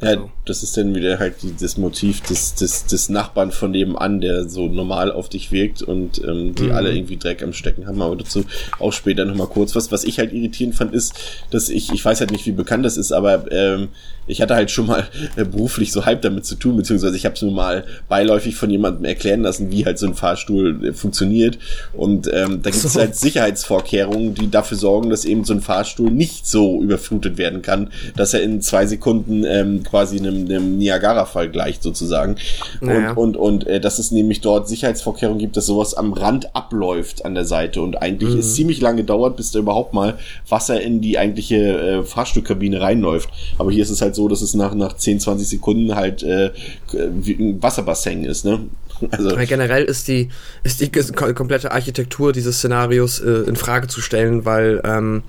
Ja, 0.00 0.10
also. 0.10 0.30
das 0.44 0.62
ist 0.62 0.76
dann 0.76 0.94
wieder 0.94 1.18
halt 1.18 1.36
das 1.60 1.78
Motiv 1.78 2.20
des, 2.20 2.54
des, 2.54 2.84
des 2.84 3.08
Nachbarn 3.08 3.50
von 3.50 3.70
nebenan, 3.70 4.20
der 4.20 4.46
so 4.48 4.66
normal 4.66 5.10
auf 5.10 5.30
dich 5.30 5.52
wirkt 5.52 5.80
und 5.82 6.22
ähm, 6.22 6.54
die 6.54 6.64
mhm. 6.64 6.72
alle 6.72 6.94
irgendwie 6.94 7.16
Dreck 7.16 7.42
am 7.42 7.54
Stecken 7.54 7.86
haben, 7.86 8.02
aber 8.02 8.16
dazu 8.16 8.44
auch 8.78 8.92
später 8.92 9.24
nochmal 9.24 9.46
kurz. 9.46 9.74
Was, 9.74 9.90
was 9.92 10.04
ich 10.04 10.18
halt 10.18 10.34
irritierend 10.34 10.74
fand, 10.74 10.92
ist, 10.92 11.14
dass 11.50 11.70
ich, 11.70 11.92
ich 11.92 12.04
weiß 12.04 12.20
halt 12.20 12.30
nicht, 12.30 12.44
wie 12.44 12.52
bekannt 12.52 12.84
das 12.84 12.98
ist, 12.98 13.12
aber 13.12 13.50
ähm, 13.50 13.88
ich 14.26 14.42
hatte 14.42 14.54
halt 14.54 14.70
schon 14.70 14.86
mal 14.86 15.08
äh, 15.36 15.44
beruflich 15.44 15.92
so 15.92 16.04
halb 16.04 16.22
damit 16.22 16.44
zu 16.44 16.56
tun, 16.56 16.76
beziehungsweise 16.76 17.16
ich 17.16 17.24
habe 17.24 17.34
es 17.34 17.42
mir 17.42 17.50
mal 17.50 17.84
beiläufig 18.08 18.56
von 18.56 18.70
jemandem 18.70 19.04
erklären 19.04 19.42
lassen, 19.42 19.70
wie 19.70 19.84
halt 19.84 19.98
so 19.98 20.06
ein 20.06 20.14
Fahrstuhl 20.14 20.84
äh, 20.84 20.92
funktioniert. 20.92 21.58
Und 21.92 22.26
ähm, 22.32 22.62
da 22.62 22.70
gibt 22.70 22.84
es 22.84 22.92
so. 22.92 23.00
halt 23.00 23.16
Sicherheitsvorkehrungen, 23.16 24.34
die 24.34 24.50
dafür 24.50 24.76
sorgen, 24.76 25.10
dass 25.10 25.24
eben 25.24 25.44
so 25.44 25.54
ein 25.54 25.60
Fahrstuhl 25.60 26.10
nicht 26.10 26.46
so 26.46 26.82
überflutet 26.82 27.38
werden 27.38 27.62
kann, 27.62 27.90
dass 28.16 28.34
er 28.34 28.42
in 28.42 28.60
zwei 28.60 28.86
Sekunden 28.86 29.44
ähm, 29.44 29.84
quasi 29.86 30.18
einem, 30.18 30.44
einem 30.46 30.78
Niagara-Fall 30.78 31.50
gleicht 31.50 31.82
sozusagen. 31.82 32.36
Naja. 32.80 33.12
Und, 33.12 33.36
und, 33.36 33.62
und 33.62 33.66
äh, 33.66 33.80
dass 33.80 33.98
es 33.98 34.10
nämlich 34.10 34.40
dort 34.40 34.68
Sicherheitsvorkehrungen 34.68 35.38
gibt, 35.38 35.56
dass 35.56 35.66
sowas 35.66 35.94
am 35.94 36.12
Rand 36.12 36.54
abläuft 36.54 37.24
an 37.24 37.34
der 37.34 37.44
Seite 37.44 37.82
und 37.82 38.02
eigentlich 38.02 38.34
mhm. 38.34 38.40
es 38.40 38.54
ziemlich 38.54 38.80
lange 38.80 39.04
dauert, 39.04 39.36
bis 39.36 39.50
da 39.50 39.58
überhaupt 39.58 39.94
mal 39.94 40.18
Wasser 40.48 40.80
in 40.80 41.00
die 41.00 41.18
eigentliche 41.18 41.56
äh, 41.56 42.02
Fahrstuhlkabine 42.04 42.80
reinläuft. 42.80 43.30
Aber 43.58 43.70
hier 43.70 43.82
ist 43.82 43.90
es 43.90 44.00
halt 44.02 44.14
so, 44.14 44.28
dass 44.28 44.42
es 44.42 44.54
nach, 44.54 44.74
nach 44.74 44.94
10, 44.94 45.20
20 45.20 45.48
Sekunden 45.48 45.94
halt 45.94 46.22
äh, 46.22 46.50
wie 46.92 47.32
ein 47.32 47.62
Wasserbassin 47.62 48.24
ist, 48.24 48.44
ne? 48.44 48.60
Also 49.10 49.36
generell 49.46 49.84
ist 49.84 50.08
die, 50.08 50.30
ist 50.62 50.80
die 50.80 50.90
komplette 50.90 51.72
Architektur 51.72 52.32
dieses 52.32 52.58
Szenarios 52.58 53.20
äh, 53.20 53.44
in 53.46 53.56
Frage 53.56 53.88
zu 53.88 54.00
stellen, 54.00 54.44
weil 54.44 54.80
ähm, 54.84 55.22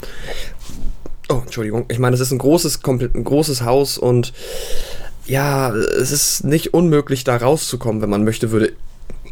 Oh, 1.29 1.41
Entschuldigung. 1.43 1.85
Ich 1.89 1.99
meine, 1.99 2.13
es 2.13 2.19
ist 2.21 2.31
ein 2.31 2.37
großes, 2.37 2.79
ein 2.85 3.23
großes 3.23 3.63
Haus 3.63 3.97
und 3.97 4.33
ja, 5.25 5.73
es 5.75 6.11
ist 6.11 6.45
nicht 6.45 6.73
unmöglich, 6.73 7.25
da 7.25 7.35
rauszukommen, 7.35 8.01
wenn 8.01 8.09
man 8.09 8.23
möchte, 8.23 8.51
würde 8.51 8.73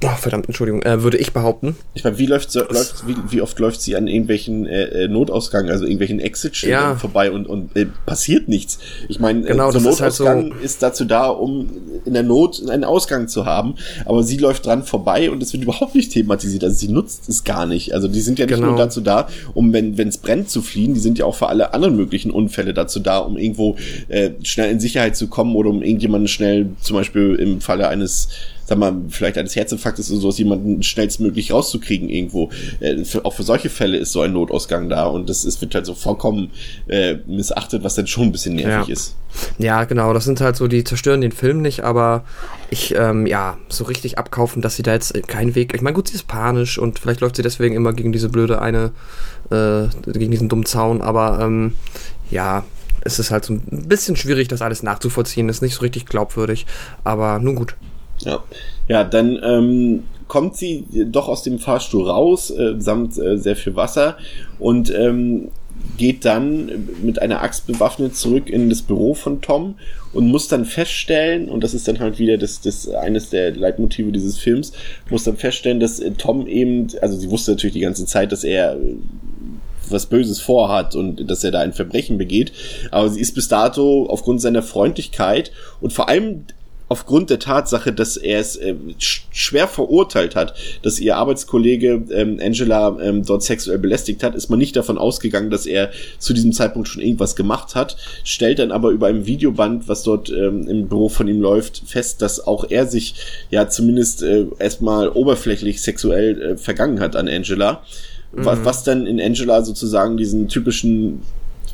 Oh, 0.04 0.10
verdammt, 0.18 0.48
Entschuldigung, 0.48 0.82
äh, 0.84 1.04
würde 1.04 1.18
ich 1.18 1.32
behaupten. 1.32 1.76
Ich 1.94 2.04
meine, 2.04 2.18
wie 2.18 2.26
läuft, 2.26 2.54
läuft 2.54 3.08
wie, 3.08 3.16
wie, 3.30 3.42
oft 3.42 3.58
läuft 3.60 3.82
sie 3.82 3.96
an 3.96 4.08
irgendwelchen 4.08 4.66
äh, 4.66 5.04
äh 5.04 5.08
Notausgang, 5.08 5.70
also 5.70 5.86
irgendwelchen 5.86 6.20
exit 6.20 6.56
ja. 6.62 6.96
vorbei 6.96 7.32
und, 7.32 7.48
und 7.48 7.76
äh, 7.76 7.88
passiert 8.06 8.48
nichts. 8.48 8.80
Ich 9.08 9.20
meine, 9.20 9.46
äh, 9.46 9.52
genau, 9.52 9.72
so 9.72 9.80
Notausgang 9.80 10.48
ist, 10.48 10.52
halt 10.52 10.54
so 10.54 10.66
ist, 10.66 10.84
dazu 10.84 11.06
da, 11.06 11.28
um 11.28 11.70
in 12.04 12.14
der 12.14 12.24
Not 12.24 12.62
einen 12.70 12.84
Ausgang 12.84 13.28
zu 13.28 13.46
haben, 13.46 13.76
aber 14.06 14.24
sie 14.24 14.38
läuft 14.38 14.66
dran 14.66 14.84
vorbei 14.84 15.32
und 15.32 15.42
es 15.42 15.54
wird 15.54 15.64
überhaupt 15.64 15.96
nicht 15.96 16.12
thematisiert. 16.12 16.64
Also 16.64 16.76
sie 16.76 16.90
nutzt 16.90 17.30
es 17.30 17.44
gar 17.44 17.66
nicht. 17.66 17.94
Also 17.94 18.08
die 18.08 18.22
sind 18.22 18.38
ja 18.38 18.46
nicht 18.46 18.56
genau. 18.56 18.72
nur 18.72 18.78
dazu 18.78 19.02
da, 19.02 19.28
um 19.54 19.72
wenn 19.74 19.98
es 19.98 20.18
brennt 20.18 20.50
zu 20.50 20.62
fliehen, 20.62 20.94
die 20.94 21.00
sind 21.00 21.18
ja 21.18 21.26
auch 21.26 21.36
für 21.36 21.48
alle 21.48 21.74
anderen 21.74 21.96
möglichen 21.96 22.32
Unfälle 22.32 22.74
dazu 22.74 23.00
da, 23.00 23.20
um 23.20 23.38
irgendwo 23.38 23.78
äh, 24.10 24.32
schnell 24.44 24.72
in 24.72 24.80
Sicherheit 24.80 25.16
zu 25.16 25.28
kommen 25.28 25.56
oder 25.56 25.70
um 25.70 25.82
irgendjemanden 25.82 26.28
schnell, 26.28 26.70
zum 26.82 26.98
Beispiel 26.98 27.36
im 27.36 27.62
Falle 27.62 27.88
eines 27.88 28.30
sag 28.66 28.78
mal, 28.78 28.96
vielleicht 29.10 29.38
eines 29.38 29.56
Herzinfarktes 29.56 30.12
oder 30.12 30.22
sowas, 30.22 30.38
jemanden 30.38 30.84
schnellstmöglich 30.84 31.52
rauszukriegen 31.52 32.10
irgendwo. 32.10 32.50
Äh, 32.80 33.06
für, 33.06 33.26
auch 33.26 33.34
für 33.34 33.44
solche 33.44 33.70
Fälle 33.70 33.98
ist 33.98 34.12
so 34.12 34.22
ein 34.22 34.34
Notausgang 34.34 34.90
da 34.90 35.06
und 35.06 35.30
das 35.30 35.46
ist, 35.46 35.62
wird 35.62 35.76
halt 35.76 35.86
so 35.86 35.94
vollkommen 35.94 36.52
äh, 36.88 37.16
missachtet, 37.28 37.84
was 37.84 37.96
dann 37.96 38.08
schon 38.08 38.24
ein 38.24 38.32
bisschen 38.32 38.56
nervig 38.56 38.88
ja. 38.88 38.94
ist. 38.94 39.16
Ja, 39.58 39.84
genau, 39.84 40.14
das 40.14 40.24
sind 40.24 40.42
halt 40.42 40.56
so, 40.56 40.68
die 40.68 40.84
zerstören 40.84 41.22
den 41.22 41.32
Film 41.32 41.62
nicht, 41.62 41.82
aber 41.82 42.24
ich, 42.70 42.96
ähm, 42.96 43.28
ja, 43.28 43.58
so 43.70 43.84
richtig 43.84 44.18
abkaufen, 44.18 44.62
dass 44.62 44.78
sie 44.78 44.84
da 44.84 44.94
jetzt 44.94 45.14
keinen 45.28 45.56
Weg, 45.56 45.74
ich 45.76 45.82
meine, 45.82 45.94
gut, 45.94 46.08
sie 46.08 46.16
ist 46.16 46.28
panisch 46.28 46.78
und 46.78 47.00
vielleicht 47.00 47.22
läuft 47.22 47.36
sie 47.36 47.42
deswegen 47.42 47.76
immer 47.76 47.94
gegen 47.94 48.12
diese 48.12 48.30
blöde 48.30 48.62
eine, 48.62 48.92
äh, 49.52 49.88
gegen 50.12 50.32
diesen 50.32 50.50
dummen 50.50 50.66
Zaun, 50.66 51.02
aber 51.02 51.40
ähm, 51.42 51.74
ja, 52.32 52.64
es 53.02 53.20
ist 53.20 53.30
halt 53.30 53.46
so 53.46 53.54
ein 53.54 53.88
bisschen 53.88 54.16
schwierig, 54.16 54.48
das 54.48 54.62
alles 54.62 54.82
nachzuvollziehen, 54.82 55.50
ist 55.50 55.62
nicht 55.62 55.76
so 55.76 55.82
richtig 55.82 56.06
glaubwürdig, 56.08 56.66
aber 57.04 57.40
nun 57.40 57.56
gut. 57.56 57.76
Ja, 58.26 58.44
ja 58.88 59.04
dann 59.04 59.40
ähm, 59.44 60.04
kommt 60.28 60.56
sie 60.56 60.86
doch 61.06 61.28
aus 61.28 61.44
dem 61.44 61.60
Fahrstuhl 61.60 62.10
raus, 62.10 62.50
äh, 62.50 62.76
samt 62.80 63.18
äh, 63.18 63.38
sehr 63.38 63.56
viel 63.56 63.76
Wasser 63.76 64.18
und 64.60 64.94
ähm, 64.94 65.50
geht 65.98 66.26
dann 66.26 66.90
mit 67.04 67.22
einer 67.22 67.42
Axt 67.42 67.68
bewaffnet 67.68 68.16
zurück 68.16 68.50
in 68.50 68.70
das 68.70 68.82
Büro 68.82 69.14
von 69.14 69.42
Tom 69.42 69.76
und 70.14 70.28
muss 70.28 70.48
dann 70.48 70.66
feststellen, 70.66 71.50
und 71.50 71.64
das 71.64 71.74
ist 71.74 71.88
dann 71.88 72.00
halt 72.00 72.20
wieder 72.20 72.38
das, 72.38 72.62
das 72.62 72.90
eines 72.90 73.30
der 73.30 73.56
Leitmotive 73.56 74.12
dieses 74.12 74.38
Films, 74.38 74.74
muss 75.10 75.24
dann 75.24 75.38
feststellen, 75.38 75.80
dass 75.80 76.00
äh, 76.00 76.12
Tom 76.12 76.48
eben, 76.48 76.88
also 77.02 77.18
sie 77.18 77.30
wusste 77.30 77.52
natürlich 77.52 77.76
die 77.76 77.82
ganze 77.82 78.06
Zeit, 78.06 78.32
dass 78.32 78.44
er 78.44 78.74
äh, 78.74 78.96
was 79.90 80.08
Böses 80.08 80.42
vorhat 80.42 80.96
und 80.96 81.30
dass 81.30 81.44
er 81.44 81.52
da 81.52 81.60
ein 81.60 81.74
Verbrechen 81.74 82.18
begeht. 82.18 82.52
Aber 82.90 83.08
sie 83.08 83.22
ist 83.22 83.36
bis 83.36 83.48
dato 83.48 84.08
aufgrund 84.08 84.42
seiner 84.42 84.64
Freundlichkeit 84.64 85.52
und 85.80 85.94
vor 85.94 86.10
allem 86.10 86.46
aufgrund 86.88 87.30
der 87.30 87.40
Tatsache, 87.40 87.92
dass 87.92 88.16
er 88.16 88.40
es 88.40 88.58
äh, 88.58 88.76
schwer 89.00 89.68
verurteilt 89.68 90.36
hat, 90.36 90.56
dass 90.84 91.00
ihr 91.00 91.18
Arbeitskollege 91.18 92.04
ähm, 92.12 92.40
Angela 92.42 92.98
ähm, 93.02 93.26
dort 93.26 93.44
sexuell 93.44 93.80
belästigt 93.80 94.22
hat, 94.24 94.36
ist 94.36 94.50
man 94.50 94.60
nicht 94.60 94.76
davon 94.76 94.98
ausgegangen, 94.98 95.50
dass 95.50 95.66
er 95.66 95.92
zu 96.20 96.34
diesem 96.34 96.54
Zeitpunkt 96.54 96.88
schon 96.88 97.02
irgendwas 97.02 97.36
gemacht 97.36 97.76
hat, 97.76 97.98
stellt 98.24 98.60
dann 98.60 98.72
aber 98.72 98.92
über 98.92 99.08
einem 99.08 99.26
Videoband, 99.26 99.88
was 99.88 100.04
dort 100.04 100.30
ähm, 100.30 100.68
im 100.68 100.88
Büro 100.88 101.10
von 101.10 101.28
ihm 101.28 101.42
läuft, 101.42 101.84
fest, 101.86 102.22
dass 102.22 102.46
auch 102.46 102.70
er 102.70 102.86
sich 102.86 103.16
ja 103.50 103.68
zumindest 103.68 104.22
äh, 104.22 104.46
erstmal 104.60 105.10
oberflächlich 105.10 105.82
sexuell 105.82 106.42
äh, 106.42 106.58
vergangen 106.58 107.00
hat 107.00 107.16
an 107.16 107.28
Angela. 107.28 107.82
Mhm. 108.32 108.46
Was, 108.46 108.60
was 108.64 108.84
dann 108.84 109.08
in 109.08 109.20
Angela 109.20 109.64
sozusagen 109.64 110.18
diesen 110.18 110.48
typischen 110.48 111.22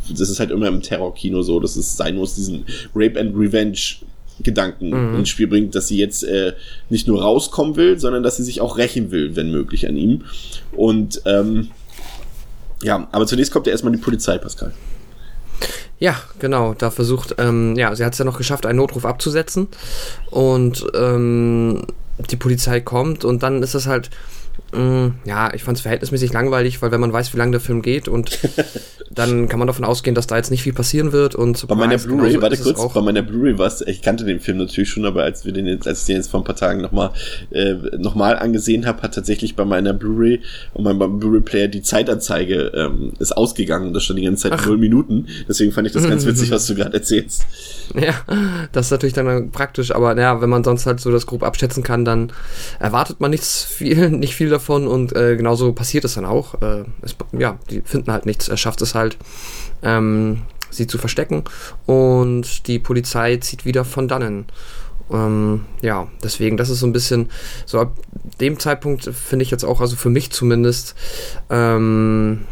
das 0.09 0.29
ist 0.29 0.39
halt 0.39 0.51
immer 0.51 0.67
im 0.67 0.81
Terrorkino 0.81 1.41
so, 1.41 1.59
dass 1.59 1.75
es 1.75 1.95
sein 1.95 2.17
muss, 2.17 2.35
diesen 2.35 2.65
Rape 2.95 3.19
and 3.19 3.35
Revenge 3.35 3.77
Gedanken 4.43 4.89
mhm. 4.89 5.19
ins 5.19 5.29
Spiel 5.29 5.47
bringt, 5.47 5.75
dass 5.75 5.87
sie 5.87 5.97
jetzt 5.97 6.23
äh, 6.23 6.53
nicht 6.89 7.07
nur 7.07 7.21
rauskommen 7.21 7.75
will, 7.75 7.99
sondern 7.99 8.23
dass 8.23 8.37
sie 8.37 8.43
sich 8.43 8.61
auch 8.61 8.77
rächen 8.77 9.11
will, 9.11 9.35
wenn 9.35 9.51
möglich, 9.51 9.87
an 9.87 9.97
ihm. 9.97 10.23
Und 10.71 11.21
ähm, 11.25 11.69
ja, 12.83 13.07
aber 13.11 13.27
zunächst 13.27 13.51
kommt 13.51 13.67
ja 13.67 13.71
erstmal 13.71 13.93
die 13.93 13.99
Polizei, 13.99 14.37
Pascal. 14.37 14.73
Ja, 15.99 16.15
genau. 16.39 16.73
Da 16.73 16.89
versucht, 16.89 17.35
ähm, 17.37 17.75
ja, 17.75 17.95
sie 17.95 18.03
hat 18.03 18.13
es 18.13 18.19
ja 18.19 18.25
noch 18.25 18.37
geschafft, 18.37 18.65
einen 18.65 18.77
Notruf 18.77 19.05
abzusetzen. 19.05 19.67
Und 20.31 20.83
ähm, 20.95 21.85
die 22.31 22.37
Polizei 22.37 22.81
kommt 22.81 23.23
und 23.23 23.43
dann 23.43 23.61
ist 23.61 23.75
das 23.75 23.85
halt 23.85 24.09
ja, 25.25 25.53
ich 25.53 25.63
fand 25.63 25.77
es 25.77 25.81
verhältnismäßig 25.81 26.31
langweilig, 26.31 26.81
weil 26.81 26.91
wenn 26.91 27.01
man 27.01 27.11
weiß, 27.11 27.33
wie 27.33 27.37
lange 27.37 27.51
der 27.51 27.59
Film 27.59 27.81
geht 27.81 28.07
und 28.07 28.39
dann 29.11 29.49
kann 29.49 29.59
man 29.59 29.67
davon 29.67 29.83
ausgehen, 29.83 30.15
dass 30.15 30.27
da 30.27 30.37
jetzt 30.37 30.51
nicht 30.51 30.63
viel 30.63 30.73
passieren 30.73 31.11
wird 31.11 31.35
und 31.35 31.67
bei 31.67 31.75
meiner 31.75 31.97
Blu-ray, 31.97 32.41
warte 32.41 32.57
kurz, 32.57 32.93
bei 32.93 33.01
meiner 33.01 33.21
Blu-ray 33.21 33.57
war 33.57 33.71
ich 33.85 34.01
kannte 34.01 34.23
den 34.23 34.39
Film 34.39 34.57
natürlich 34.57 34.89
schon, 34.89 35.05
aber 35.05 35.23
als 35.23 35.45
wir 35.45 35.51
den 35.51 35.65
jetzt, 35.65 35.87
als 35.87 36.01
ich 36.01 36.05
den 36.05 36.15
jetzt 36.17 36.31
vor 36.31 36.39
ein 36.39 36.43
paar 36.43 36.55
Tagen 36.55 36.81
nochmal 36.81 37.11
äh, 37.51 37.73
noch 37.97 38.15
mal 38.15 38.37
angesehen 38.37 38.85
habe, 38.85 39.01
hat 39.01 39.13
tatsächlich 39.13 39.55
bei 39.55 39.65
meiner 39.65 39.93
Blu-ray 39.93 40.41
und 40.73 40.83
meinem 40.83 41.19
Blu-ray-Player 41.19 41.67
die 41.67 41.81
Zeitanzeige 41.81 42.71
ähm, 42.73 43.13
ist 43.19 43.35
ausgegangen 43.35 43.87
und 43.87 43.93
da 43.93 43.99
stand 43.99 44.19
die 44.19 44.23
ganze 44.23 44.49
Zeit 44.49 44.65
null 44.65 44.77
Minuten. 44.77 45.27
Deswegen 45.47 45.71
fand 45.71 45.87
ich 45.87 45.93
das 45.93 46.07
ganz 46.07 46.25
witzig, 46.25 46.51
was 46.51 46.67
du 46.67 46.75
gerade 46.75 46.93
erzählst. 46.93 47.45
Ja, 47.93 48.13
das 48.71 48.87
ist 48.87 48.91
natürlich 48.91 49.13
dann 49.13 49.51
praktisch, 49.51 49.93
aber 49.93 50.15
naja, 50.15 50.41
wenn 50.41 50.49
man 50.49 50.63
sonst 50.63 50.85
halt 50.85 51.01
so 51.01 51.11
das 51.11 51.25
grob 51.25 51.43
abschätzen 51.43 51.83
kann, 51.83 52.05
dann 52.05 52.31
erwartet 52.79 53.19
man 53.19 53.31
nichts 53.31 53.63
viel, 53.63 54.09
nicht 54.09 54.35
viel 54.35 54.49
davon 54.49 54.60
davon 54.61 54.87
und 54.87 55.15
äh, 55.15 55.35
genauso 55.35 55.73
passiert 55.73 56.05
es 56.05 56.13
dann 56.13 56.25
auch. 56.25 56.61
Äh, 56.61 56.85
es, 57.01 57.15
ja, 57.37 57.57
die 57.69 57.81
finden 57.81 58.11
halt 58.11 58.25
nichts. 58.25 58.47
Er 58.47 58.57
schafft 58.57 58.81
es 58.81 58.95
halt, 58.95 59.17
ähm, 59.81 60.43
sie 60.69 60.87
zu 60.87 60.97
verstecken 60.97 61.43
und 61.85 62.67
die 62.67 62.79
Polizei 62.79 63.37
zieht 63.37 63.65
wieder 63.65 63.83
von 63.83 64.07
dannen. 64.07 64.45
Ähm, 65.11 65.65
ja, 65.81 66.07
deswegen, 66.23 66.55
das 66.57 66.69
ist 66.69 66.79
so 66.79 66.87
ein 66.87 66.93
bisschen, 66.93 67.29
so 67.65 67.79
ab 67.79 67.93
dem 68.39 68.59
Zeitpunkt 68.59 69.03
finde 69.03 69.43
ich 69.43 69.51
jetzt 69.51 69.65
auch, 69.65 69.81
also 69.81 69.95
für 69.95 70.09
mich 70.09 70.31
zumindest, 70.31 70.95
ähm, 71.49 72.45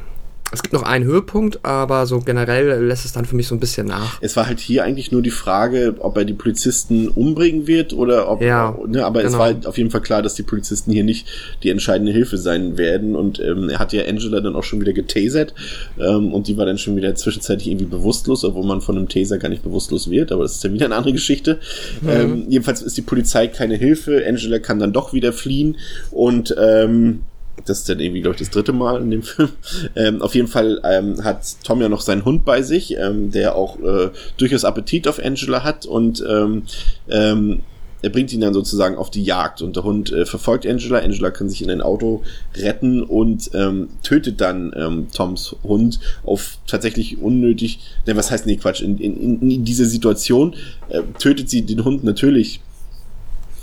es 0.52 0.64
gibt 0.64 0.74
noch 0.74 0.84
einen 0.84 1.06
Höhepunkt, 1.06 1.60
aber 1.64 2.06
so 2.08 2.20
generell 2.20 2.84
lässt 2.84 3.06
es 3.06 3.12
dann 3.12 3.26
für 3.26 3.36
mich 3.36 3.48
so 3.48 3.56
ein 3.56 3.60
bisschen 3.60 3.88
nach. 3.88 4.18
Es 4.22 4.36
war 4.36 4.48
halt 4.48 4.60
hier 4.60 4.84
eigentlich 4.84 5.12
nur 5.12 5.22
die 5.22 5.30
Frage, 5.30 5.96
ob 6.00 6.18
er 6.18 6.26
die 6.26 6.34
Polizisten 6.34 7.08
umbringen 7.10 7.68
wird 7.68 7.94
oder 7.94 8.30
ob, 8.30 8.42
ja, 8.42 8.76
ne, 8.88 9.06
aber 9.06 9.22
genau. 9.22 9.32
es 9.32 9.38
war 9.38 9.46
halt 9.46 9.68
auf 9.68 9.78
jeden 9.78 9.92
Fall 9.92 10.02
klar, 10.02 10.22
dass 10.22 10.34
die 10.34 10.44
Polizisten 10.44 10.92
hier 10.92 11.04
nicht 11.04 11.28
die 11.62 11.70
entscheidende 11.70 12.12
Hilfe 12.12 12.38
sein 12.38 12.78
werden 12.78 13.16
und 13.16 13.40
ähm, 13.40 13.70
er 13.70 13.80
hat 13.80 13.94
ja 13.94 14.06
Angela 14.06 14.40
dann 14.42 14.56
auch 14.56 14.64
schon 14.64 14.82
wieder 14.82 14.94
getasert 14.94 15.54
ähm, 16.00 16.34
und 16.34 16.48
die 16.48 16.58
war 16.58 16.66
dann 16.66 16.78
schon 16.78 16.96
wieder 16.96 17.14
zwischenzeitlich 17.14 17.68
irgendwie 17.68 17.86
bewusstlos, 17.86 18.44
obwohl 18.44 18.66
man 18.66 18.82
von 18.82 18.98
einem 18.98 19.08
Taser 19.08 19.38
gar 19.38 19.50
nicht 19.50 19.64
bewusstlos 19.64 20.10
wird, 20.10 20.32
aber 20.32 20.44
das 20.44 20.54
ist 20.54 20.64
dann 20.64 20.74
wieder 20.74 20.86
eine 20.86 20.96
andere 20.96 21.14
Geschichte. 21.14 21.60
Mhm. 22.02 22.10
Ähm, 22.10 22.46
jedenfalls 22.50 22.82
ist 22.82 22.98
die 22.98 23.02
Polizei 23.04 23.48
keine 23.48 23.76
Hilfe, 23.76 24.24
Angela 24.28 24.60
kann 24.60 24.80
dann 24.80 24.94
doch 24.94 25.14
wieder 25.14 25.32
fliehen 25.32 25.78
und 26.12 26.56
ähm, 26.60 27.22
das 27.66 27.80
ist 27.80 27.90
dann 27.90 28.00
irgendwie, 28.00 28.22
glaube 28.22 28.36
ich, 28.36 28.40
das 28.40 28.50
dritte 28.50 28.74
Mal 28.74 29.02
in 29.02 29.12
dem 29.12 29.24
Film. 29.24 29.50
Ähm, 29.96 30.22
auf 30.22 30.36
jeden 30.36 30.48
Fall 30.48 30.82
ähm, 30.84 31.24
hat 31.24 31.44
Tom 31.64 31.82
ja 31.82 31.90
noch 31.90 32.02
seinen 32.02 32.26
Hund 32.26 32.46
bei 32.46 32.62
sich, 32.62 32.98
ähm, 32.98 33.32
der 33.32 33.56
auch 33.56 33.80
äh, 33.80 34.10
durchaus 34.38 34.66
Appetit 34.66 35.08
auf 35.08 35.24
Angela 35.24 35.64
hat 35.64 35.86
und 35.86 36.24
ähm, 36.28 36.64
ähm, 37.10 37.62
er 38.02 38.12
bringt 38.12 38.32
ihn 38.32 38.40
dann 38.40 38.54
sozusagen 38.54 38.96
auf 38.96 39.12
die 39.12 39.26
Jagd 39.26 39.62
und 39.62 39.76
der 39.76 39.84
Hund 39.84 40.14
äh, 40.14 40.26
verfolgt 40.26 40.66
Angela. 40.66 41.00
Angela 41.00 41.32
kann 41.32 41.50
sich 41.50 41.62
in 41.62 41.70
ein 41.70 41.82
Auto 41.82 42.24
retten 42.56 43.04
und 43.04 43.52
ähm, 43.54 43.90
tötet 44.04 44.40
dann 44.40 45.08
Toms 45.14 45.58
Hund 45.64 46.00
auf 46.24 46.60
tatsächlich 46.66 47.22
unnötig, 47.22 47.80
ne, 48.08 48.16
was 48.16 48.32
heißt 48.32 48.46
nee, 48.46 48.56
Quatsch, 48.56 48.82
in, 48.82 48.98
in, 49.00 49.52
in 49.52 49.66
dieser 49.66 49.84
Situation 49.84 50.56
äh, 50.88 51.02
tötet 51.20 51.50
sie 51.50 51.64
den 51.64 51.84
Hund 51.84 52.06
natürlich 52.06 52.62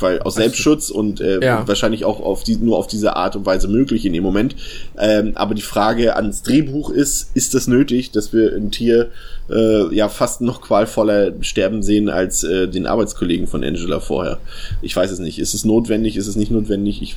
weil 0.00 0.20
aus 0.20 0.34
Selbstschutz 0.34 0.90
und 0.90 1.20
äh, 1.20 1.40
Ja. 1.44 1.66
wahrscheinlich 1.66 2.04
auch 2.04 2.20
auf 2.20 2.44
die, 2.44 2.56
nur 2.56 2.76
auf 2.78 2.86
diese 2.86 3.16
Art 3.16 3.36
und 3.36 3.46
Weise 3.46 3.68
möglich 3.68 4.04
in 4.06 4.12
dem 4.12 4.22
Moment. 4.22 4.56
Ähm, 4.98 5.32
aber 5.34 5.54
die 5.54 5.62
Frage 5.62 6.16
ans 6.16 6.42
Drehbuch 6.42 6.90
ist, 6.90 7.30
ist 7.34 7.54
das 7.54 7.66
nötig, 7.66 8.10
dass 8.12 8.32
wir 8.32 8.54
ein 8.54 8.70
Tier 8.70 9.08
äh, 9.48 9.94
ja 9.94 10.08
fast 10.08 10.40
noch 10.40 10.60
qualvoller 10.60 11.32
sterben 11.40 11.82
sehen 11.82 12.08
als 12.08 12.42
äh, 12.44 12.66
den 12.68 12.86
Arbeitskollegen 12.86 13.46
von 13.46 13.62
Angela 13.64 14.00
vorher? 14.00 14.38
Ich 14.82 14.94
weiß 14.96 15.10
es 15.10 15.18
nicht. 15.18 15.38
Ist 15.38 15.54
es 15.54 15.64
notwendig? 15.64 16.16
Ist 16.16 16.26
es 16.26 16.36
nicht 16.36 16.50
notwendig? 16.50 17.00
Ich, 17.02 17.16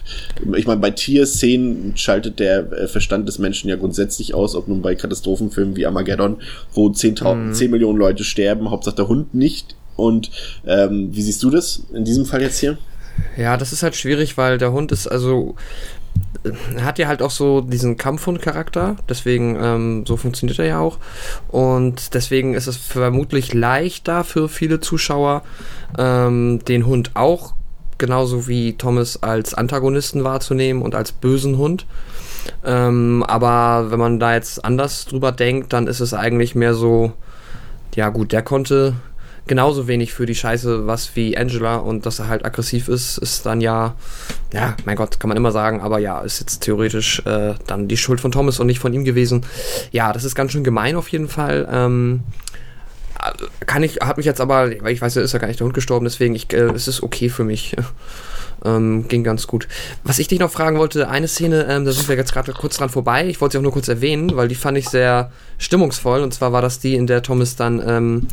ich 0.56 0.68
meine, 0.68 0.80
bei 0.82 0.92
Tierszenen 0.92 1.94
schaltet 1.96 2.40
der 2.40 2.72
äh, 2.72 2.88
Verstand 2.88 3.28
des 3.28 3.40
Menschen 3.40 3.70
ja 3.70 3.76
grundsätzlich 3.76 4.34
aus, 4.34 4.56
ob 4.56 4.68
nun 4.68 4.82
bei 4.82 4.96
Katastrophenfilmen 4.96 5.76
wie 5.76 5.86
Armageddon, 5.86 6.38
wo 6.74 6.88
10.000 6.88 7.54
10 7.54 7.72
Millionen 7.72 7.98
Leute 7.98 8.24
sterben, 8.24 8.70
Hauptsache 8.70 8.96
der 8.96 9.08
Hund 9.08 9.34
nicht. 9.34 9.76
Und 10.00 10.32
ähm, 10.66 11.10
wie 11.12 11.22
siehst 11.22 11.44
du 11.44 11.50
das 11.50 11.84
in 11.94 12.06
diesem 12.06 12.26
Fall 12.26 12.42
jetzt 12.42 12.60
hier? 12.60 12.78
Ja, 13.38 13.58
das 13.58 13.74
ist 13.74 13.84
halt 13.84 13.96
schwierig, 13.96 14.38
weil 14.38 14.58
der 14.58 14.72
Hund 14.72 14.92
ist 14.92 15.08
also. 15.08 15.56
Er 16.76 16.86
hat 16.86 17.00
ja 17.00 17.08
halt 17.08 17.22
auch 17.22 17.32
so 17.32 17.62
diesen 17.62 17.98
Kampfhund-Charakter, 17.98 18.96
deswegen 19.08 19.58
ähm, 19.62 20.06
so 20.08 20.16
funktioniert 20.16 20.58
er 20.60 20.66
ja 20.66 20.80
auch. 20.80 20.98
Und 21.50 22.14
deswegen 22.14 22.54
ist 22.54 22.68
es 22.68 22.78
vermutlich 22.78 23.54
leichter 23.54 24.24
für 24.24 24.48
viele 24.48 24.80
Zuschauer, 24.80 25.44
ähm, 25.98 26.60
den 26.66 26.86
Hund 26.86 27.12
auch 27.16 27.54
genauso 27.98 28.48
wie 28.48 28.74
Thomas 28.74 29.22
als 29.22 29.54
Antagonisten 29.54 30.24
wahrzunehmen 30.24 30.82
und 30.82 30.96
als 30.96 31.12
bösen 31.12 31.58
Hund. 31.58 31.86
Ähm, 32.66 33.24
aber 33.28 33.92
wenn 33.92 34.00
man 34.00 34.20
da 34.20 34.34
jetzt 34.34 34.64
anders 34.66 35.06
drüber 35.06 35.32
denkt, 35.32 35.74
dann 35.74 35.86
ist 35.86 36.00
es 36.00 36.14
eigentlich 36.16 36.56
mehr 36.56 36.74
so, 36.74 37.12
ja 37.96 38.10
gut, 38.10 38.32
der 38.32 38.42
konnte 38.42 38.96
genauso 39.50 39.88
wenig 39.88 40.14
für 40.14 40.28
die 40.28 40.36
Scheiße 40.36 40.86
was 40.86 41.16
wie 41.16 41.36
Angela 41.36 41.78
und 41.78 42.06
dass 42.06 42.20
er 42.20 42.28
halt 42.28 42.46
aggressiv 42.46 42.88
ist, 42.88 43.18
ist 43.18 43.48
dann 43.48 43.62
ja, 43.62 43.96
ja, 44.54 44.78
mein 44.86 44.96
Gott, 44.96 45.20
kann 45.20 45.28
man 45.28 45.38
immer 45.38 45.52
sagen, 45.52 45.82
aber 45.82 45.98
ja, 45.98 46.22
ist 46.22 46.40
jetzt 46.40 46.60
theoretisch 46.60 47.26
äh, 47.26 47.56
dann 47.66 47.88
die 47.88 47.98
Schuld 47.98 48.22
von 48.22 48.32
Thomas 48.32 48.60
und 48.60 48.68
nicht 48.68 48.78
von 48.78 48.94
ihm 48.94 49.06
gewesen. 49.06 49.44
Ja, 49.92 50.14
das 50.14 50.24
ist 50.24 50.36
ganz 50.36 50.52
schön 50.52 50.64
gemein 50.64 50.96
auf 50.96 51.08
jeden 51.10 51.28
Fall. 51.28 51.68
Ähm, 51.72 52.22
äh, 53.20 53.66
kann 53.66 53.82
ich, 53.82 53.96
hat 54.02 54.18
mich 54.18 54.28
jetzt 54.28 54.40
aber, 54.40 54.70
weil 54.82 54.94
ich 54.94 55.02
weiß, 55.02 55.16
ja, 55.16 55.24
ist 55.24 55.34
ja 55.34 55.40
gar 55.40 55.48
nicht 55.48 55.60
der 55.60 55.66
Hund 55.66 55.74
gestorben, 55.74 56.06
deswegen 56.06 56.36
ich, 56.36 56.54
äh, 56.54 56.70
es 56.76 56.88
ist 56.88 57.02
okay 57.02 57.30
für 57.30 57.44
mich. 57.44 57.76
Ähm, 58.66 59.08
ging 59.08 59.24
ganz 59.24 59.48
gut. 59.48 59.68
Was 60.04 60.20
ich 60.20 60.28
dich 60.28 60.40
noch 60.40 60.52
fragen 60.52 60.78
wollte, 60.80 61.10
eine 61.10 61.28
Szene, 61.28 61.66
ähm, 61.70 61.86
da 61.86 61.92
sind 61.92 62.08
wir 62.10 62.16
jetzt 62.16 62.34
gerade 62.34 62.52
kurz 62.54 62.78
dran 62.78 62.90
vorbei. 62.90 63.28
Ich 63.28 63.40
wollte 63.42 63.54
sie 63.54 63.58
auch 63.60 63.64
nur 63.64 63.72
kurz 63.72 63.88
erwähnen, 63.88 64.36
weil 64.36 64.48
die 64.48 64.56
fand 64.56 64.78
ich 64.78 64.90
sehr 64.90 65.32
stimmungsvoll. 65.58 66.22
Und 66.22 66.34
zwar 66.34 66.52
war 66.52 66.62
das 66.62 66.80
die, 66.80 66.96
in 66.96 67.08
der 67.08 67.22
Thomas 67.22 67.56
dann 67.56 67.82
ähm, 67.86 68.28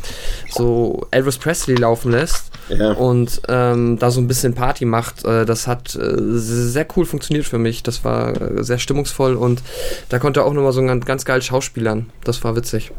so 0.49 1.07
Elvis 1.11 1.37
Presley 1.37 1.75
laufen 1.75 2.11
lässt 2.11 2.51
Ja. 2.69 2.91
und 2.93 3.41
ähm, 3.47 3.97
da 3.99 4.11
so 4.11 4.19
ein 4.21 4.27
bisschen 4.27 4.53
Party 4.53 4.85
macht. 4.85 5.25
Äh, 5.25 5.45
das 5.45 5.67
hat 5.67 5.95
äh, 5.95 6.15
sehr 6.17 6.87
cool 6.95 7.05
funktioniert 7.05 7.45
für 7.45 7.57
mich. 7.57 7.83
Das 7.83 8.03
war 8.03 8.39
äh, 8.39 8.63
sehr 8.63 8.79
stimmungsvoll 8.79 9.35
und 9.35 9.61
da 10.09 10.19
konnte 10.19 10.41
er 10.41 10.45
auch 10.45 10.53
nochmal 10.53 10.73
so 10.73 10.81
ganz, 10.83 11.05
ganz 11.05 11.25
geil 11.25 11.41
schauspielern. 11.41 12.09
Das 12.23 12.43
war 12.43 12.55
witzig. 12.55 12.91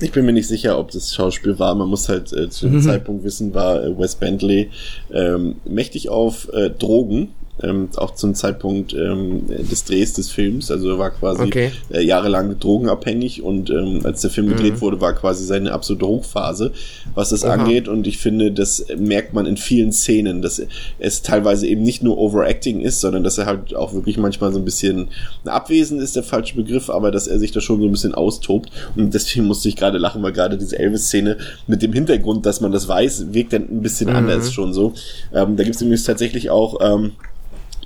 Ich 0.00 0.12
bin 0.12 0.24
mir 0.26 0.32
nicht 0.32 0.46
sicher, 0.48 0.78
ob 0.78 0.90
das 0.90 1.14
Schauspiel 1.14 1.58
war. 1.58 1.74
Man 1.74 1.88
muss 1.88 2.08
halt 2.08 2.32
äh, 2.32 2.48
zu 2.48 2.68
dem 2.68 2.80
Zeitpunkt 2.80 3.24
wissen, 3.24 3.54
war 3.54 3.82
äh, 3.82 3.98
Wes 3.98 4.14
Bentley 4.14 4.70
ähm, 5.12 5.56
mächtig 5.64 6.08
auf 6.08 6.52
äh, 6.52 6.70
Drogen. 6.70 7.34
Ähm, 7.62 7.88
auch 7.96 8.14
zum 8.14 8.34
Zeitpunkt 8.34 8.94
ähm, 8.94 9.46
des 9.48 9.84
Drehs 9.84 10.12
des 10.12 10.30
Films. 10.30 10.70
Also 10.70 10.90
er 10.90 10.98
war 10.98 11.10
quasi 11.10 11.42
Okay. 11.42 11.72
äh, 11.90 12.02
jahrelang 12.02 12.58
drogenabhängig 12.58 13.42
und 13.42 13.70
ähm, 13.70 14.00
als 14.04 14.20
der 14.20 14.30
Film 14.30 14.48
gedreht 14.48 14.80
wurde, 14.80 15.00
war 15.00 15.12
quasi 15.12 15.44
seine 15.44 15.72
absolute 15.72 16.06
Hochphase, 16.06 16.72
was 17.14 17.30
das 17.30 17.44
Aha. 17.44 17.54
angeht. 17.54 17.88
Und 17.88 18.06
ich 18.06 18.18
finde, 18.18 18.52
das 18.52 18.84
merkt 18.96 19.34
man 19.34 19.46
in 19.46 19.56
vielen 19.56 19.92
Szenen, 19.92 20.40
dass 20.40 20.62
es 20.98 21.22
teilweise 21.22 21.66
eben 21.66 21.82
nicht 21.82 22.02
nur 22.02 22.18
Overacting 22.18 22.80
ist, 22.80 23.00
sondern 23.00 23.24
dass 23.24 23.38
er 23.38 23.46
halt 23.46 23.74
auch 23.74 23.92
wirklich 23.92 24.18
manchmal 24.18 24.52
so 24.52 24.58
ein 24.58 24.64
bisschen 24.64 25.08
abwesend 25.44 26.00
ist, 26.00 26.14
der 26.16 26.22
falsche 26.22 26.54
Begriff, 26.54 26.90
aber 26.90 27.10
dass 27.10 27.26
er 27.26 27.38
sich 27.38 27.50
da 27.52 27.60
schon 27.60 27.80
so 27.80 27.86
ein 27.86 27.92
bisschen 27.92 28.14
austobt. 28.14 28.70
Und 28.96 29.14
deswegen 29.14 29.46
musste 29.46 29.68
ich 29.68 29.76
gerade 29.76 29.98
lachen, 29.98 30.22
weil 30.22 30.32
gerade 30.32 30.58
diese 30.58 30.78
Elvis-Szene 30.78 31.36
mit 31.66 31.82
dem 31.82 31.92
Hintergrund, 31.92 32.46
dass 32.46 32.60
man 32.60 32.72
das 32.72 32.86
weiß, 32.88 33.32
wirkt 33.32 33.52
dann 33.52 33.62
ein 33.62 33.82
bisschen 33.82 34.08
anders 34.10 34.52
schon 34.52 34.72
so. 34.72 34.92
Ähm, 35.34 35.56
da 35.56 35.64
gibt 35.64 35.74
es 35.76 35.80
nämlich 35.82 36.02
tatsächlich 36.04 36.50
auch 36.50 36.78
ähm, 36.80 37.12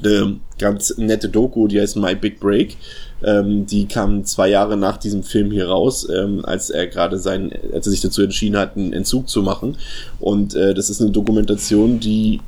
eine 0.04 0.40
ganz 0.58 0.96
nette 0.98 1.28
Doku, 1.28 1.68
die 1.68 1.80
heißt 1.80 1.96
My 1.96 2.14
Big 2.14 2.40
Break. 2.40 2.76
Ähm, 3.24 3.66
die 3.66 3.86
kam 3.86 4.24
zwei 4.24 4.48
Jahre 4.48 4.76
nach 4.76 4.96
diesem 4.96 5.22
Film 5.22 5.50
hier 5.50 5.68
raus, 5.68 6.08
ähm, 6.08 6.44
als 6.44 6.70
er 6.70 6.86
gerade 6.86 7.18
sein, 7.18 7.52
als 7.72 7.86
er 7.86 7.90
sich 7.90 8.00
dazu 8.00 8.22
entschieden 8.22 8.56
hat, 8.56 8.76
einen 8.76 8.92
Entzug 8.92 9.28
zu 9.28 9.42
machen. 9.42 9.76
Und 10.20 10.54
äh, 10.54 10.74
das 10.74 10.90
ist 10.90 11.00
eine 11.00 11.10
Dokumentation, 11.10 12.00
die 12.00 12.40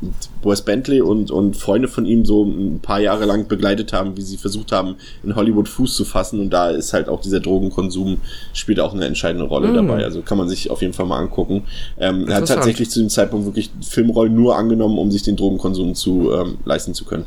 Wes 0.43 0.63
Bentley 0.63 1.01
und, 1.01 1.31
und 1.31 1.57
Freunde 1.57 1.89
von 1.89 2.07
ihm 2.07 2.25
so 2.25 2.45
ein 2.45 2.81
paar 2.81 3.01
Jahre 3.01 3.25
lang 3.25 3.49
begleitet 3.49 3.93
haben, 3.93 4.17
wie 4.17 4.23
sie 4.23 4.37
versucht 4.37 4.73
haben, 4.73 4.97
in 5.23 5.35
Hollywood 5.37 5.69
Fuß 5.69 5.97
zu 5.97 6.05
fassen. 6.05 6.41
Und 6.41 6.51
da 6.51 6.71
ist 6.71 6.93
halt 6.93 7.09
auch 7.09 7.21
dieser 7.21 7.41
Drogenkonsum 7.41 8.19
spielt 8.53 8.81
auch 8.81 8.95
eine 8.95 9.05
entscheidende 9.07 9.47
Rolle 9.47 9.69
Mm. 9.69 9.75
dabei. 9.75 10.05
Also 10.05 10.23
kann 10.23 10.39
man 10.39 10.49
sich 10.49 10.71
auf 10.71 10.83
jeden 10.83 10.93
Fall 10.93 11.07
mal 11.07 11.19
angucken. 11.19 11.65
Ähm, 11.99 12.29
er 12.29 12.37
hat 12.37 12.49
tatsächlich 12.49 12.91
zu 12.91 13.01
dem 13.01 13.09
Zeitpunkt 13.09 13.47
wirklich 13.47 13.71
Filmrollen 13.83 14.35
nur 14.35 14.57
angenommen, 14.57 14.99
um 14.99 15.11
sich 15.11 15.23
den 15.23 15.37
Drogenkonsum 15.37 15.95
zu 15.95 16.33
ähm, 16.33 16.59
leisten 16.65 16.95
zu 16.95 17.05
können. 17.05 17.27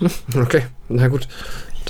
Okay, 0.34 0.62
na 0.88 1.08
gut. 1.08 1.28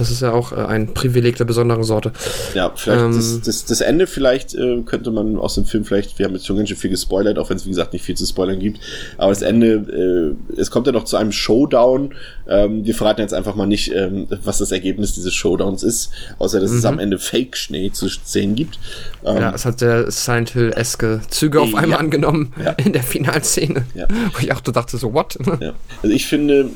Das 0.00 0.10
ist 0.10 0.22
ja 0.22 0.32
auch 0.32 0.52
äh, 0.52 0.56
ein 0.56 0.94
Privileg 0.94 1.36
der 1.36 1.44
besonderen 1.44 1.84
Sorte. 1.84 2.12
Ja, 2.54 2.72
vielleicht 2.74 3.02
Ähm. 3.04 3.14
das, 3.14 3.40
das, 3.42 3.64
das 3.66 3.80
Ende 3.82 4.06
vielleicht 4.06 4.54
äh, 4.54 4.82
könnte 4.84 5.10
man 5.10 5.36
aus 5.36 5.54
dem 5.54 5.66
Film 5.66 5.84
vielleicht, 5.84 6.18
wir 6.18 6.26
haben 6.26 6.32
jetzt 6.34 6.46
schon 6.46 6.56
ganz 6.56 6.68
schön 6.70 6.78
viel 6.78 6.90
gespoilert, 6.90 7.38
auch 7.38 7.50
wenn 7.50 7.56
es 7.58 7.66
wie 7.66 7.68
gesagt 7.70 7.92
nicht 7.92 8.04
viel 8.04 8.16
zu 8.16 8.24
spoilern 8.26 8.58
gibt, 8.58 8.80
aber 9.18 9.30
das 9.30 9.42
Ende, 9.42 10.36
äh, 10.56 10.60
es 10.60 10.70
kommt 10.70 10.86
ja 10.86 10.92
noch 10.92 11.04
zu 11.04 11.16
einem 11.16 11.32
Showdown. 11.32 12.14
Ähm, 12.48 12.84
wir 12.84 12.94
verraten 12.94 13.20
jetzt 13.20 13.34
einfach 13.34 13.54
mal 13.54 13.66
nicht, 13.66 13.92
ähm, 13.94 14.26
was 14.42 14.58
das 14.58 14.72
Ergebnis 14.72 15.14
dieses 15.14 15.34
Showdowns 15.34 15.82
ist, 15.82 16.10
außer 16.38 16.58
dass 16.60 16.70
es 16.72 16.84
am 16.84 16.98
Ende 16.98 17.18
Fake-Schnee 17.18 17.90
zu 17.92 18.08
sehen 18.24 18.54
gibt. 18.54 18.78
Ähm, 19.24 19.36
Ja, 19.36 19.54
es 19.54 19.64
hat 19.66 19.80
der 19.82 20.10
Silent 20.10 20.50
Hill-eske 20.50 21.20
Züge 21.28 21.60
auf 21.60 21.70
Ja. 21.72 21.78
einmal 21.78 21.98
angenommen 21.98 22.52
Ja. 22.64 22.70
in 22.72 22.92
der 22.92 23.02
Finalszene. 23.02 23.84
Ja. 23.94 24.08
Wo 24.32 24.38
ich 24.40 24.52
auch 24.52 24.60
dachte 24.60 24.96
so, 24.96 25.12
what? 25.12 25.38
Ja. 25.60 25.74
Also 26.02 26.14
ich 26.14 26.26
finde, 26.26 26.70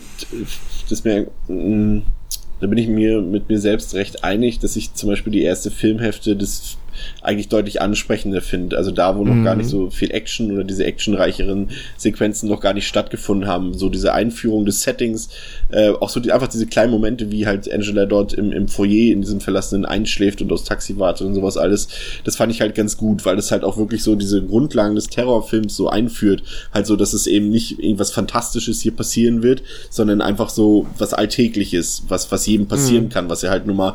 das 0.91 1.05
mir, 1.05 1.27
mh, 1.49 2.03
da 2.65 2.69
bin 2.69 2.79
ich 2.79 2.89
mir 2.89 3.21
mit 3.21 3.51
mir 3.51 3.59
selbst 3.59 3.95
recht 3.95 4.25
einig, 4.25 4.59
dass 4.59 4.75
ich 4.75 4.95
zum 4.95 5.11
Beispiel 5.11 5.35
die 5.35 5.43
erste 5.43 5.71
Filmhälfte 5.71 6.35
des 6.35 6.79
eigentlich 7.23 7.49
deutlich 7.49 7.81
ansprechender 7.81 8.41
finde. 8.41 8.77
Also 8.77 8.91
da, 8.91 9.17
wo 9.17 9.25
noch 9.25 9.45
gar 9.45 9.57
nicht 9.57 9.69
so 9.69 9.91
viel 9.91 10.11
Action 10.11 10.53
oder 10.53 10.65
diese 10.65 10.85
actionreicheren 10.85 11.71
Sequenzen 11.97 12.49
noch 12.49 12.61
gar 12.61 12.75
nicht 12.75 12.87
stattgefunden 12.87 13.49
haben. 13.49 13.75
So 13.75 13.89
diese 13.89 14.13
Einführung 14.13 14.65
des 14.65 14.83
Settings, 14.83 15.29
äh, 15.71 15.91
auch 15.91 16.09
so 16.09 16.21
die, 16.21 16.33
einfach 16.33 16.49
diese 16.49 16.67
kleinen 16.67 16.93
Momente, 16.93 17.31
wie 17.31 17.47
halt 17.47 17.71
Angela 17.71 18.07
dort 18.07 18.33
im, 18.33 18.53
im 18.53 18.69
Foyer 18.69 19.13
in 19.13 19.23
diesem 19.23 19.41
Verlassenen 19.41 19.85
einschläft 19.85 20.43
und 20.43 20.53
aufs 20.53 20.65
Taxi 20.65 20.99
wartet 20.99 21.27
und 21.27 21.35
sowas 21.35 21.57
alles. 21.57 21.89
Das 22.25 22.37
fand 22.37 22.53
ich 22.53 22.61
halt 22.61 22.75
ganz 22.75 22.97
gut, 22.97 23.25
weil 23.25 23.37
das 23.37 23.51
halt 23.51 23.65
auch 23.65 23.77
wirklich 23.77 24.03
so 24.03 24.15
diese 24.15 24.43
Grundlagen 24.43 24.95
des 24.95 25.09
Terrorfilms 25.09 25.77
so 25.77 25.89
einführt. 25.89 26.43
Halt 26.73 26.87
so, 26.87 26.97
dass 26.97 27.13
es 27.13 27.27
eben 27.27 27.51
nicht 27.51 27.79
irgendwas 27.79 28.11
Fantastisches 28.11 28.81
hier 28.81 28.93
passieren 28.93 29.43
wird, 29.43 29.63
sondern 29.91 30.21
einfach 30.21 30.49
so 30.49 30.87
was 30.99 31.15
Alltägliches, 31.15 32.05
was, 32.09 32.31
was 32.31 32.47
jedem 32.47 32.67
passieren 32.67 33.09
kann, 33.09 33.29
was 33.29 33.43
ja 33.43 33.51
halt 33.51 33.67
nun 33.67 33.77
mal 33.77 33.95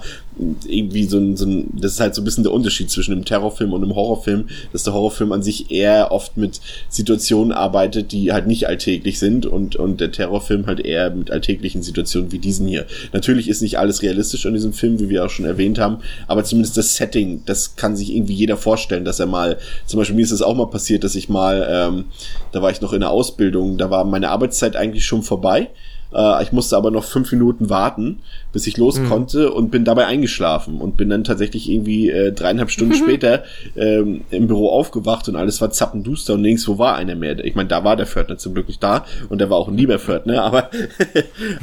irgendwie 0.68 1.06
so 1.06 1.18
ein, 1.18 1.36
so 1.36 1.46
ein, 1.46 1.70
das 1.74 1.94
ist 1.94 2.00
halt 2.00 2.16
so 2.16 2.22
ein 2.22 2.26
bisschen 2.26 2.44
der 2.44 2.54
Unterschied 2.54 2.89
Unterschied 2.90 3.00
zwischen 3.00 3.14
einem 3.14 3.26
Terrorfilm 3.26 3.74
und 3.74 3.84
einem 3.84 3.96
Horrorfilm, 3.96 4.48
dass 4.74 4.84
der 4.84 4.94
Horrorfilm 4.94 5.32
an 5.32 5.44
sich 5.44 5.72
eher 5.72 6.12
oft 6.12 6.38
mit 6.38 6.60
Situationen 6.90 7.54
arbeitet, 7.54 8.12
die 8.12 8.32
halt 8.32 8.48
nicht 8.48 8.68
alltäglich 8.68 9.20
sind 9.20 9.46
und, 9.46 9.76
und 9.76 10.02
der 10.02 10.12
Terrorfilm 10.12 10.66
halt 10.66 10.80
eher 10.80 11.10
mit 11.12 11.32
alltäglichen 11.32 11.82
Situationen 11.82 12.32
wie 12.32 12.40
diesen 12.40 12.68
hier. 12.68 12.86
Natürlich 13.14 13.48
ist 13.48 13.62
nicht 13.62 13.78
alles 13.78 14.02
realistisch 14.02 14.46
an 14.46 14.54
diesem 14.54 14.74
Film, 14.74 15.00
wie 15.00 15.10
wir 15.10 15.26
auch 15.26 15.30
schon 15.30 15.46
erwähnt 15.46 15.80
haben, 15.80 16.00
aber 16.28 16.44
zumindest 16.44 16.78
das 16.78 16.96
Setting, 16.96 17.44
das 17.46 17.76
kann 17.76 17.96
sich 17.96 18.14
irgendwie 18.16 18.34
jeder 18.34 18.58
vorstellen, 18.58 19.06
dass 19.06 19.20
er 19.20 19.28
mal, 19.28 19.58
zum 19.86 20.00
Beispiel 20.00 20.16
mir 20.16 20.24
ist 20.24 20.32
es 20.32 20.42
auch 20.42 20.56
mal 20.56 20.68
passiert, 20.68 21.04
dass 21.04 21.16
ich 21.16 21.30
mal, 21.30 21.68
ähm, 21.70 22.06
da 22.52 22.62
war 22.62 22.72
ich 22.72 22.82
noch 22.82 22.94
in 22.94 23.02
der 23.02 23.12
Ausbildung, 23.12 23.78
da 23.78 23.90
war 23.90 24.04
meine 24.04 24.30
Arbeitszeit 24.30 24.76
eigentlich 24.76 25.06
schon 25.06 25.24
vorbei 25.24 25.70
äh, 26.14 26.44
ich 26.44 26.52
musste 26.52 26.76
aber 26.78 26.92
noch 26.92 27.04
fünf 27.04 27.32
Minuten 27.32 27.70
warten, 27.70 28.20
bis 28.52 28.68
ich 28.68 28.78
los 28.78 29.00
mhm. 29.00 29.10
konnte 29.10 29.52
und 29.52 29.72
bin 29.72 29.86
dabei 29.86 30.06
eingeschlafen 30.06 30.82
und 30.82 30.98
bin 30.98 31.10
dann 31.10 31.24
tatsächlich 31.24 31.70
irgendwie 31.70 32.10
äh, 32.10 32.32
dreieinhalb 32.32 32.72
Stunden 32.72 32.94
mhm. 32.94 32.98
später 33.04 33.44
ähm, 33.76 34.22
im 34.32 34.48
Büro 34.48 34.70
aufgewacht 34.70 35.28
und 35.30 35.36
alles 35.36 35.62
war 35.62 35.72
zappenduster 35.72 36.34
und 36.34 36.42
nirgends 36.42 36.68
wo 36.68 36.78
war 36.78 36.96
einer 36.96 37.16
mehr. 37.16 37.44
Ich 37.44 37.56
meine, 37.56 37.70
da 37.70 37.84
war 37.84 37.96
der 37.96 38.08
Pförtner 38.08 38.38
zum 38.38 38.54
Glück 38.54 38.68
nicht 38.68 38.82
da 38.82 39.06
und 39.30 39.40
der 39.40 39.50
war 39.50 39.58
auch 39.58 39.68
ein 39.68 39.78
lieber 39.78 40.00
Pförtner, 40.00 40.44
aber, 40.50 40.70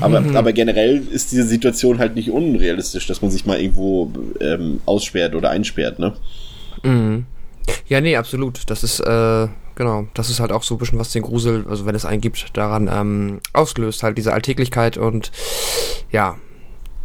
aber, 0.00 0.20
mhm. 0.20 0.36
aber 0.36 0.52
generell 0.52 1.02
ist 1.10 1.32
diese 1.32 1.44
Situation 1.44 1.98
halt 1.98 2.14
nicht 2.14 2.30
unrealistisch, 2.30 3.06
dass 3.06 3.22
man 3.22 3.30
sich 3.30 3.46
mal 3.46 3.60
irgendwo 3.60 4.10
ähm, 4.40 4.80
aussperrt 4.86 5.34
oder 5.34 5.50
einsperrt, 5.50 5.98
ne? 5.98 6.12
Mhm. 6.82 7.26
Ja, 7.88 8.00
nee, 8.00 8.16
absolut. 8.16 8.68
Das 8.68 8.82
ist, 8.82 9.00
äh, 9.00 9.48
genau, 9.74 10.06
das 10.14 10.30
ist 10.30 10.40
halt 10.40 10.52
auch 10.52 10.62
so 10.62 10.74
ein 10.74 10.78
bisschen, 10.78 10.98
was 10.98 11.12
den 11.12 11.22
Grusel, 11.22 11.64
also 11.68 11.86
wenn 11.86 11.94
es 11.94 12.04
einen 12.04 12.20
gibt, 12.20 12.56
daran 12.56 12.88
ähm, 12.92 13.40
auslöst, 13.52 14.02
halt 14.02 14.18
diese 14.18 14.32
Alltäglichkeit 14.32 14.96
und 14.96 15.30
ja, 16.10 16.36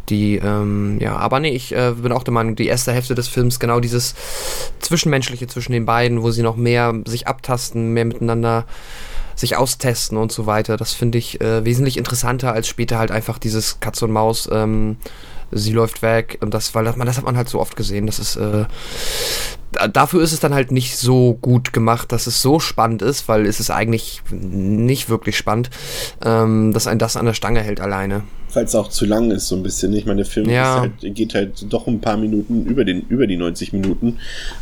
die, 0.08 0.36
ähm, 0.36 0.98
ja, 1.00 1.16
aber 1.16 1.40
nee, 1.40 1.50
ich 1.54 1.74
äh, 1.74 1.92
bin 1.92 2.12
auch 2.12 2.24
der 2.24 2.34
Meinung, 2.34 2.56
die 2.56 2.66
erste 2.66 2.92
Hälfte 2.92 3.14
des 3.14 3.28
Films, 3.28 3.60
genau 3.60 3.80
dieses 3.80 4.14
Zwischenmenschliche 4.80 5.46
zwischen 5.46 5.72
den 5.72 5.86
beiden, 5.86 6.22
wo 6.22 6.30
sie 6.30 6.42
noch 6.42 6.56
mehr 6.56 6.92
sich 7.06 7.28
abtasten, 7.28 7.92
mehr 7.92 8.04
miteinander 8.04 8.66
sich 9.34 9.56
austesten 9.56 10.18
und 10.18 10.30
so 10.30 10.46
weiter, 10.46 10.76
das 10.76 10.92
finde 10.92 11.18
ich 11.18 11.40
äh, 11.40 11.64
wesentlich 11.64 11.96
interessanter 11.96 12.52
als 12.52 12.68
später 12.68 12.98
halt 12.98 13.10
einfach 13.10 13.38
dieses 13.38 13.80
Katz 13.80 14.02
und 14.02 14.10
Maus, 14.10 14.48
ähm, 14.52 14.96
sie 15.52 15.72
läuft 15.72 16.02
weg 16.02 16.38
und 16.40 16.54
das, 16.54 16.74
weil 16.74 16.84
das, 16.84 16.96
das 16.96 17.16
hat 17.18 17.24
man 17.24 17.36
halt 17.36 17.48
so 17.48 17.60
oft 17.60 17.76
gesehen, 17.76 18.06
das 18.06 18.18
ist, 18.18 18.36
äh, 18.36 18.64
dafür 19.92 20.22
ist 20.22 20.32
es 20.32 20.40
dann 20.40 20.54
halt 20.54 20.72
nicht 20.72 20.96
so 20.96 21.38
gut 21.40 21.72
gemacht, 21.72 22.12
dass 22.12 22.26
es 22.26 22.42
so 22.42 22.60
spannend 22.60 23.02
ist, 23.02 23.28
weil 23.28 23.46
es 23.46 23.60
ist 23.60 23.70
eigentlich 23.70 24.22
nicht 24.30 25.08
wirklich 25.08 25.36
spannend, 25.36 25.70
ähm, 26.24 26.72
dass 26.72 26.86
ein 26.86 26.98
das 26.98 27.16
an 27.16 27.26
der 27.26 27.34
Stange 27.34 27.60
hält 27.60 27.80
alleine. 27.80 28.22
Weil 28.54 28.64
es 28.64 28.74
auch 28.74 28.88
zu 28.88 29.06
lang 29.06 29.30
ist, 29.30 29.48
so 29.48 29.56
ein 29.56 29.62
bisschen. 29.62 29.94
Ich 29.94 30.04
meine, 30.04 30.18
der 30.18 30.30
Film 30.30 30.50
ja. 30.50 30.80
halt, 30.80 31.14
geht 31.14 31.34
halt 31.34 31.72
doch 31.72 31.86
ein 31.86 32.00
paar 32.00 32.18
Minuten 32.18 32.66
über, 32.66 32.84
den, 32.84 33.00
über 33.08 33.26
die 33.26 33.38
90 33.38 33.72
Minuten, 33.72 34.18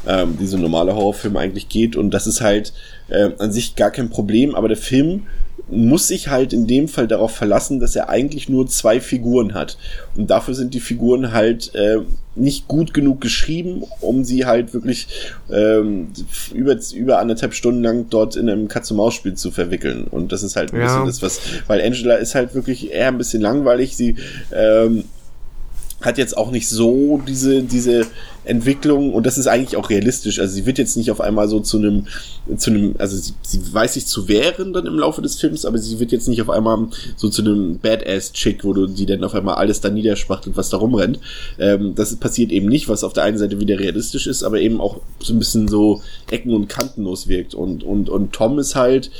ähm, 0.07 0.36
die 0.38 0.47
so 0.47 0.57
ein 0.57 0.62
normaler 0.62 0.95
Horrorfilm 0.95 1.36
eigentlich 1.36 1.68
geht. 1.68 1.97
Und 1.97 2.12
das 2.12 2.28
ist 2.28 2.41
halt 2.41 2.72
äh, 3.09 3.30
an 3.38 3.51
sich 3.51 3.74
gar 3.74 3.91
kein 3.91 4.09
Problem, 4.09 4.55
aber 4.55 4.68
der 4.68 4.76
Film 4.76 5.26
muss 5.69 6.09
sich 6.09 6.29
halt 6.29 6.53
in 6.53 6.67
dem 6.67 6.89
Fall 6.89 7.09
darauf 7.09 7.35
verlassen, 7.35 7.81
dass 7.81 7.97
er 7.97 8.09
eigentlich 8.09 8.49
nur 8.49 8.67
zwei 8.67 9.01
Figuren 9.01 9.55
hat. 9.55 9.77
Und 10.17 10.31
dafür 10.31 10.55
sind 10.55 10.75
die 10.75 10.81
Figuren 10.81 11.33
halt 11.33 11.75
äh, 11.75 11.99
nicht 12.35 12.69
gut 12.69 12.95
genug 12.95 13.21
geschrieben, 13.21 13.85
um 14.01 14.25
sie 14.25 14.47
halt 14.47 14.73
wirklich 14.73 15.09
ähm, 15.51 16.09
über, 16.55 16.77
über 16.95 17.19
anderthalb 17.19 17.55
Stunden 17.55 17.83
lang 17.83 18.07
dort 18.11 18.37
in 18.37 18.49
einem 18.49 18.69
Katz-und-Maus-Spiel 18.69 19.35
zu 19.35 19.51
verwickeln. 19.51 20.05
Und 20.05 20.33
das 20.33 20.43
ist 20.43 20.57
halt 20.57 20.73
ein 20.73 20.81
ja. 20.81 20.87
bisschen 20.87 21.07
das, 21.07 21.23
was, 21.23 21.41
weil 21.67 21.81
Angela 21.83 22.15
ist 22.15 22.35
halt 22.35 22.55
wirklich 22.55 22.93
eher 22.93 23.09
ein 23.09 23.19
bisschen 23.19 23.43
langweilig. 23.43 23.97
Sie 23.97 24.17
ähm, 24.53 25.05
hat 26.01 26.19
jetzt 26.19 26.37
auch 26.37 26.51
nicht 26.51 26.69
so 26.69 27.21
diese, 27.27 27.63
diese 27.63 28.07
Entwicklung 28.51 29.14
und 29.14 29.24
das 29.24 29.38
ist 29.38 29.46
eigentlich 29.46 29.76
auch 29.76 29.90
realistisch. 29.90 30.40
Also 30.40 30.55
sie 30.55 30.66
wird 30.66 30.78
jetzt 30.78 30.96
nicht 30.96 31.11
auf 31.11 31.20
einmal 31.20 31.48
so 31.48 31.61
zu 31.61 31.78
einem, 31.78 32.07
zu 32.57 32.70
einem, 32.70 32.96
also 32.98 33.16
sie, 33.16 33.32
sie 33.42 33.72
weiß 33.72 33.94
sich 33.94 34.07
zu 34.07 34.28
wehren 34.28 34.72
dann 34.72 34.86
im 34.86 34.98
Laufe 34.98 35.22
des 35.22 35.40
Films, 35.40 35.64
aber 35.64 35.78
sie 35.78 36.01
wird 36.01 36.12
jetzt 36.12 36.28
nicht 36.28 36.42
auf 36.42 36.51
einmal 36.51 36.88
so 37.16 37.28
zu 37.28 37.42
einem 37.42 37.78
Badass-Chick, 37.78 38.64
wo 38.64 38.72
du 38.72 38.86
die 38.86 39.07
dann 39.07 39.24
auf 39.24 39.34
einmal 39.34 39.55
alles 39.55 39.80
da 39.80 39.88
niederspachtelt, 39.88 40.57
was 40.57 40.68
da 40.68 40.78
rumrennt. 40.78 41.20
Ähm, 41.59 41.94
das 41.94 42.14
passiert 42.16 42.51
eben 42.51 42.66
nicht, 42.66 42.88
was 42.88 43.05
auf 43.05 43.12
der 43.12 43.22
einen 43.22 43.38
Seite 43.38 43.61
wieder 43.61 43.78
realistisch 43.78 44.26
ist, 44.26 44.42
aber 44.42 44.61
eben 44.61 44.80
auch 44.80 45.01
so 45.20 45.32
ein 45.32 45.38
bisschen 45.38 45.68
so 45.68 46.03
Ecken 46.30 46.53
und 46.53 46.68
Kantenlos 46.68 47.28
wirkt. 47.28 47.55
Und, 47.55 47.84
und, 47.84 48.11
und 48.11 48.32
Tom 48.32 48.59
ist 48.59 48.74
halt, 48.74 49.11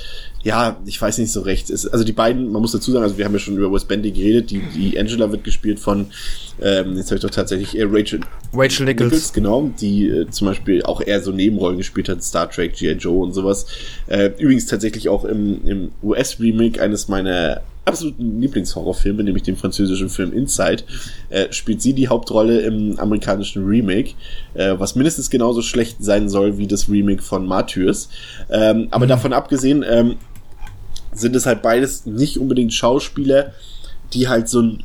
ja, 0.43 0.80
ich 0.86 1.01
weiß 1.01 1.18
nicht 1.18 1.32
so 1.32 1.43
recht. 1.43 1.68
Es, 1.68 1.86
also 1.86 2.05
die 2.05 2.12
beiden, 2.12 2.51
man 2.51 2.62
muss 2.62 2.72
dazu 2.72 2.93
sagen, 2.93 3.03
also 3.03 3.18
wir 3.18 3.24
haben 3.24 3.32
ja 3.32 3.38
schon 3.38 3.57
über 3.57 3.70
Wes 3.72 3.84
Bendy 3.84 4.11
geredet, 4.11 4.51
die, 4.51 4.61
die 4.61 4.99
Angela 4.99 5.30
wird 5.30 5.45
gespielt 5.45 5.78
von, 5.78 6.07
ähm, 6.62 6.97
jetzt 6.97 7.11
habe 7.11 7.16
ich 7.16 7.22
doch 7.22 7.30
tatsächlich 7.30 7.78
äh, 7.78 7.84
Rachel, 7.84 8.20
Rachel 8.55 8.86
Nichols. 8.86 9.12
Nichols 9.12 9.32
genau, 9.32 9.70
die 9.80 10.09
äh, 10.09 10.30
zum 10.30 10.49
Beispiel 10.49 10.82
auch 10.82 11.03
eher 11.03 11.20
so 11.20 11.30
Nebenrollen 11.30 11.76
gespielt 11.76 12.09
hat, 12.09 12.22
Star 12.22 12.51
Trek, 12.51 12.74
G.I. 12.74 12.93
Joe 12.93 13.22
und 13.22 13.32
sowas. 13.32 13.66
Äh, 14.07 14.30
übrigens 14.38 14.66
tatsächlich 14.66 15.11
auch 15.11 15.24
im, 15.24 15.66
im 15.66 15.93
US-Remake 16.03 16.80
eines 16.80 17.09
meiner 17.09 17.61
absoluten 17.84 18.40
Lieblingshorrorfilme, 18.40 19.24
nämlich 19.24 19.42
dem 19.42 19.56
französischen 19.56 20.08
Film 20.08 20.32
Inside, 20.32 20.84
äh, 21.30 21.52
spielt 21.52 21.82
sie 21.82 21.92
die 21.92 22.08
Hauptrolle 22.08 22.60
im 22.60 22.98
amerikanischen 22.98 23.64
Remake, 23.64 24.12
äh, 24.54 24.74
was 24.78 24.94
mindestens 24.94 25.30
genauso 25.30 25.62
schlecht 25.62 25.96
sein 26.00 26.28
soll 26.28 26.58
wie 26.58 26.66
das 26.66 26.88
Remake 26.88 27.22
von 27.22 27.46
Martyrs. 27.46 28.08
Ähm, 28.50 28.88
aber 28.90 29.06
mhm. 29.06 29.10
davon 29.10 29.32
abgesehen, 29.32 29.84
ähm, 29.88 30.16
sind 31.12 31.34
es 31.34 31.46
halt 31.46 31.62
beides 31.62 32.06
nicht 32.06 32.38
unbedingt 32.38 32.72
Schauspieler, 32.72 33.52
die 34.12 34.28
halt 34.28 34.48
so 34.48 34.62
ein 34.62 34.84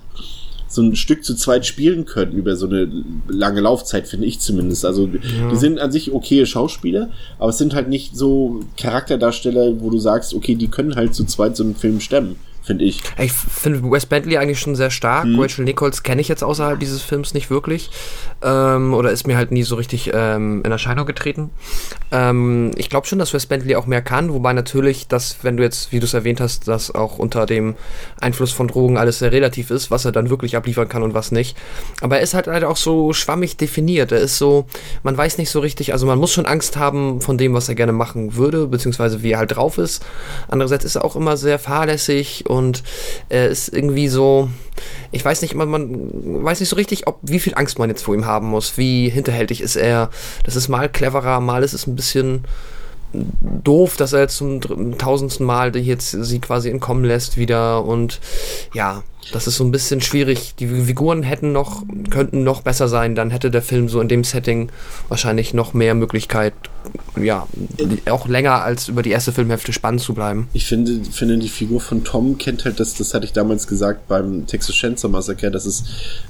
so 0.67 0.81
ein 0.81 0.95
Stück 0.95 1.23
zu 1.23 1.35
zweit 1.35 1.65
spielen 1.65 2.03
können 2.03 2.33
über 2.33 2.57
so 2.57 2.65
eine 2.65 2.91
lange 3.29 3.61
Laufzeit, 3.61 4.07
finde 4.07 4.25
ich 4.25 4.41
zumindest. 4.41 4.83
Also 4.83 5.07
ja. 5.07 5.49
die 5.49 5.55
sind 5.55 5.79
an 5.79 5.91
sich 5.91 6.11
okay 6.11 6.45
Schauspieler, 6.45 7.11
aber 7.39 7.51
es 7.51 7.57
sind 7.57 7.73
halt 7.73 7.87
nicht 7.87 8.17
so 8.17 8.59
Charakterdarsteller, 8.75 9.79
wo 9.79 9.89
du 9.89 9.99
sagst, 9.99 10.33
okay, 10.33 10.55
die 10.55 10.67
können 10.67 10.95
halt 10.95 11.15
zu 11.15 11.23
zweit 11.23 11.55
so 11.55 11.63
einen 11.63 11.75
Film 11.75 12.01
stemmen 12.01 12.35
finde 12.65 12.85
ich. 12.85 13.01
Ich 13.17 13.31
finde 13.31 13.89
Wes 13.89 14.05
Bentley 14.05 14.37
eigentlich 14.37 14.59
schon 14.59 14.75
sehr 14.75 14.89
stark. 14.89 15.25
Hm. 15.25 15.39
Rachel 15.39 15.65
Nichols 15.65 16.03
kenne 16.03 16.21
ich 16.21 16.27
jetzt 16.27 16.43
außerhalb 16.43 16.79
dieses 16.79 17.01
Films 17.01 17.33
nicht 17.33 17.49
wirklich. 17.49 17.89
Ähm, 18.41 18.93
oder 18.93 19.11
ist 19.11 19.27
mir 19.27 19.37
halt 19.37 19.51
nie 19.51 19.63
so 19.63 19.75
richtig 19.75 20.11
ähm, 20.13 20.61
in 20.63 20.71
Erscheinung 20.71 21.05
getreten. 21.05 21.51
Ähm, 22.11 22.71
ich 22.75 22.89
glaube 22.89 23.07
schon, 23.07 23.19
dass 23.19 23.33
Wes 23.33 23.45
Bentley 23.45 23.75
auch 23.75 23.85
mehr 23.85 24.01
kann, 24.01 24.33
wobei 24.33 24.53
natürlich, 24.53 25.07
dass, 25.07 25.37
wenn 25.43 25.57
du 25.57 25.63
jetzt, 25.63 25.91
wie 25.91 25.99
du 25.99 26.05
es 26.05 26.13
erwähnt 26.13 26.41
hast, 26.41 26.67
dass 26.67 26.93
auch 26.93 27.19
unter 27.19 27.45
dem 27.45 27.75
Einfluss 28.19 28.51
von 28.51 28.67
Drogen 28.67 28.97
alles 28.97 29.19
sehr 29.19 29.31
relativ 29.31 29.69
ist, 29.69 29.91
was 29.91 30.05
er 30.05 30.11
dann 30.11 30.29
wirklich 30.29 30.57
abliefern 30.57 30.89
kann 30.89 31.03
und 31.03 31.13
was 31.13 31.31
nicht. 31.31 31.55
Aber 32.01 32.17
er 32.17 32.23
ist 32.23 32.33
halt, 32.33 32.47
halt 32.47 32.63
auch 32.63 32.77
so 32.77 33.13
schwammig 33.13 33.57
definiert. 33.57 34.11
Er 34.11 34.19
ist 34.19 34.37
so, 34.37 34.65
man 35.03 35.15
weiß 35.15 35.37
nicht 35.37 35.49
so 35.49 35.59
richtig, 35.59 35.93
also 35.93 36.05
man 36.05 36.19
muss 36.19 36.33
schon 36.33 36.45
Angst 36.45 36.77
haben 36.77 37.21
von 37.21 37.37
dem, 37.37 37.53
was 37.53 37.69
er 37.69 37.75
gerne 37.75 37.93
machen 37.93 38.35
würde, 38.35 38.67
beziehungsweise 38.67 39.23
wie 39.23 39.31
er 39.31 39.39
halt 39.39 39.55
drauf 39.55 39.77
ist. 39.77 40.05
Andererseits 40.47 40.85
ist 40.85 40.95
er 40.95 41.05
auch 41.05 41.15
immer 41.15 41.37
sehr 41.37 41.59
fahrlässig 41.59 42.49
und 42.49 42.54
und 42.55 42.83
er 43.29 43.47
ist 43.47 43.69
irgendwie 43.69 44.07
so, 44.07 44.49
ich 45.11 45.23
weiß 45.23 45.41
nicht, 45.41 45.53
man, 45.55 45.69
man 45.69 46.43
weiß 46.43 46.59
nicht 46.59 46.69
so 46.69 46.75
richtig, 46.75 47.07
ob 47.07 47.19
wie 47.21 47.39
viel 47.39 47.53
Angst 47.55 47.79
man 47.79 47.89
jetzt 47.89 48.03
vor 48.03 48.15
ihm 48.15 48.25
haben 48.25 48.47
muss, 48.47 48.77
wie 48.77 49.09
hinterhältig 49.09 49.61
ist 49.61 49.75
er. 49.75 50.09
Das 50.43 50.55
ist 50.55 50.67
mal 50.67 50.89
cleverer, 50.89 51.39
mal 51.39 51.63
ist 51.63 51.73
es 51.73 51.87
ein 51.87 51.95
bisschen 51.95 52.45
doof, 53.41 53.97
dass 53.97 54.13
er 54.13 54.21
jetzt 54.21 54.37
zum 54.37 54.97
tausendsten 54.97 55.45
Mal 55.45 55.75
jetzt 55.77 56.11
sie 56.11 56.39
quasi 56.39 56.69
entkommen 56.69 57.05
lässt 57.05 57.37
wieder 57.37 57.85
und 57.85 58.19
ja, 58.73 59.03
das 59.31 59.47
ist 59.47 59.57
so 59.57 59.63
ein 59.63 59.71
bisschen 59.71 60.01
schwierig. 60.01 60.55
Die 60.59 60.67
Figuren 60.67 61.23
hätten 61.23 61.51
noch, 61.51 61.83
könnten 62.09 62.43
noch 62.43 62.61
besser 62.61 62.87
sein, 62.87 63.15
dann 63.15 63.31
hätte 63.31 63.51
der 63.51 63.61
Film 63.61 63.89
so 63.89 63.99
in 64.01 64.07
dem 64.07 64.23
Setting 64.23 64.69
wahrscheinlich 65.09 65.53
noch 65.53 65.73
mehr 65.73 65.95
Möglichkeit, 65.95 66.53
ja, 67.21 67.47
auch 68.09 68.27
länger 68.27 68.63
als 68.63 68.87
über 68.87 69.01
die 69.01 69.11
erste 69.11 69.31
Filmhälfte 69.31 69.73
spannend 69.73 70.01
zu 70.01 70.13
bleiben. 70.13 70.47
Ich 70.53 70.65
finde, 70.65 71.01
finde 71.09 71.37
die 71.37 71.49
Figur 71.49 71.81
von 71.81 72.03
Tom 72.03 72.37
kennt 72.37 72.65
halt 72.65 72.79
das, 72.79 72.95
das 72.95 73.13
hatte 73.13 73.25
ich 73.25 73.33
damals 73.33 73.67
gesagt 73.67 74.07
beim 74.07 74.45
Texas 74.45 74.75
Chainsaw 74.75 75.09
Massacre, 75.09 75.51
dass 75.51 75.65
es 75.65 75.83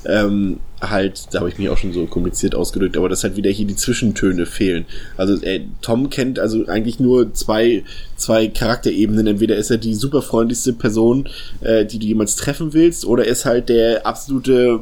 ähm, 0.06 0.60
halt, 0.82 1.28
da 1.32 1.40
habe 1.40 1.50
ich 1.50 1.58
mich 1.58 1.70
auch 1.70 1.78
schon 1.78 1.94
so 1.94 2.06
kompliziert 2.06 2.56
ausgedrückt, 2.56 2.98
aber 2.98 3.10
dass 3.10 3.24
halt 3.24 3.36
wieder 3.36 3.50
hier 3.50 3.66
die 3.66 3.76
Zwischentöne 3.76 4.46
fehlen. 4.46 4.86
Also 5.18 5.42
ey, 5.42 5.58
äh, 5.58 5.62
Tom 5.82 6.10
kennt 6.10 6.40
also 6.40 6.66
eigentlich 6.68 7.00
nur 7.00 7.34
zwei, 7.34 7.84
zwei 8.16 8.48
Charakterebenen. 8.48 9.28
Entweder 9.28 9.56
ist 9.56 9.72
er 9.72 9.78
die 9.78 9.96
super 9.96 10.22
freundlichste 10.22 10.74
Person, 10.74 11.30
äh, 11.62 11.86
die 11.86 12.00
du 12.00 12.06
jemals 12.06 12.36
treffen 12.36 12.74
willst, 12.74 12.85
oder 13.06 13.26
ist 13.26 13.46
halt 13.46 13.70
der 13.70 14.06
absolute 14.06 14.82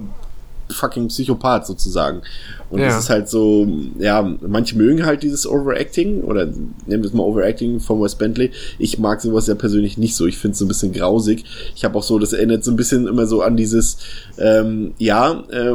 fucking 0.69 1.07
Psychopath 1.07 1.67
sozusagen. 1.67 2.21
Und 2.69 2.79
ja. 2.79 2.87
das 2.87 3.03
ist 3.03 3.09
halt 3.09 3.29
so, 3.29 3.67
ja, 3.99 4.21
manche 4.41 4.75
mögen 4.77 5.05
halt 5.05 5.21
dieses 5.21 5.45
Overacting 5.45 6.21
oder 6.21 6.45
nehmen 6.45 7.03
wir 7.03 7.05
es 7.05 7.13
mal 7.13 7.23
Overacting 7.23 7.79
von 7.79 8.01
Wes 8.01 8.15
Bentley. 8.15 8.51
Ich 8.79 8.97
mag 8.97 9.21
sowas 9.21 9.47
ja 9.47 9.55
persönlich 9.55 9.97
nicht 9.97 10.15
so. 10.15 10.25
Ich 10.25 10.37
finde 10.37 10.53
es 10.53 10.59
so 10.59 10.65
ein 10.65 10.69
bisschen 10.69 10.91
grausig. 10.91 11.45
Ich 11.75 11.85
habe 11.85 11.97
auch 11.97 12.03
so, 12.03 12.17
das 12.17 12.33
erinnert 12.33 12.63
so 12.63 12.71
ein 12.71 12.75
bisschen 12.75 13.07
immer 13.07 13.27
so 13.27 13.41
an 13.41 13.57
dieses, 13.57 13.97
ähm, 14.37 14.93
ja, 14.97 15.43
äh, 15.51 15.73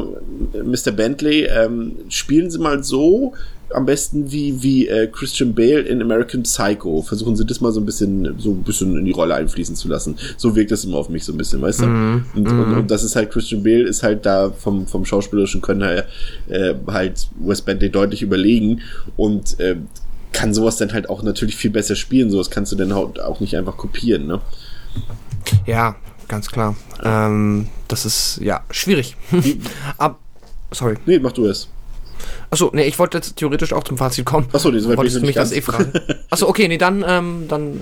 Mr. 0.62 0.91
Bentley, 0.91 1.45
ähm, 1.45 1.93
spielen 2.09 2.51
Sie 2.51 2.59
mal 2.59 2.83
so, 2.83 3.35
am 3.73 3.87
besten 3.87 4.31
wie, 4.31 4.62
wie 4.62 4.89
äh, 4.89 5.07
Christian 5.07 5.55
Bale 5.55 5.81
in 5.81 6.01
American 6.03 6.43
Psycho. 6.43 7.03
Versuchen 7.03 7.37
sie 7.37 7.45
das 7.45 7.61
mal 7.61 7.73
so 7.73 7.81
ein 7.81 7.87
bisschen, 7.87 8.39
so 8.39 8.51
ein 8.51 8.62
bisschen 8.62 8.97
in 8.97 9.05
die 9.05 9.12
Rolle 9.12 9.35
einfließen 9.35 9.77
zu 9.77 9.89
lassen. 9.89 10.16
So 10.37 10.55
wirkt 10.57 10.71
das 10.71 10.85
immer 10.85 10.97
auf 10.97 11.09
mich 11.09 11.25
so 11.25 11.33
ein 11.33 11.39
bisschen, 11.39 11.61
weißt 11.61 11.81
du? 11.81 11.87
Mhm. 11.87 12.25
Und, 12.35 12.49
und, 12.49 12.75
und 12.75 12.91
das 12.91 13.05
ist 13.05 13.16
halt 13.16 13.31
Christian 13.31 13.62
Bale 13.62 13.83
ist 13.83 14.03
halt 14.03 14.25
da 14.27 14.51
vom, 14.51 14.87
vom 14.87 15.05
schauspielerischen 15.05 15.61
Können 15.61 15.83
her 15.83 16.07
äh, 16.49 16.75
halt 16.87 17.29
Wes 17.41 17.62
Bentley 17.62 17.91
deutlich 17.91 18.23
überlegen 18.23 18.81
und 19.16 19.59
äh, 19.61 19.77
kann 20.33 20.55
sowas 20.55 20.77
dann 20.77 20.93
halt 20.93 21.09
auch 21.09 21.23
natürlich 21.23 21.57
viel 21.57 21.71
besser 21.71 21.97
spielen. 21.97 22.31
Sowas 22.31 22.51
kannst 22.51 22.73
du 22.73 22.77
dann 22.77 22.95
halt 22.95 23.21
auch 23.21 23.41
nicht 23.41 23.57
einfach 23.57 23.77
kopieren, 23.77 24.27
ne? 24.27 24.41
Ja, 25.66 25.97
ganz 26.29 26.49
klar. 26.49 26.77
Ähm, 27.03 27.69
das 27.89 28.05
ist 28.05 28.39
ja 28.43 28.62
schwierig. 28.71 29.16
Ab, 29.99 30.19
sorry. 30.71 30.97
Nee, 31.07 31.19
mach 31.19 31.33
du 31.33 31.47
es. 31.47 31.69
Achso, 32.51 32.71
nee, 32.73 32.85
ich 32.85 32.99
wollte 32.99 33.19
jetzt 33.19 33.37
theoretisch 33.37 33.73
auch 33.73 33.85
zum 33.85 33.99
Fazit 33.99 34.25
kommen. 34.25 34.49
Achso, 34.53 34.71
bin 34.71 34.81
ich 34.81 34.87
Wolltest 34.87 35.16
du 35.16 35.21
mich 35.21 35.29
nicht 35.29 35.39
das 35.39 35.53
eh 35.53 35.61
ganz. 35.61 35.66
fragen? 35.66 35.93
Achso, 36.31 36.49
okay, 36.49 36.69
nee, 36.69 36.79
dann, 36.79 37.05
ähm, 37.07 37.45
dann 37.49 37.81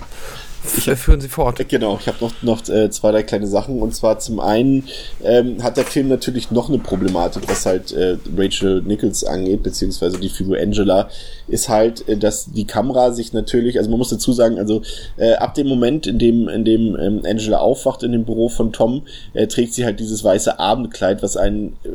f- 0.66 0.98
führen 0.98 1.20
Sie 1.20 1.28
fort. 1.28 1.66
Genau, 1.68 1.98
ich 2.00 2.06
habe 2.08 2.18
noch, 2.20 2.32
noch 2.42 2.68
äh, 2.68 2.90
zwei, 2.90 3.12
drei 3.12 3.22
kleine 3.22 3.46
Sachen. 3.46 3.80
Und 3.80 3.94
zwar 3.94 4.18
zum 4.18 4.40
einen 4.40 4.84
ähm, 5.24 5.62
hat 5.62 5.76
der 5.76 5.84
Film 5.84 6.08
natürlich 6.08 6.50
noch 6.50 6.68
eine 6.68 6.78
Problematik, 6.78 7.42
was 7.48 7.64
halt 7.66 7.92
äh, 7.92 8.16
Rachel 8.36 8.82
Nichols 8.82 9.24
angeht, 9.24 9.62
beziehungsweise 9.62 10.18
die 10.18 10.28
Figur 10.28 10.58
Angela, 10.58 11.08
ist 11.48 11.68
halt, 11.68 12.08
äh, 12.08 12.16
dass 12.16 12.52
die 12.52 12.66
Kamera 12.66 13.12
sich 13.12 13.32
natürlich, 13.32 13.78
also 13.78 13.88
man 13.90 13.98
muss 13.98 14.10
dazu 14.10 14.32
sagen, 14.32 14.58
also 14.58 14.82
äh, 15.16 15.34
ab 15.34 15.54
dem 15.54 15.68
Moment, 15.68 16.06
in 16.06 16.18
dem, 16.18 16.48
in 16.48 16.64
dem 16.64 16.96
ähm, 17.00 17.22
Angela 17.24 17.58
aufwacht 17.58 18.02
in 18.02 18.12
dem 18.12 18.24
Büro 18.24 18.48
von 18.48 18.72
Tom, 18.72 19.02
äh, 19.34 19.46
trägt 19.46 19.74
sie 19.74 19.84
halt 19.84 20.00
dieses 20.00 20.22
weiße 20.24 20.58
Abendkleid, 20.58 21.22
was 21.22 21.36
einen 21.36 21.76
äh, 21.84 21.88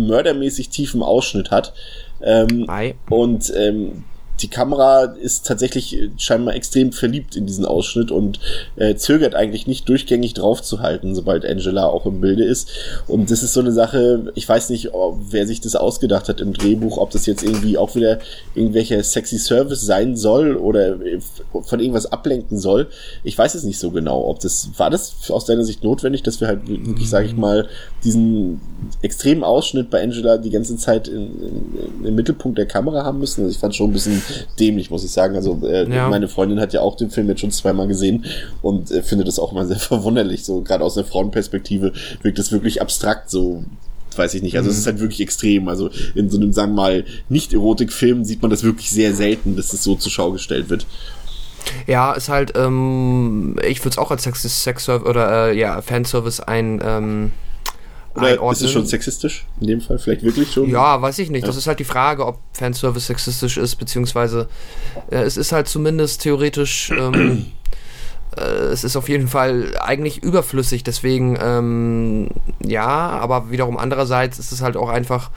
mördermäßig 0.00 0.68
tiefen 0.68 1.02
Ausschnitt 1.02 1.50
hat. 1.50 1.72
Ähm, 2.20 2.66
und 3.10 3.52
ähm, 3.56 4.04
die 4.40 4.48
Kamera 4.48 5.04
ist 5.04 5.46
tatsächlich 5.46 5.96
äh, 5.96 6.10
scheinbar 6.16 6.54
extrem 6.54 6.92
verliebt 6.92 7.36
in 7.36 7.46
diesen 7.46 7.64
Ausschnitt 7.64 8.10
und 8.10 8.38
äh, 8.76 8.94
zögert 8.94 9.34
eigentlich 9.34 9.66
nicht 9.66 9.88
durchgängig 9.88 10.34
draufzuhalten, 10.34 11.14
sobald 11.14 11.44
Angela 11.44 11.86
auch 11.86 12.06
im 12.06 12.20
Bilde 12.20 12.44
ist. 12.44 12.68
Und 13.06 13.30
das 13.30 13.42
ist 13.42 13.52
so 13.52 13.60
eine 13.60 13.72
Sache, 13.72 14.32
ich 14.34 14.48
weiß 14.48 14.70
nicht, 14.70 14.94
ob, 14.94 15.18
wer 15.30 15.46
sich 15.46 15.60
das 15.60 15.76
ausgedacht 15.76 16.28
hat 16.28 16.40
im 16.40 16.52
Drehbuch, 16.52 16.98
ob 16.98 17.10
das 17.10 17.26
jetzt 17.26 17.42
irgendwie 17.42 17.78
auch 17.78 17.94
wieder 17.94 18.18
irgendwelcher 18.54 19.02
sexy 19.02 19.38
Service 19.38 19.82
sein 19.82 20.16
soll 20.16 20.56
oder 20.56 21.00
äh, 21.00 21.18
von 21.62 21.80
irgendwas 21.80 22.06
ablenken 22.06 22.58
soll. 22.58 22.88
Ich 23.24 23.36
weiß 23.36 23.54
es 23.54 23.64
nicht 23.64 23.78
so 23.78 23.90
genau. 23.90 24.24
Ob 24.26 24.40
das, 24.40 24.70
war 24.76 24.90
das 24.90 25.30
aus 25.30 25.44
deiner 25.44 25.64
Sicht 25.64 25.82
notwendig, 25.82 26.22
dass 26.22 26.40
wir 26.40 26.48
halt 26.48 26.68
wirklich, 26.68 27.08
sage 27.08 27.26
ich 27.26 27.36
mal, 27.36 27.68
diesen 28.04 28.60
extremen 29.02 29.42
Ausschnitt 29.42 29.90
bei 29.90 30.02
Angela 30.02 30.38
die 30.38 30.50
ganze 30.50 30.76
Zeit 30.76 31.08
in, 31.08 31.42
in, 31.42 32.04
im 32.04 32.14
Mittelpunkt 32.14 32.58
der 32.58 32.66
Kamera 32.66 33.04
haben 33.04 33.18
müssen? 33.18 33.42
Also 33.42 33.52
ich 33.52 33.58
fand 33.58 33.74
schon 33.74 33.90
ein 33.90 33.92
bisschen 33.92 34.22
dämlich, 34.60 34.90
muss 34.90 35.04
ich 35.04 35.10
sagen. 35.10 35.36
Also 35.36 35.60
äh, 35.64 35.88
Ja. 35.88 36.08
meine 36.08 36.28
Freundin 36.28 36.60
hat 36.60 36.72
ja 36.72 36.80
auch 36.80 36.96
den 36.96 37.10
Film 37.10 37.28
jetzt 37.28 37.40
schon 37.40 37.50
zweimal 37.50 37.88
gesehen 37.88 38.24
und 38.62 38.90
äh, 38.90 39.02
findet 39.02 39.28
das 39.28 39.38
auch 39.38 39.52
immer 39.52 39.66
sehr 39.66 39.76
verwunderlich. 39.78 40.44
So 40.44 40.60
gerade 40.62 40.84
aus 40.84 40.94
der 40.94 41.04
Frauenperspektive 41.04 41.92
wirkt 42.22 42.38
es 42.38 42.52
wirklich 42.52 42.80
abstrakt, 42.82 43.30
so 43.30 43.64
weiß 44.16 44.34
ich 44.34 44.42
nicht. 44.42 44.56
Also 44.56 44.68
es 44.70 44.78
ist 44.78 44.86
halt 44.86 44.98
wirklich 44.98 45.20
extrem. 45.20 45.68
Also 45.68 45.90
in 46.16 46.28
so 46.28 46.38
einem, 46.38 46.52
sagen 46.52 46.72
wir 46.72 46.82
mal, 46.82 47.04
Nicht-Erotik-Film 47.28 48.24
sieht 48.24 48.42
man 48.42 48.50
das 48.50 48.64
wirklich 48.64 48.90
sehr 48.90 49.14
selten, 49.14 49.54
dass 49.54 49.68
das 49.68 49.84
so 49.84 49.94
zur 49.94 50.10
Schau 50.10 50.32
gestellt 50.32 50.70
wird. 50.70 50.86
Ja, 51.86 52.12
ist 52.14 52.28
halt, 52.28 52.52
ähm, 52.56 53.56
ich 53.68 53.80
würde 53.80 53.90
es 53.90 53.98
auch 53.98 54.10
als 54.10 54.24
Sex, 54.24 54.42
Sex 54.64 54.88
oder 54.88 55.50
äh, 55.50 55.58
ja, 55.58 55.82
Fanservice 55.82 56.40
ein, 56.40 56.80
ähm, 56.84 57.32
Oder 58.18 58.28
ist 58.28 58.38
einordnen. 58.38 58.66
es 58.66 58.72
schon 58.72 58.86
sexistisch? 58.86 59.46
In 59.60 59.66
dem 59.66 59.80
Fall 59.80 59.98
vielleicht 59.98 60.22
wirklich 60.22 60.52
schon? 60.52 60.68
Ja, 60.68 61.00
weiß 61.00 61.18
ich 61.18 61.30
nicht. 61.30 61.46
Das 61.46 61.56
ist 61.56 61.66
halt 61.66 61.78
die 61.78 61.84
Frage, 61.84 62.26
ob 62.26 62.38
Fanservice 62.52 63.06
sexistisch 63.06 63.56
ist, 63.56 63.76
beziehungsweise 63.76 64.48
äh, 65.10 65.22
es 65.22 65.36
ist 65.36 65.52
halt 65.52 65.68
zumindest 65.68 66.22
theoretisch, 66.22 66.90
ähm, 66.90 67.46
äh, 68.36 68.40
es 68.40 68.84
ist 68.84 68.96
auf 68.96 69.08
jeden 69.08 69.28
Fall 69.28 69.72
eigentlich 69.80 70.22
überflüssig. 70.22 70.84
Deswegen, 70.84 71.38
ähm, 71.40 72.28
ja, 72.64 72.86
aber 72.86 73.50
wiederum 73.50 73.76
andererseits 73.76 74.38
ist 74.38 74.52
es 74.52 74.62
halt 74.62 74.76
auch 74.76 74.88
einfach, 74.88 75.30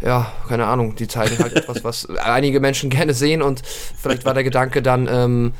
ja, 0.00 0.32
keine 0.48 0.66
Ahnung, 0.66 0.94
die 0.96 1.08
zeigen 1.08 1.38
halt 1.38 1.52
etwas, 1.56 1.84
was 1.84 2.08
einige 2.10 2.60
Menschen 2.60 2.90
gerne 2.90 3.14
sehen 3.14 3.42
und 3.42 3.62
vielleicht 3.64 4.24
war 4.24 4.34
der 4.34 4.44
Gedanke 4.44 4.82
dann, 4.82 5.08
ähm, 5.10 5.52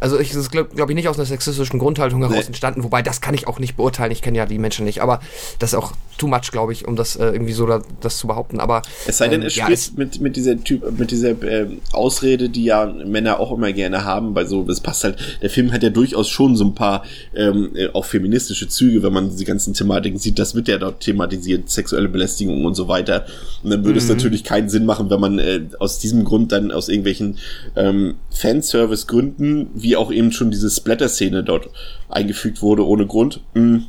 also 0.00 0.18
ich, 0.18 0.28
das 0.28 0.38
ist 0.38 0.50
glaube 0.50 0.70
glaub 0.74 0.88
ich 0.90 0.94
nicht 0.96 1.08
aus 1.08 1.16
einer 1.18 1.26
sexistischen 1.26 1.78
Grundhaltung 1.78 2.20
heraus 2.20 2.36
Nee. 2.36 2.46
entstanden, 2.46 2.82
wobei 2.84 3.02
das 3.02 3.20
kann 3.20 3.34
ich 3.34 3.46
auch 3.48 3.58
nicht 3.58 3.76
beurteilen, 3.76 4.12
ich 4.12 4.22
kenne 4.22 4.38
ja 4.38 4.46
die 4.46 4.58
Menschen 4.58 4.84
nicht, 4.84 5.00
aber 5.00 5.20
das 5.58 5.70
ist 5.70 5.78
auch 5.78 5.92
too 6.18 6.26
much, 6.28 6.50
glaube 6.50 6.72
ich, 6.72 6.86
um 6.88 6.96
das 6.96 7.16
äh, 7.16 7.26
irgendwie 7.26 7.52
so 7.52 7.66
da, 7.66 7.82
das 8.00 8.18
zu 8.18 8.26
behaupten, 8.26 8.58
aber 8.60 8.82
Es 9.06 9.18
sei 9.18 9.28
denn, 9.28 9.42
ähm, 9.42 9.46
es 9.46 9.56
ja, 9.56 9.64
spielt 9.64 9.98
mit, 9.98 10.20
mit 10.20 10.36
dieser 10.36 10.62
Typ, 10.62 10.98
mit 10.98 11.10
dieser 11.10 11.30
ähm, 11.42 11.80
Ausrede, 11.92 12.48
die 12.48 12.64
ja 12.64 12.86
Männer 12.86 13.38
auch 13.38 13.52
immer 13.52 13.72
gerne 13.72 14.04
haben, 14.04 14.32
bei 14.34 14.44
so, 14.46 14.62
das 14.64 14.80
passt 14.80 15.04
halt, 15.04 15.18
der 15.42 15.50
Film 15.50 15.72
hat 15.72 15.82
ja 15.82 15.90
durchaus 15.90 16.28
schon 16.28 16.56
so 16.56 16.64
ein 16.64 16.74
paar 16.74 17.04
ähm, 17.34 17.70
äh, 17.74 17.88
auch 17.92 18.04
feministische 18.06 18.68
Züge, 18.68 19.02
wenn 19.02 19.12
man 19.12 19.36
die 19.36 19.44
ganzen 19.44 19.74
Thematiken 19.74 20.18
sieht, 20.18 20.38
das 20.38 20.54
wird 20.54 20.68
ja 20.68 20.78
dort 20.78 21.00
thematisiert, 21.00 21.68
sexuelle 21.68 22.08
Belästigung 22.08 22.64
und 22.64 22.74
so 22.74 22.88
weiter. 22.88 23.26
Und 23.62 23.70
dann 23.70 23.84
würde 23.84 23.98
es 23.98 24.08
natürlich 24.08 24.42
keinen 24.44 24.68
Sinn 24.70 24.86
machen, 24.86 25.10
wenn 25.10 25.20
man 25.20 25.38
äh, 25.38 25.60
aus 25.78 25.98
diesem 25.98 26.24
Grund 26.24 26.50
dann 26.52 26.72
aus 26.72 26.88
irgendwelchen 26.88 27.36
ähm, 27.76 28.14
Fanservice-Gründen, 28.30 29.68
wie 29.74 29.85
auch 29.94 30.10
eben 30.10 30.32
schon 30.32 30.50
diese 30.50 30.68
Splatter-Szene 30.68 31.44
dort 31.44 31.68
eingefügt 32.08 32.62
wurde, 32.62 32.84
ohne 32.84 33.06
Grund, 33.06 33.40
mh, 33.54 33.82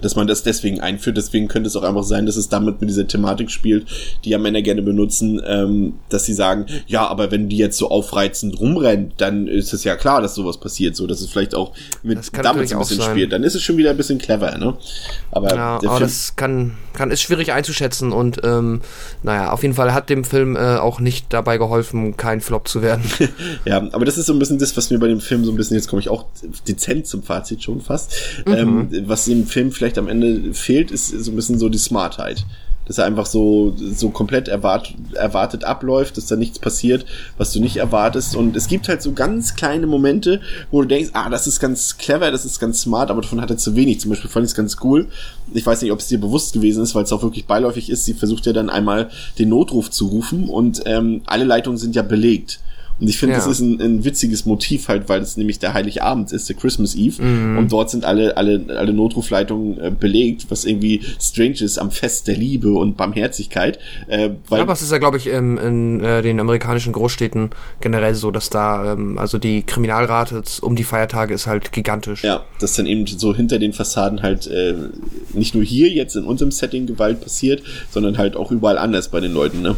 dass 0.00 0.16
man 0.16 0.26
das 0.26 0.42
deswegen 0.42 0.80
einführt. 0.80 1.16
Deswegen 1.16 1.48
könnte 1.48 1.68
es 1.68 1.76
auch 1.76 1.82
einfach 1.82 2.02
sein, 2.02 2.26
dass 2.26 2.36
es 2.36 2.48
damit 2.48 2.80
mit 2.80 2.90
dieser 2.90 3.06
Thematik 3.06 3.50
spielt, 3.50 3.86
die 4.24 4.30
ja 4.30 4.38
Männer 4.38 4.62
gerne 4.62 4.82
benutzen, 4.82 5.40
ähm, 5.46 5.94
dass 6.08 6.24
sie 6.24 6.34
sagen, 6.34 6.66
ja, 6.86 7.06
aber 7.06 7.30
wenn 7.30 7.48
die 7.48 7.56
jetzt 7.56 7.78
so 7.78 7.90
aufreizend 7.90 8.58
rumrennt, 8.60 9.14
dann 9.18 9.46
ist 9.46 9.72
es 9.72 9.84
ja 9.84 9.96
klar, 9.96 10.20
dass 10.20 10.34
sowas 10.34 10.58
passiert. 10.58 10.96
So, 10.96 11.06
dass 11.06 11.20
es 11.20 11.30
vielleicht 11.30 11.54
auch 11.54 11.72
mit 12.02 12.18
damit 12.32 12.72
ein 12.72 12.78
bisschen 12.78 13.02
spielt. 13.02 13.32
Dann 13.32 13.42
ist 13.42 13.54
es 13.54 13.62
schon 13.62 13.76
wieder 13.76 13.90
ein 13.90 13.96
bisschen 13.96 14.18
clever, 14.18 14.56
ne? 14.58 14.76
Aber 15.30 15.54
Ja, 15.54 15.78
der 15.78 15.90
Film, 15.90 16.00
das 16.00 16.36
kann, 16.36 16.74
kann, 16.92 17.10
ist 17.10 17.22
schwierig 17.22 17.52
einzuschätzen 17.52 18.12
und 18.12 18.40
ähm, 18.44 18.80
naja, 19.22 19.52
auf 19.52 19.62
jeden 19.62 19.74
Fall 19.74 19.92
hat 19.94 20.10
dem 20.10 20.24
Film 20.24 20.56
äh, 20.56 20.76
auch 20.76 21.00
nicht 21.00 21.26
dabei 21.32 21.58
geholfen, 21.58 22.16
kein 22.16 22.40
Flop 22.40 22.68
zu 22.68 22.82
werden. 22.82 23.02
Ja, 23.64 23.86
aber 23.92 24.04
das 24.04 24.18
ist 24.18 24.26
so 24.26 24.32
ein 24.32 24.38
bisschen 24.38 24.58
das, 24.58 24.76
was 24.76 24.90
mir 24.90 24.98
bei 24.98 25.08
dem 25.08 25.20
Film 25.20 25.44
so 25.44 25.50
ein 25.50 25.56
bisschen, 25.56 25.76
jetzt 25.76 25.88
komme 25.88 26.00
ich 26.00 26.08
auch 26.08 26.26
dezent 26.66 27.06
zum 27.06 27.22
Fazit 27.22 27.62
schon 27.62 27.80
fast, 27.80 28.14
ähm, 28.46 28.88
was 29.06 29.24
dem 29.26 29.46
Film 29.46 29.72
vielleicht 29.72 29.87
am 29.96 30.08
Ende 30.08 30.52
fehlt, 30.52 30.90
ist 30.90 31.08
so 31.08 31.30
ein 31.30 31.36
bisschen 31.36 31.58
so 31.58 31.68
die 31.68 31.78
Smartheit. 31.78 32.44
Dass 32.84 32.96
er 32.96 33.04
einfach 33.04 33.26
so, 33.26 33.74
so 33.76 34.08
komplett 34.08 34.48
erwart, 34.48 34.94
erwartet 35.12 35.62
abläuft, 35.62 36.16
dass 36.16 36.24
da 36.24 36.36
nichts 36.36 36.58
passiert, 36.58 37.04
was 37.36 37.52
du 37.52 37.60
nicht 37.60 37.76
erwartest. 37.76 38.34
Und 38.34 38.56
es 38.56 38.66
gibt 38.66 38.88
halt 38.88 39.02
so 39.02 39.12
ganz 39.12 39.54
kleine 39.54 39.86
Momente, 39.86 40.40
wo 40.70 40.80
du 40.80 40.88
denkst, 40.88 41.10
ah, 41.12 41.28
das 41.28 41.46
ist 41.46 41.60
ganz 41.60 41.98
clever, 41.98 42.30
das 42.30 42.46
ist 42.46 42.58
ganz 42.58 42.80
smart, 42.80 43.10
aber 43.10 43.20
davon 43.20 43.42
hat 43.42 43.50
er 43.50 43.58
zu 43.58 43.76
wenig. 43.76 44.00
Zum 44.00 44.08
Beispiel 44.08 44.30
fand 44.30 44.44
ich 44.44 44.52
es 44.52 44.56
ganz 44.56 44.78
cool. 44.82 45.08
Ich 45.52 45.66
weiß 45.66 45.82
nicht, 45.82 45.92
ob 45.92 46.00
es 46.00 46.08
dir 46.08 46.18
bewusst 46.18 46.54
gewesen 46.54 46.82
ist, 46.82 46.94
weil 46.94 47.04
es 47.04 47.12
auch 47.12 47.22
wirklich 47.22 47.46
beiläufig 47.46 47.90
ist. 47.90 48.06
Sie 48.06 48.14
versucht 48.14 48.46
ja 48.46 48.54
dann 48.54 48.70
einmal 48.70 49.10
den 49.38 49.50
Notruf 49.50 49.90
zu 49.90 50.06
rufen 50.06 50.48
und 50.48 50.80
ähm, 50.86 51.20
alle 51.26 51.44
Leitungen 51.44 51.78
sind 51.78 51.94
ja 51.94 52.02
belegt. 52.02 52.58
Und 53.00 53.08
ich 53.08 53.18
finde, 53.18 53.34
Ja. 53.34 53.38
das 53.38 53.46
ist 53.48 53.60
ein, 53.60 53.80
ein 53.80 54.04
witziges 54.04 54.44
Motiv 54.46 54.88
halt, 54.88 55.08
weil 55.08 55.20
es 55.22 55.36
nämlich 55.36 55.58
der 55.58 55.74
Heiligabend 55.74 56.32
ist, 56.32 56.48
der 56.48 56.56
Christmas 56.56 56.94
Eve. 56.96 57.22
Und 57.22 57.70
dort 57.70 57.90
sind 57.90 58.04
alle, 58.04 58.36
alle, 58.36 58.64
alle 58.76 58.92
Notrufleitungen 58.92 59.78
äh, 59.80 59.90
belegt, 59.90 60.46
was 60.48 60.64
irgendwie 60.64 61.00
strange 61.20 61.60
ist 61.60 61.78
am 61.78 61.90
Fest 61.90 62.28
der 62.28 62.36
Liebe 62.36 62.72
und 62.72 62.96
Barmherzigkeit. 62.96 63.78
Äh, 64.08 64.30
weil, 64.48 64.60
aber 64.60 64.72
es 64.72 64.82
ist 64.82 64.90
ja, 64.92 64.98
glaube 64.98 65.16
ich, 65.16 65.26
in, 65.28 65.56
in 65.58 66.00
äh, 66.04 66.22
den 66.22 66.40
amerikanischen 66.40 66.92
Großstädten 66.92 67.50
generell 67.80 68.14
so, 68.14 68.30
dass 68.30 68.50
da, 68.50 68.92
ähm, 68.92 69.18
also 69.18 69.38
die 69.38 69.62
Kriminalrate 69.62 70.42
um 70.62 70.74
die 70.76 70.84
Feiertage 70.84 71.34
ist 71.34 71.46
halt 71.46 71.72
gigantisch. 71.72 72.22
ja, 72.24 72.44
dass 72.60 72.74
dann 72.74 72.86
eben 72.86 73.06
so 73.06 73.34
hinter 73.34 73.58
den 73.58 73.72
Fassaden 73.72 74.22
halt 74.22 74.46
äh, 74.48 74.74
nicht 75.32 75.54
nur 75.54 75.64
hier 75.64 75.88
jetzt 75.88 76.16
in 76.16 76.24
unserem 76.24 76.50
Setting 76.50 76.86
Gewalt 76.86 77.20
passiert, 77.20 77.62
sondern 77.90 78.18
halt 78.18 78.36
auch 78.36 78.50
überall 78.50 78.78
anders 78.78 79.08
bei 79.08 79.20
den 79.20 79.32
Leuten. 79.32 79.62
Ne? 79.62 79.76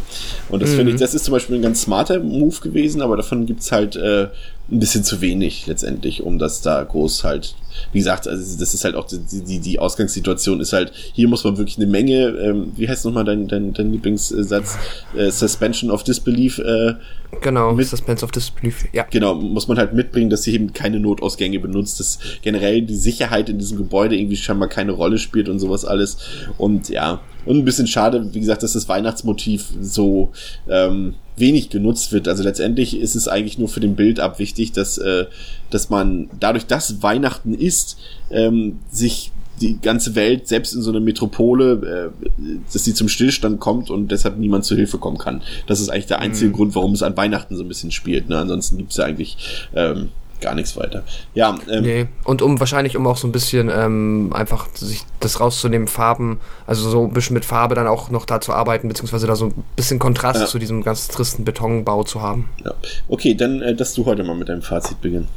Und 0.48 0.62
das 0.62 0.72
finde 0.74 0.92
ich, 0.92 0.98
das 0.98 1.14
ist 1.14 1.24
zum 1.24 1.32
Beispiel 1.32 1.56
ein 1.56 1.62
ganz 1.62 1.82
smarter 1.82 2.20
Move 2.20 2.56
gewesen, 2.60 3.02
aber 3.02 3.09
davon 3.16 3.46
gibt's 3.46 3.72
halt 3.72 3.96
äh, 3.96 4.28
ein 4.70 4.78
bisschen 4.78 5.02
zu 5.02 5.20
wenig 5.20 5.66
letztendlich, 5.66 6.22
um 6.22 6.38
das 6.38 6.60
da 6.62 6.82
groß 6.84 7.24
halt, 7.24 7.56
wie 7.92 7.98
gesagt, 7.98 8.28
also 8.28 8.58
das 8.58 8.72
ist 8.72 8.84
halt 8.84 8.94
auch 8.94 9.06
die, 9.06 9.18
die, 9.18 9.58
die 9.58 9.78
Ausgangssituation 9.80 10.60
ist 10.60 10.72
halt, 10.72 10.92
hier 11.12 11.26
muss 11.26 11.42
man 11.42 11.58
wirklich 11.58 11.76
eine 11.76 11.86
Menge, 11.86 12.28
ähm, 12.28 12.72
wie 12.76 12.88
heißt 12.88 13.04
nochmal 13.04 13.24
dein, 13.24 13.48
dein, 13.48 13.72
dein 13.72 13.90
Lieblingssatz, 13.90 14.78
äh, 15.16 15.30
Suspension 15.30 15.90
of 15.90 16.04
Disbelief, 16.04 16.58
äh, 16.58 16.94
Genau, 17.42 17.72
Mit- 17.72 17.86
Suspense 17.86 18.24
of 18.24 18.30
Disbelief, 18.32 18.86
ja. 18.92 19.04
genau, 19.10 19.34
muss 19.36 19.66
man 19.68 19.78
halt 19.78 19.92
mitbringen, 19.92 20.30
dass 20.30 20.42
sie 20.44 20.52
eben 20.54 20.72
keine 20.72 20.98
Notausgänge 21.00 21.58
benutzt, 21.60 21.98
dass 22.00 22.18
generell 22.42 22.82
die 22.82 22.96
Sicherheit 22.96 23.48
in 23.48 23.58
diesem 23.58 23.76
Gebäude 23.78 24.16
irgendwie 24.16 24.36
scheinbar 24.36 24.68
keine 24.68 24.92
Rolle 24.92 25.18
spielt 25.18 25.48
und 25.48 25.58
sowas 25.60 25.84
alles. 25.84 26.18
Und 26.58 26.88
ja, 26.88 27.20
und 27.46 27.56
ein 27.56 27.64
bisschen 27.64 27.86
schade, 27.86 28.28
wie 28.32 28.40
gesagt, 28.40 28.62
dass 28.64 28.72
das 28.72 28.88
Weihnachtsmotiv 28.88 29.66
so 29.80 30.32
ähm, 30.68 31.14
wenig 31.40 31.70
genutzt 31.70 32.12
wird. 32.12 32.28
Also 32.28 32.42
letztendlich 32.42 32.98
ist 32.98 33.14
es 33.14 33.28
eigentlich 33.28 33.58
nur 33.58 33.68
für 33.68 33.80
den 33.80 33.96
Build-up 33.96 34.38
wichtig, 34.38 34.72
dass, 34.72 34.98
äh, 34.98 35.26
dass 35.70 35.90
man 35.90 36.30
dadurch, 36.38 36.66
dass 36.66 37.02
Weihnachten 37.02 37.54
ist, 37.54 37.98
ähm, 38.30 38.78
sich 38.90 39.32
die 39.60 39.78
ganze 39.80 40.14
Welt, 40.14 40.48
selbst 40.48 40.74
in 40.74 40.82
so 40.82 40.90
einer 40.90 41.00
Metropole, 41.00 42.12
äh, 42.12 42.30
dass 42.72 42.84
sie 42.84 42.94
zum 42.94 43.08
Stillstand 43.08 43.60
kommt 43.60 43.90
und 43.90 44.10
deshalb 44.10 44.38
niemand 44.38 44.64
zu 44.64 44.74
Hilfe 44.74 44.98
kommen 44.98 45.18
kann. 45.18 45.42
Das 45.66 45.80
ist 45.80 45.90
eigentlich 45.90 46.06
der 46.06 46.20
einzige 46.20 46.50
mhm. 46.50 46.54
Grund, 46.54 46.74
warum 46.74 46.92
es 46.92 47.02
an 47.02 47.16
Weihnachten 47.16 47.56
so 47.56 47.62
ein 47.62 47.68
bisschen 47.68 47.90
spielt. 47.90 48.28
Ne? 48.28 48.38
Ansonsten 48.38 48.78
gibt's 48.78 48.96
ja 48.96 49.04
eigentlich 49.04 49.68
ähm, 49.74 50.10
gar 50.40 50.54
nichts 50.54 50.76
weiter. 50.76 51.04
Ja, 51.34 51.56
ähm, 51.70 51.82
nee. 51.82 52.06
und 52.24 52.42
um 52.42 52.60
wahrscheinlich, 52.60 52.96
um 52.96 53.06
auch 53.06 53.16
so 53.16 53.28
ein 53.28 53.32
bisschen 53.32 53.70
ähm, 53.72 54.30
einfach 54.34 54.68
sich 54.74 55.04
das 55.20 55.40
rauszunehmen, 55.40 55.88
Farben, 55.88 56.40
also 56.66 56.88
so 56.88 57.04
ein 57.04 57.12
bisschen 57.12 57.34
mit 57.34 57.44
Farbe 57.44 57.74
dann 57.74 57.86
auch 57.86 58.10
noch 58.10 58.24
da 58.24 58.40
zu 58.40 58.52
arbeiten, 58.52 58.88
beziehungsweise 58.88 59.26
da 59.26 59.36
so 59.36 59.46
ein 59.46 59.64
bisschen 59.76 59.98
Kontrast 59.98 60.40
ja. 60.40 60.46
zu 60.46 60.58
diesem 60.58 60.82
ganz 60.82 61.08
tristen 61.08 61.44
Betonbau 61.44 62.04
zu 62.04 62.22
haben. 62.22 62.48
Ja. 62.64 62.72
Okay, 63.08 63.34
dann, 63.34 63.62
äh, 63.62 63.74
dass 63.74 63.94
du 63.94 64.06
heute 64.06 64.24
mal 64.24 64.36
mit 64.36 64.48
deinem 64.48 64.62
Fazit 64.62 65.00
beginnen. 65.00 65.28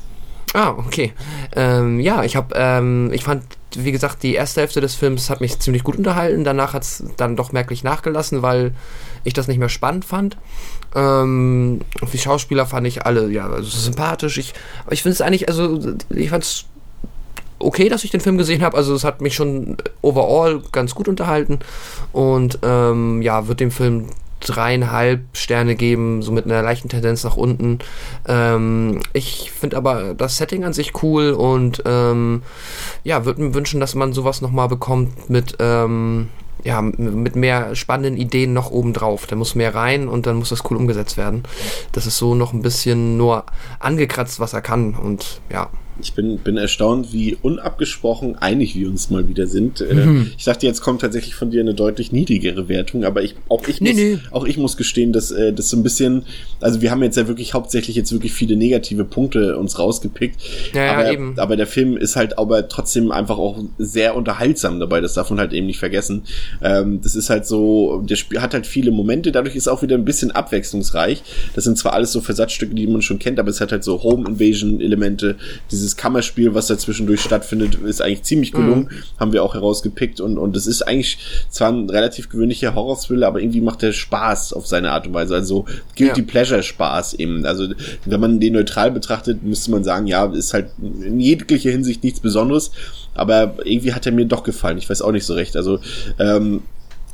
Ah, 0.53 0.75
okay. 0.77 1.13
Ähm, 1.55 1.99
ja, 1.99 2.23
ich 2.23 2.35
habe, 2.35 2.53
ähm, 2.55 3.11
ich 3.11 3.23
fand, 3.23 3.43
wie 3.75 3.91
gesagt, 3.91 4.21
die 4.21 4.35
erste 4.35 4.61
Hälfte 4.61 4.81
des 4.81 4.93
Films 4.93 5.31
hat 5.31 5.41
mich 5.41 5.57
ziemlich 5.59 5.83
gut 5.83 5.97
unterhalten. 5.97 6.43
Danach 6.43 6.73
hat 6.73 6.83
es 6.83 7.03
dann 7.17 7.35
doch 7.35 7.51
merklich 7.51 7.83
nachgelassen, 7.83 8.43
weil 8.43 8.73
ich 9.23 9.33
das 9.33 9.47
nicht 9.47 9.57
mehr 9.57 9.69
spannend 9.69 10.05
fand. 10.05 10.37
Ähm, 10.95 11.81
die 12.11 12.17
Schauspieler 12.17 12.65
fand 12.65 12.87
ich 12.87 13.05
alle, 13.05 13.29
ja, 13.29 13.47
also 13.47 13.69
sympathisch. 13.69 14.37
Ich, 14.37 14.53
aber 14.85 14.93
ich 14.93 15.01
finde 15.03 15.13
es 15.13 15.21
eigentlich, 15.21 15.47
also 15.47 15.79
ich 16.09 16.29
fand 16.29 16.43
es 16.43 16.65
okay, 17.59 17.89
dass 17.89 18.03
ich 18.03 18.11
den 18.11 18.19
Film 18.19 18.37
gesehen 18.37 18.61
habe. 18.61 18.77
Also 18.77 18.93
es 18.93 19.03
hat 19.03 19.21
mich 19.21 19.35
schon 19.35 19.77
overall 20.01 20.61
ganz 20.71 20.95
gut 20.95 21.07
unterhalten 21.07 21.59
und 22.11 22.59
ähm, 22.63 23.21
ja, 23.21 23.47
wird 23.47 23.59
dem 23.59 23.71
Film 23.71 24.07
dreieinhalb 24.41 25.21
Sterne 25.33 25.75
geben, 25.75 26.21
so 26.21 26.31
mit 26.31 26.45
einer 26.45 26.61
leichten 26.61 26.89
Tendenz 26.89 27.23
nach 27.23 27.37
unten. 27.37 27.79
Ähm, 28.27 28.99
ich 29.13 29.51
finde 29.51 29.77
aber 29.77 30.13
das 30.13 30.37
Setting 30.37 30.65
an 30.65 30.73
sich 30.73 31.01
cool 31.01 31.31
und 31.31 31.81
ähm, 31.85 32.43
ja, 33.03 33.25
würde 33.25 33.41
mir 33.41 33.53
wünschen, 33.53 33.79
dass 33.79 33.95
man 33.95 34.11
sowas 34.11 34.41
nochmal 34.41 34.67
bekommt 34.67 35.29
mit, 35.29 35.55
ähm, 35.59 36.27
ja, 36.63 36.81
mit 36.81 37.35
mehr 37.35 37.75
spannenden 37.75 38.17
Ideen 38.17 38.53
noch 38.53 38.71
obendrauf. 38.71 39.27
Da 39.27 39.35
muss 39.35 39.55
mehr 39.55 39.75
rein 39.75 40.07
und 40.07 40.25
dann 40.25 40.37
muss 40.37 40.49
das 40.49 40.69
cool 40.69 40.77
umgesetzt 40.77 41.17
werden. 41.17 41.43
Das 41.91 42.05
ist 42.05 42.17
so 42.17 42.35
noch 42.35 42.53
ein 42.53 42.61
bisschen 42.61 43.17
nur 43.17 43.45
angekratzt, 43.79 44.39
was 44.39 44.53
er 44.53 44.61
kann 44.61 44.95
und 44.95 45.41
ja. 45.51 45.69
Ich 46.01 46.13
bin, 46.13 46.37
bin 46.39 46.57
erstaunt, 46.57 47.13
wie 47.13 47.37
unabgesprochen 47.41 48.35
einig 48.35 48.75
wir 48.75 48.87
uns 48.87 49.09
mal 49.09 49.27
wieder 49.27 49.47
sind. 49.47 49.81
Äh, 49.81 49.93
mhm. 49.93 50.31
Ich 50.37 50.45
dachte, 50.45 50.65
jetzt 50.65 50.81
kommt 50.81 51.01
tatsächlich 51.01 51.35
von 51.35 51.51
dir 51.51 51.61
eine 51.61 51.73
deutlich 51.73 52.11
niedrigere 52.11 52.67
Wertung, 52.67 53.03
aber 53.03 53.23
ich, 53.23 53.35
auch 53.49 53.67
ich 53.67 53.81
muss, 53.81 53.93
nee, 53.93 54.19
auch 54.31 54.45
ich 54.45 54.57
muss 54.57 54.77
gestehen, 54.77 55.13
dass 55.13 55.31
äh, 55.31 55.53
das 55.53 55.69
so 55.69 55.77
ein 55.77 55.83
bisschen, 55.83 56.23
also 56.59 56.81
wir 56.81 56.91
haben 56.91 57.03
jetzt 57.03 57.17
ja 57.17 57.27
wirklich 57.27 57.53
hauptsächlich 57.53 57.95
jetzt 57.95 58.11
wirklich 58.11 58.33
viele 58.33 58.55
negative 58.55 59.05
Punkte 59.05 59.57
uns 59.57 59.77
rausgepickt. 59.79 60.41
Ja, 60.73 60.93
aber, 60.93 61.05
ja, 61.05 61.13
eben. 61.13 61.39
aber 61.39 61.55
der 61.55 61.67
Film 61.67 61.97
ist 61.97 62.15
halt 62.15 62.37
aber 62.37 62.67
trotzdem 62.67 63.11
einfach 63.11 63.37
auch 63.37 63.63
sehr 63.77 64.15
unterhaltsam 64.15 64.79
dabei. 64.79 65.01
Das 65.01 65.13
darf 65.13 65.29
man 65.29 65.39
halt 65.39 65.53
eben 65.53 65.67
nicht 65.67 65.79
vergessen. 65.79 66.23
Ähm, 66.61 67.01
das 67.01 67.15
ist 67.15 67.29
halt 67.29 67.45
so, 67.45 68.01
der 68.01 68.15
Spiel 68.15 68.41
hat 68.41 68.53
halt 68.53 68.67
viele 68.67 68.91
Momente, 68.91 69.31
dadurch 69.31 69.55
ist 69.55 69.67
auch 69.67 69.81
wieder 69.81 69.95
ein 69.95 70.05
bisschen 70.05 70.31
abwechslungsreich. 70.31 71.23
Das 71.55 71.63
sind 71.63 71.77
zwar 71.77 71.93
alles 71.93 72.11
so 72.11 72.21
Versatzstücke, 72.21 72.75
die 72.75 72.87
man 72.87 73.01
schon 73.01 73.19
kennt, 73.19 73.39
aber 73.39 73.49
es 73.49 73.61
hat 73.61 73.71
halt 73.71 73.83
so 73.83 74.03
Home 74.03 74.27
Invasion 74.27 74.81
Elemente, 74.81 75.35
diese 75.71 75.82
dieses 75.83 75.97
Kammerspiel, 75.97 76.55
was 76.55 76.67
da 76.67 76.77
zwischendurch 76.77 77.21
stattfindet, 77.21 77.75
ist 77.75 78.01
eigentlich 78.01 78.23
ziemlich 78.23 78.53
gelungen. 78.53 78.89
Mhm. 78.89 79.19
Haben 79.19 79.33
wir 79.33 79.43
auch 79.43 79.53
herausgepickt 79.53 80.21
und, 80.21 80.37
und 80.37 80.55
es 80.55 80.65
ist 80.65 80.81
eigentlich 80.81 81.17
zwar 81.49 81.71
ein 81.71 81.89
relativ 81.89 82.29
gewöhnlicher 82.29 82.73
Horror-Thriller, 82.73 83.27
aber 83.27 83.41
irgendwie 83.41 83.61
macht 83.61 83.81
der 83.81 83.91
Spaß 83.91 84.53
auf 84.53 84.65
seine 84.65 84.91
Art 84.91 85.07
und 85.07 85.13
Weise. 85.13 85.35
Also 85.35 85.65
Guilty 85.97 86.21
ja. 86.21 86.27
Pleasure 86.27 86.63
Spaß 86.63 87.15
eben. 87.15 87.45
Also 87.45 87.67
wenn 88.05 88.19
man 88.19 88.39
den 88.39 88.53
neutral 88.53 88.91
betrachtet, 88.91 89.43
müsste 89.43 89.71
man 89.71 89.83
sagen, 89.83 90.07
ja, 90.07 90.25
ist 90.25 90.53
halt 90.53 90.67
in 90.81 91.19
jeglicher 91.19 91.71
Hinsicht 91.71 92.03
nichts 92.03 92.21
Besonderes. 92.21 92.71
Aber 93.13 93.57
irgendwie 93.63 93.93
hat 93.93 94.05
er 94.05 94.11
mir 94.11 94.25
doch 94.25 94.43
gefallen. 94.43 94.77
Ich 94.77 94.89
weiß 94.89 95.01
auch 95.01 95.11
nicht 95.11 95.25
so 95.25 95.33
recht. 95.33 95.55
Also 95.55 95.79
ähm, 96.17 96.61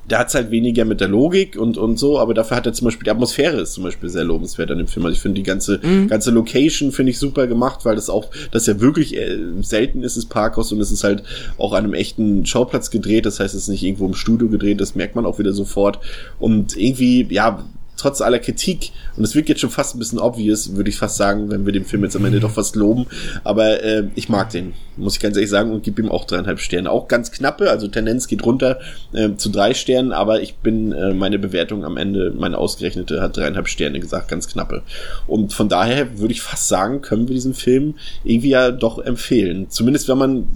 der 0.09 0.19
hat's 0.19 0.35
halt 0.35 0.51
weniger 0.51 0.85
mit 0.85 1.01
der 1.01 1.07
Logik 1.07 1.55
und, 1.57 1.77
und 1.77 1.97
so, 1.97 2.19
aber 2.19 2.33
dafür 2.33 2.57
hat 2.57 2.65
er 2.65 2.73
zum 2.73 2.85
Beispiel, 2.85 3.03
die 3.03 3.11
Atmosphäre 3.11 3.61
ist 3.61 3.73
zum 3.73 3.83
Beispiel 3.83 4.09
sehr 4.09 4.23
lobenswert 4.23 4.71
an 4.71 4.77
dem 4.77 4.87
Film. 4.87 5.05
Also 5.05 5.15
ich 5.15 5.21
finde 5.21 5.35
die 5.35 5.43
ganze, 5.43 5.79
mhm. 5.81 6.07
ganze 6.07 6.31
Location 6.31 6.91
finde 6.91 7.11
ich 7.11 7.19
super 7.19 7.47
gemacht, 7.47 7.85
weil 7.85 7.95
das 7.95 8.09
auch, 8.09 8.29
das 8.51 8.65
ja 8.65 8.79
wirklich 8.79 9.15
äh, 9.15 9.37
selten 9.61 10.03
ist, 10.03 10.17
das 10.17 10.25
Parkhaus 10.25 10.71
und 10.71 10.81
es 10.81 10.91
ist 10.91 11.03
halt 11.03 11.23
auch 11.57 11.73
an 11.73 11.83
einem 11.83 11.93
echten 11.93 12.45
Schauplatz 12.45 12.89
gedreht, 12.89 13.25
das 13.25 13.39
heißt, 13.39 13.53
es 13.53 13.63
ist 13.63 13.69
nicht 13.69 13.83
irgendwo 13.83 14.05
im 14.05 14.15
Studio 14.15 14.49
gedreht, 14.49 14.81
das 14.81 14.95
merkt 14.95 15.15
man 15.15 15.25
auch 15.25 15.39
wieder 15.39 15.53
sofort 15.53 15.99
und 16.39 16.75
irgendwie, 16.75 17.27
ja, 17.29 17.63
trotz 17.99 18.21
aller 18.21 18.39
Kritik, 18.39 18.91
und 19.17 19.23
es 19.23 19.35
wirkt 19.35 19.49
jetzt 19.49 19.61
schon 19.61 19.69
fast 19.69 19.95
ein 19.95 19.99
bisschen 19.99 20.19
obvious, 20.19 20.75
würde 20.75 20.89
ich 20.89 20.97
fast 20.97 21.17
sagen, 21.17 21.51
wenn 21.51 21.65
wir 21.65 21.73
den 21.73 21.85
Film 21.85 22.03
jetzt 22.03 22.15
am 22.15 22.25
Ende 22.25 22.39
doch 22.39 22.51
fast 22.51 22.75
loben, 22.75 23.05
aber 23.43 23.83
äh, 23.83 24.05
ich 24.15 24.29
mag 24.29 24.49
den, 24.49 24.73
muss 24.97 25.15
ich 25.15 25.19
ganz 25.21 25.35
ehrlich 25.35 25.49
sagen, 25.49 25.71
und 25.71 25.83
gebe 25.83 26.01
ihm 26.01 26.09
auch 26.09 26.25
dreieinhalb 26.25 26.59
Sterne. 26.59 26.89
Auch 26.89 27.07
ganz 27.07 27.31
knappe, 27.31 27.69
also 27.69 27.87
Tendenz 27.87 28.27
geht 28.27 28.45
runter 28.45 28.79
äh, 29.13 29.35
zu 29.35 29.49
drei 29.49 29.73
Sternen, 29.73 30.11
aber 30.11 30.41
ich 30.41 30.55
bin, 30.55 30.91
äh, 30.91 31.13
meine 31.13 31.39
Bewertung 31.39 31.85
am 31.85 31.97
Ende, 31.97 32.33
meine 32.37 32.57
ausgerechnete, 32.57 33.21
hat 33.21 33.37
dreieinhalb 33.37 33.67
Sterne 33.67 33.99
gesagt, 33.99 34.27
ganz 34.29 34.47
knappe. 34.47 34.83
Und 35.27 35.53
von 35.53 35.69
daher 35.69 36.19
würde 36.19 36.33
ich 36.33 36.41
fast 36.41 36.67
sagen, 36.67 37.01
können 37.01 37.27
wir 37.27 37.35
diesen 37.35 37.53
Film 37.53 37.95
irgendwie 38.23 38.49
ja 38.49 38.71
doch 38.71 38.99
empfehlen. 38.99 39.69
Zumindest 39.69 40.07
wenn 40.09 40.17
man 40.17 40.47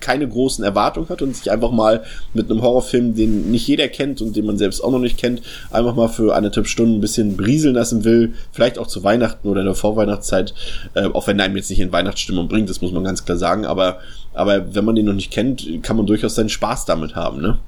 keine 0.00 0.28
großen 0.28 0.64
Erwartungen 0.64 1.08
hat 1.08 1.22
und 1.22 1.36
sich 1.36 1.50
einfach 1.50 1.70
mal 1.70 2.04
mit 2.32 2.50
einem 2.50 2.62
Horrorfilm, 2.62 3.14
den 3.14 3.50
nicht 3.50 3.66
jeder 3.66 3.88
kennt 3.88 4.20
und 4.20 4.36
den 4.36 4.46
man 4.46 4.58
selbst 4.58 4.82
auch 4.82 4.90
noch 4.90 4.98
nicht 4.98 5.18
kennt, 5.18 5.42
einfach 5.70 5.94
mal 5.94 6.08
für 6.08 6.34
eine 6.34 6.50
Tipp 6.50 6.66
Stunden 6.74 6.96
ein 6.96 7.00
bisschen 7.00 7.36
brieseln 7.36 7.74
lassen 7.74 8.04
will, 8.04 8.34
vielleicht 8.52 8.78
auch 8.78 8.88
zu 8.88 9.04
Weihnachten 9.04 9.48
oder 9.48 9.60
in 9.60 9.66
der 9.66 9.74
Vorweihnachtszeit, 9.74 10.54
äh, 10.94 11.06
auch 11.06 11.26
wenn 11.26 11.40
einem 11.40 11.56
jetzt 11.56 11.70
nicht 11.70 11.80
in 11.80 11.92
Weihnachtsstimmung 11.92 12.48
bringt, 12.48 12.68
das 12.68 12.82
muss 12.82 12.92
man 12.92 13.04
ganz 13.04 13.24
klar 13.24 13.38
sagen, 13.38 13.64
aber, 13.64 14.00
aber 14.32 14.74
wenn 14.74 14.84
man 14.84 14.96
den 14.96 15.06
noch 15.06 15.14
nicht 15.14 15.30
kennt, 15.30 15.82
kann 15.82 15.96
man 15.96 16.06
durchaus 16.06 16.34
seinen 16.34 16.48
Spaß 16.48 16.84
damit 16.84 17.14
haben, 17.14 17.40
ne? 17.40 17.58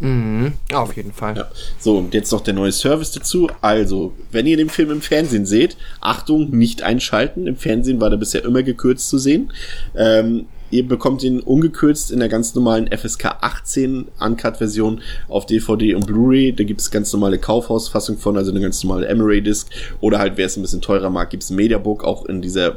Mhm, 0.00 0.54
auf 0.72 0.96
jeden 0.96 1.12
Fall. 1.12 1.36
Ja. 1.36 1.48
So, 1.78 1.98
und 1.98 2.14
jetzt 2.14 2.32
noch 2.32 2.40
der 2.40 2.54
neue 2.54 2.72
Service 2.72 3.12
dazu. 3.12 3.50
Also, 3.60 4.14
wenn 4.32 4.46
ihr 4.46 4.56
den 4.56 4.70
Film 4.70 4.90
im 4.90 5.02
Fernsehen 5.02 5.44
seht, 5.44 5.76
Achtung, 6.00 6.50
nicht 6.50 6.82
einschalten. 6.82 7.46
Im 7.46 7.56
Fernsehen 7.56 8.00
war 8.00 8.08
der 8.08 8.16
bisher 8.16 8.42
immer 8.44 8.62
gekürzt 8.62 9.10
zu 9.10 9.18
sehen. 9.18 9.52
Ähm, 9.94 10.46
Ihr 10.70 10.86
bekommt 10.86 11.22
ihn 11.22 11.40
ungekürzt 11.40 12.10
in 12.10 12.20
der 12.20 12.28
ganz 12.28 12.54
normalen 12.54 12.88
FSK 12.90 13.26
18 13.40 14.08
Uncut-Version 14.20 15.00
auf 15.28 15.46
DVD 15.46 15.94
und 15.94 16.06
Blu-ray. 16.06 16.52
Da 16.52 16.64
gibt 16.64 16.80
es 16.80 16.90
ganz 16.90 17.12
normale 17.12 17.38
Kaufhausfassung 17.38 18.18
von, 18.18 18.36
also 18.36 18.50
eine 18.50 18.60
ganz 18.60 18.82
normale 18.84 19.08
Emery-Disc. 19.08 19.68
Oder 20.00 20.18
halt, 20.18 20.36
wer 20.36 20.46
es 20.46 20.56
ein 20.56 20.62
bisschen 20.62 20.80
teurer 20.80 21.10
mag, 21.10 21.30
gibt 21.30 21.42
es 21.42 21.50
Mediabook. 21.50 22.04
Auch 22.04 22.26
in 22.26 22.40
dieser 22.40 22.76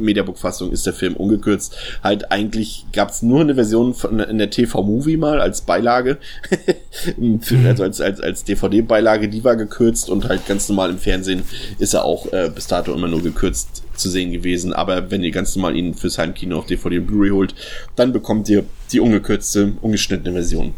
Mediabook-Fassung 0.00 0.72
ist 0.72 0.86
der 0.86 0.92
Film 0.92 1.14
ungekürzt. 1.14 1.76
Halt 2.02 2.32
eigentlich 2.32 2.86
gab 2.92 3.10
es 3.10 3.22
nur 3.22 3.40
eine 3.40 3.54
Version 3.54 3.94
von 3.94 4.18
in 4.20 4.38
der 4.38 4.50
TV-Movie 4.50 5.16
mal 5.16 5.40
als 5.40 5.62
Beilage, 5.62 6.18
also 7.66 7.82
als 7.82 8.00
als 8.00 8.20
als 8.20 8.44
DVD-Beilage, 8.44 9.28
die 9.28 9.44
war 9.44 9.56
gekürzt 9.56 10.10
und 10.10 10.28
halt 10.28 10.46
ganz 10.46 10.68
normal 10.68 10.90
im 10.90 10.98
Fernsehen 10.98 11.42
ist 11.78 11.94
er 11.94 12.04
auch 12.04 12.32
äh, 12.32 12.50
bis 12.54 12.66
dato 12.66 12.92
immer 12.92 13.08
nur 13.08 13.22
gekürzt 13.22 13.82
zu 13.94 14.08
sehen 14.08 14.32
gewesen. 14.32 14.72
Aber 14.72 15.10
wenn 15.10 15.22
ihr 15.22 15.30
ganz 15.30 15.54
normal 15.56 15.76
ihn 15.76 15.94
fürs 15.94 16.18
Heimkino 16.18 16.58
auf 16.58 16.66
DVD 16.66 16.98
und 16.98 17.06
Blu-ray 17.06 17.30
holt, 17.30 17.54
dann 17.96 18.12
bekommt 18.12 18.48
ihr 18.48 18.64
die 18.92 19.00
ungekürzte, 19.00 19.74
ungeschnittene 19.80 20.32
Version. 20.32 20.74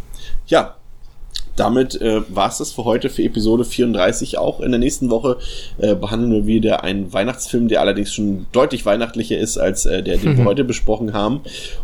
Ja, 0.47 0.77
damit 1.57 2.01
äh, 2.01 2.23
war 2.29 2.49
es 2.49 2.59
das 2.59 2.73
für 2.73 2.85
heute 2.85 3.11
für 3.11 3.23
Episode 3.23 3.65
34 3.65 4.39
auch. 4.39 4.61
In 4.61 4.71
der 4.73 4.81
nächsten 4.81 5.11
Woche 5.11 5.39
äh, 5.79 5.95
behandeln 5.95 6.33
wir 6.33 6.47
wieder 6.47 6.85
einen 6.85 7.13
Weihnachtsfilm, 7.13 7.69
der 7.69 7.81
allerdings 7.81 8.13
schon 8.13 8.47
deutlich 8.53 8.87
weihnachtlicher 8.87 9.39
ist 9.39 9.59
als 9.59 9.87
äh, 9.87 10.03
der, 10.03 10.17
den 10.17 10.39
wir 10.39 10.45
heute 10.47 10.65
besprochen 10.65 11.13
haben. 11.13 11.41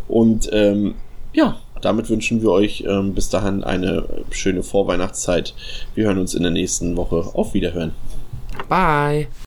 Und 0.07 0.49
ähm, 0.51 0.95
ja, 1.33 1.57
damit 1.81 2.09
wünschen 2.09 2.41
wir 2.41 2.51
euch 2.51 2.83
ähm, 2.87 3.13
bis 3.13 3.29
dahin 3.29 3.63
eine 3.63 4.03
schöne 4.31 4.63
Vorweihnachtszeit. 4.63 5.53
Wir 5.95 6.05
hören 6.05 6.17
uns 6.17 6.33
in 6.33 6.43
der 6.43 6.51
nächsten 6.51 6.97
Woche. 6.97 7.29
Auf 7.33 7.53
Wiederhören. 7.53 7.93
Bye. 8.67 9.29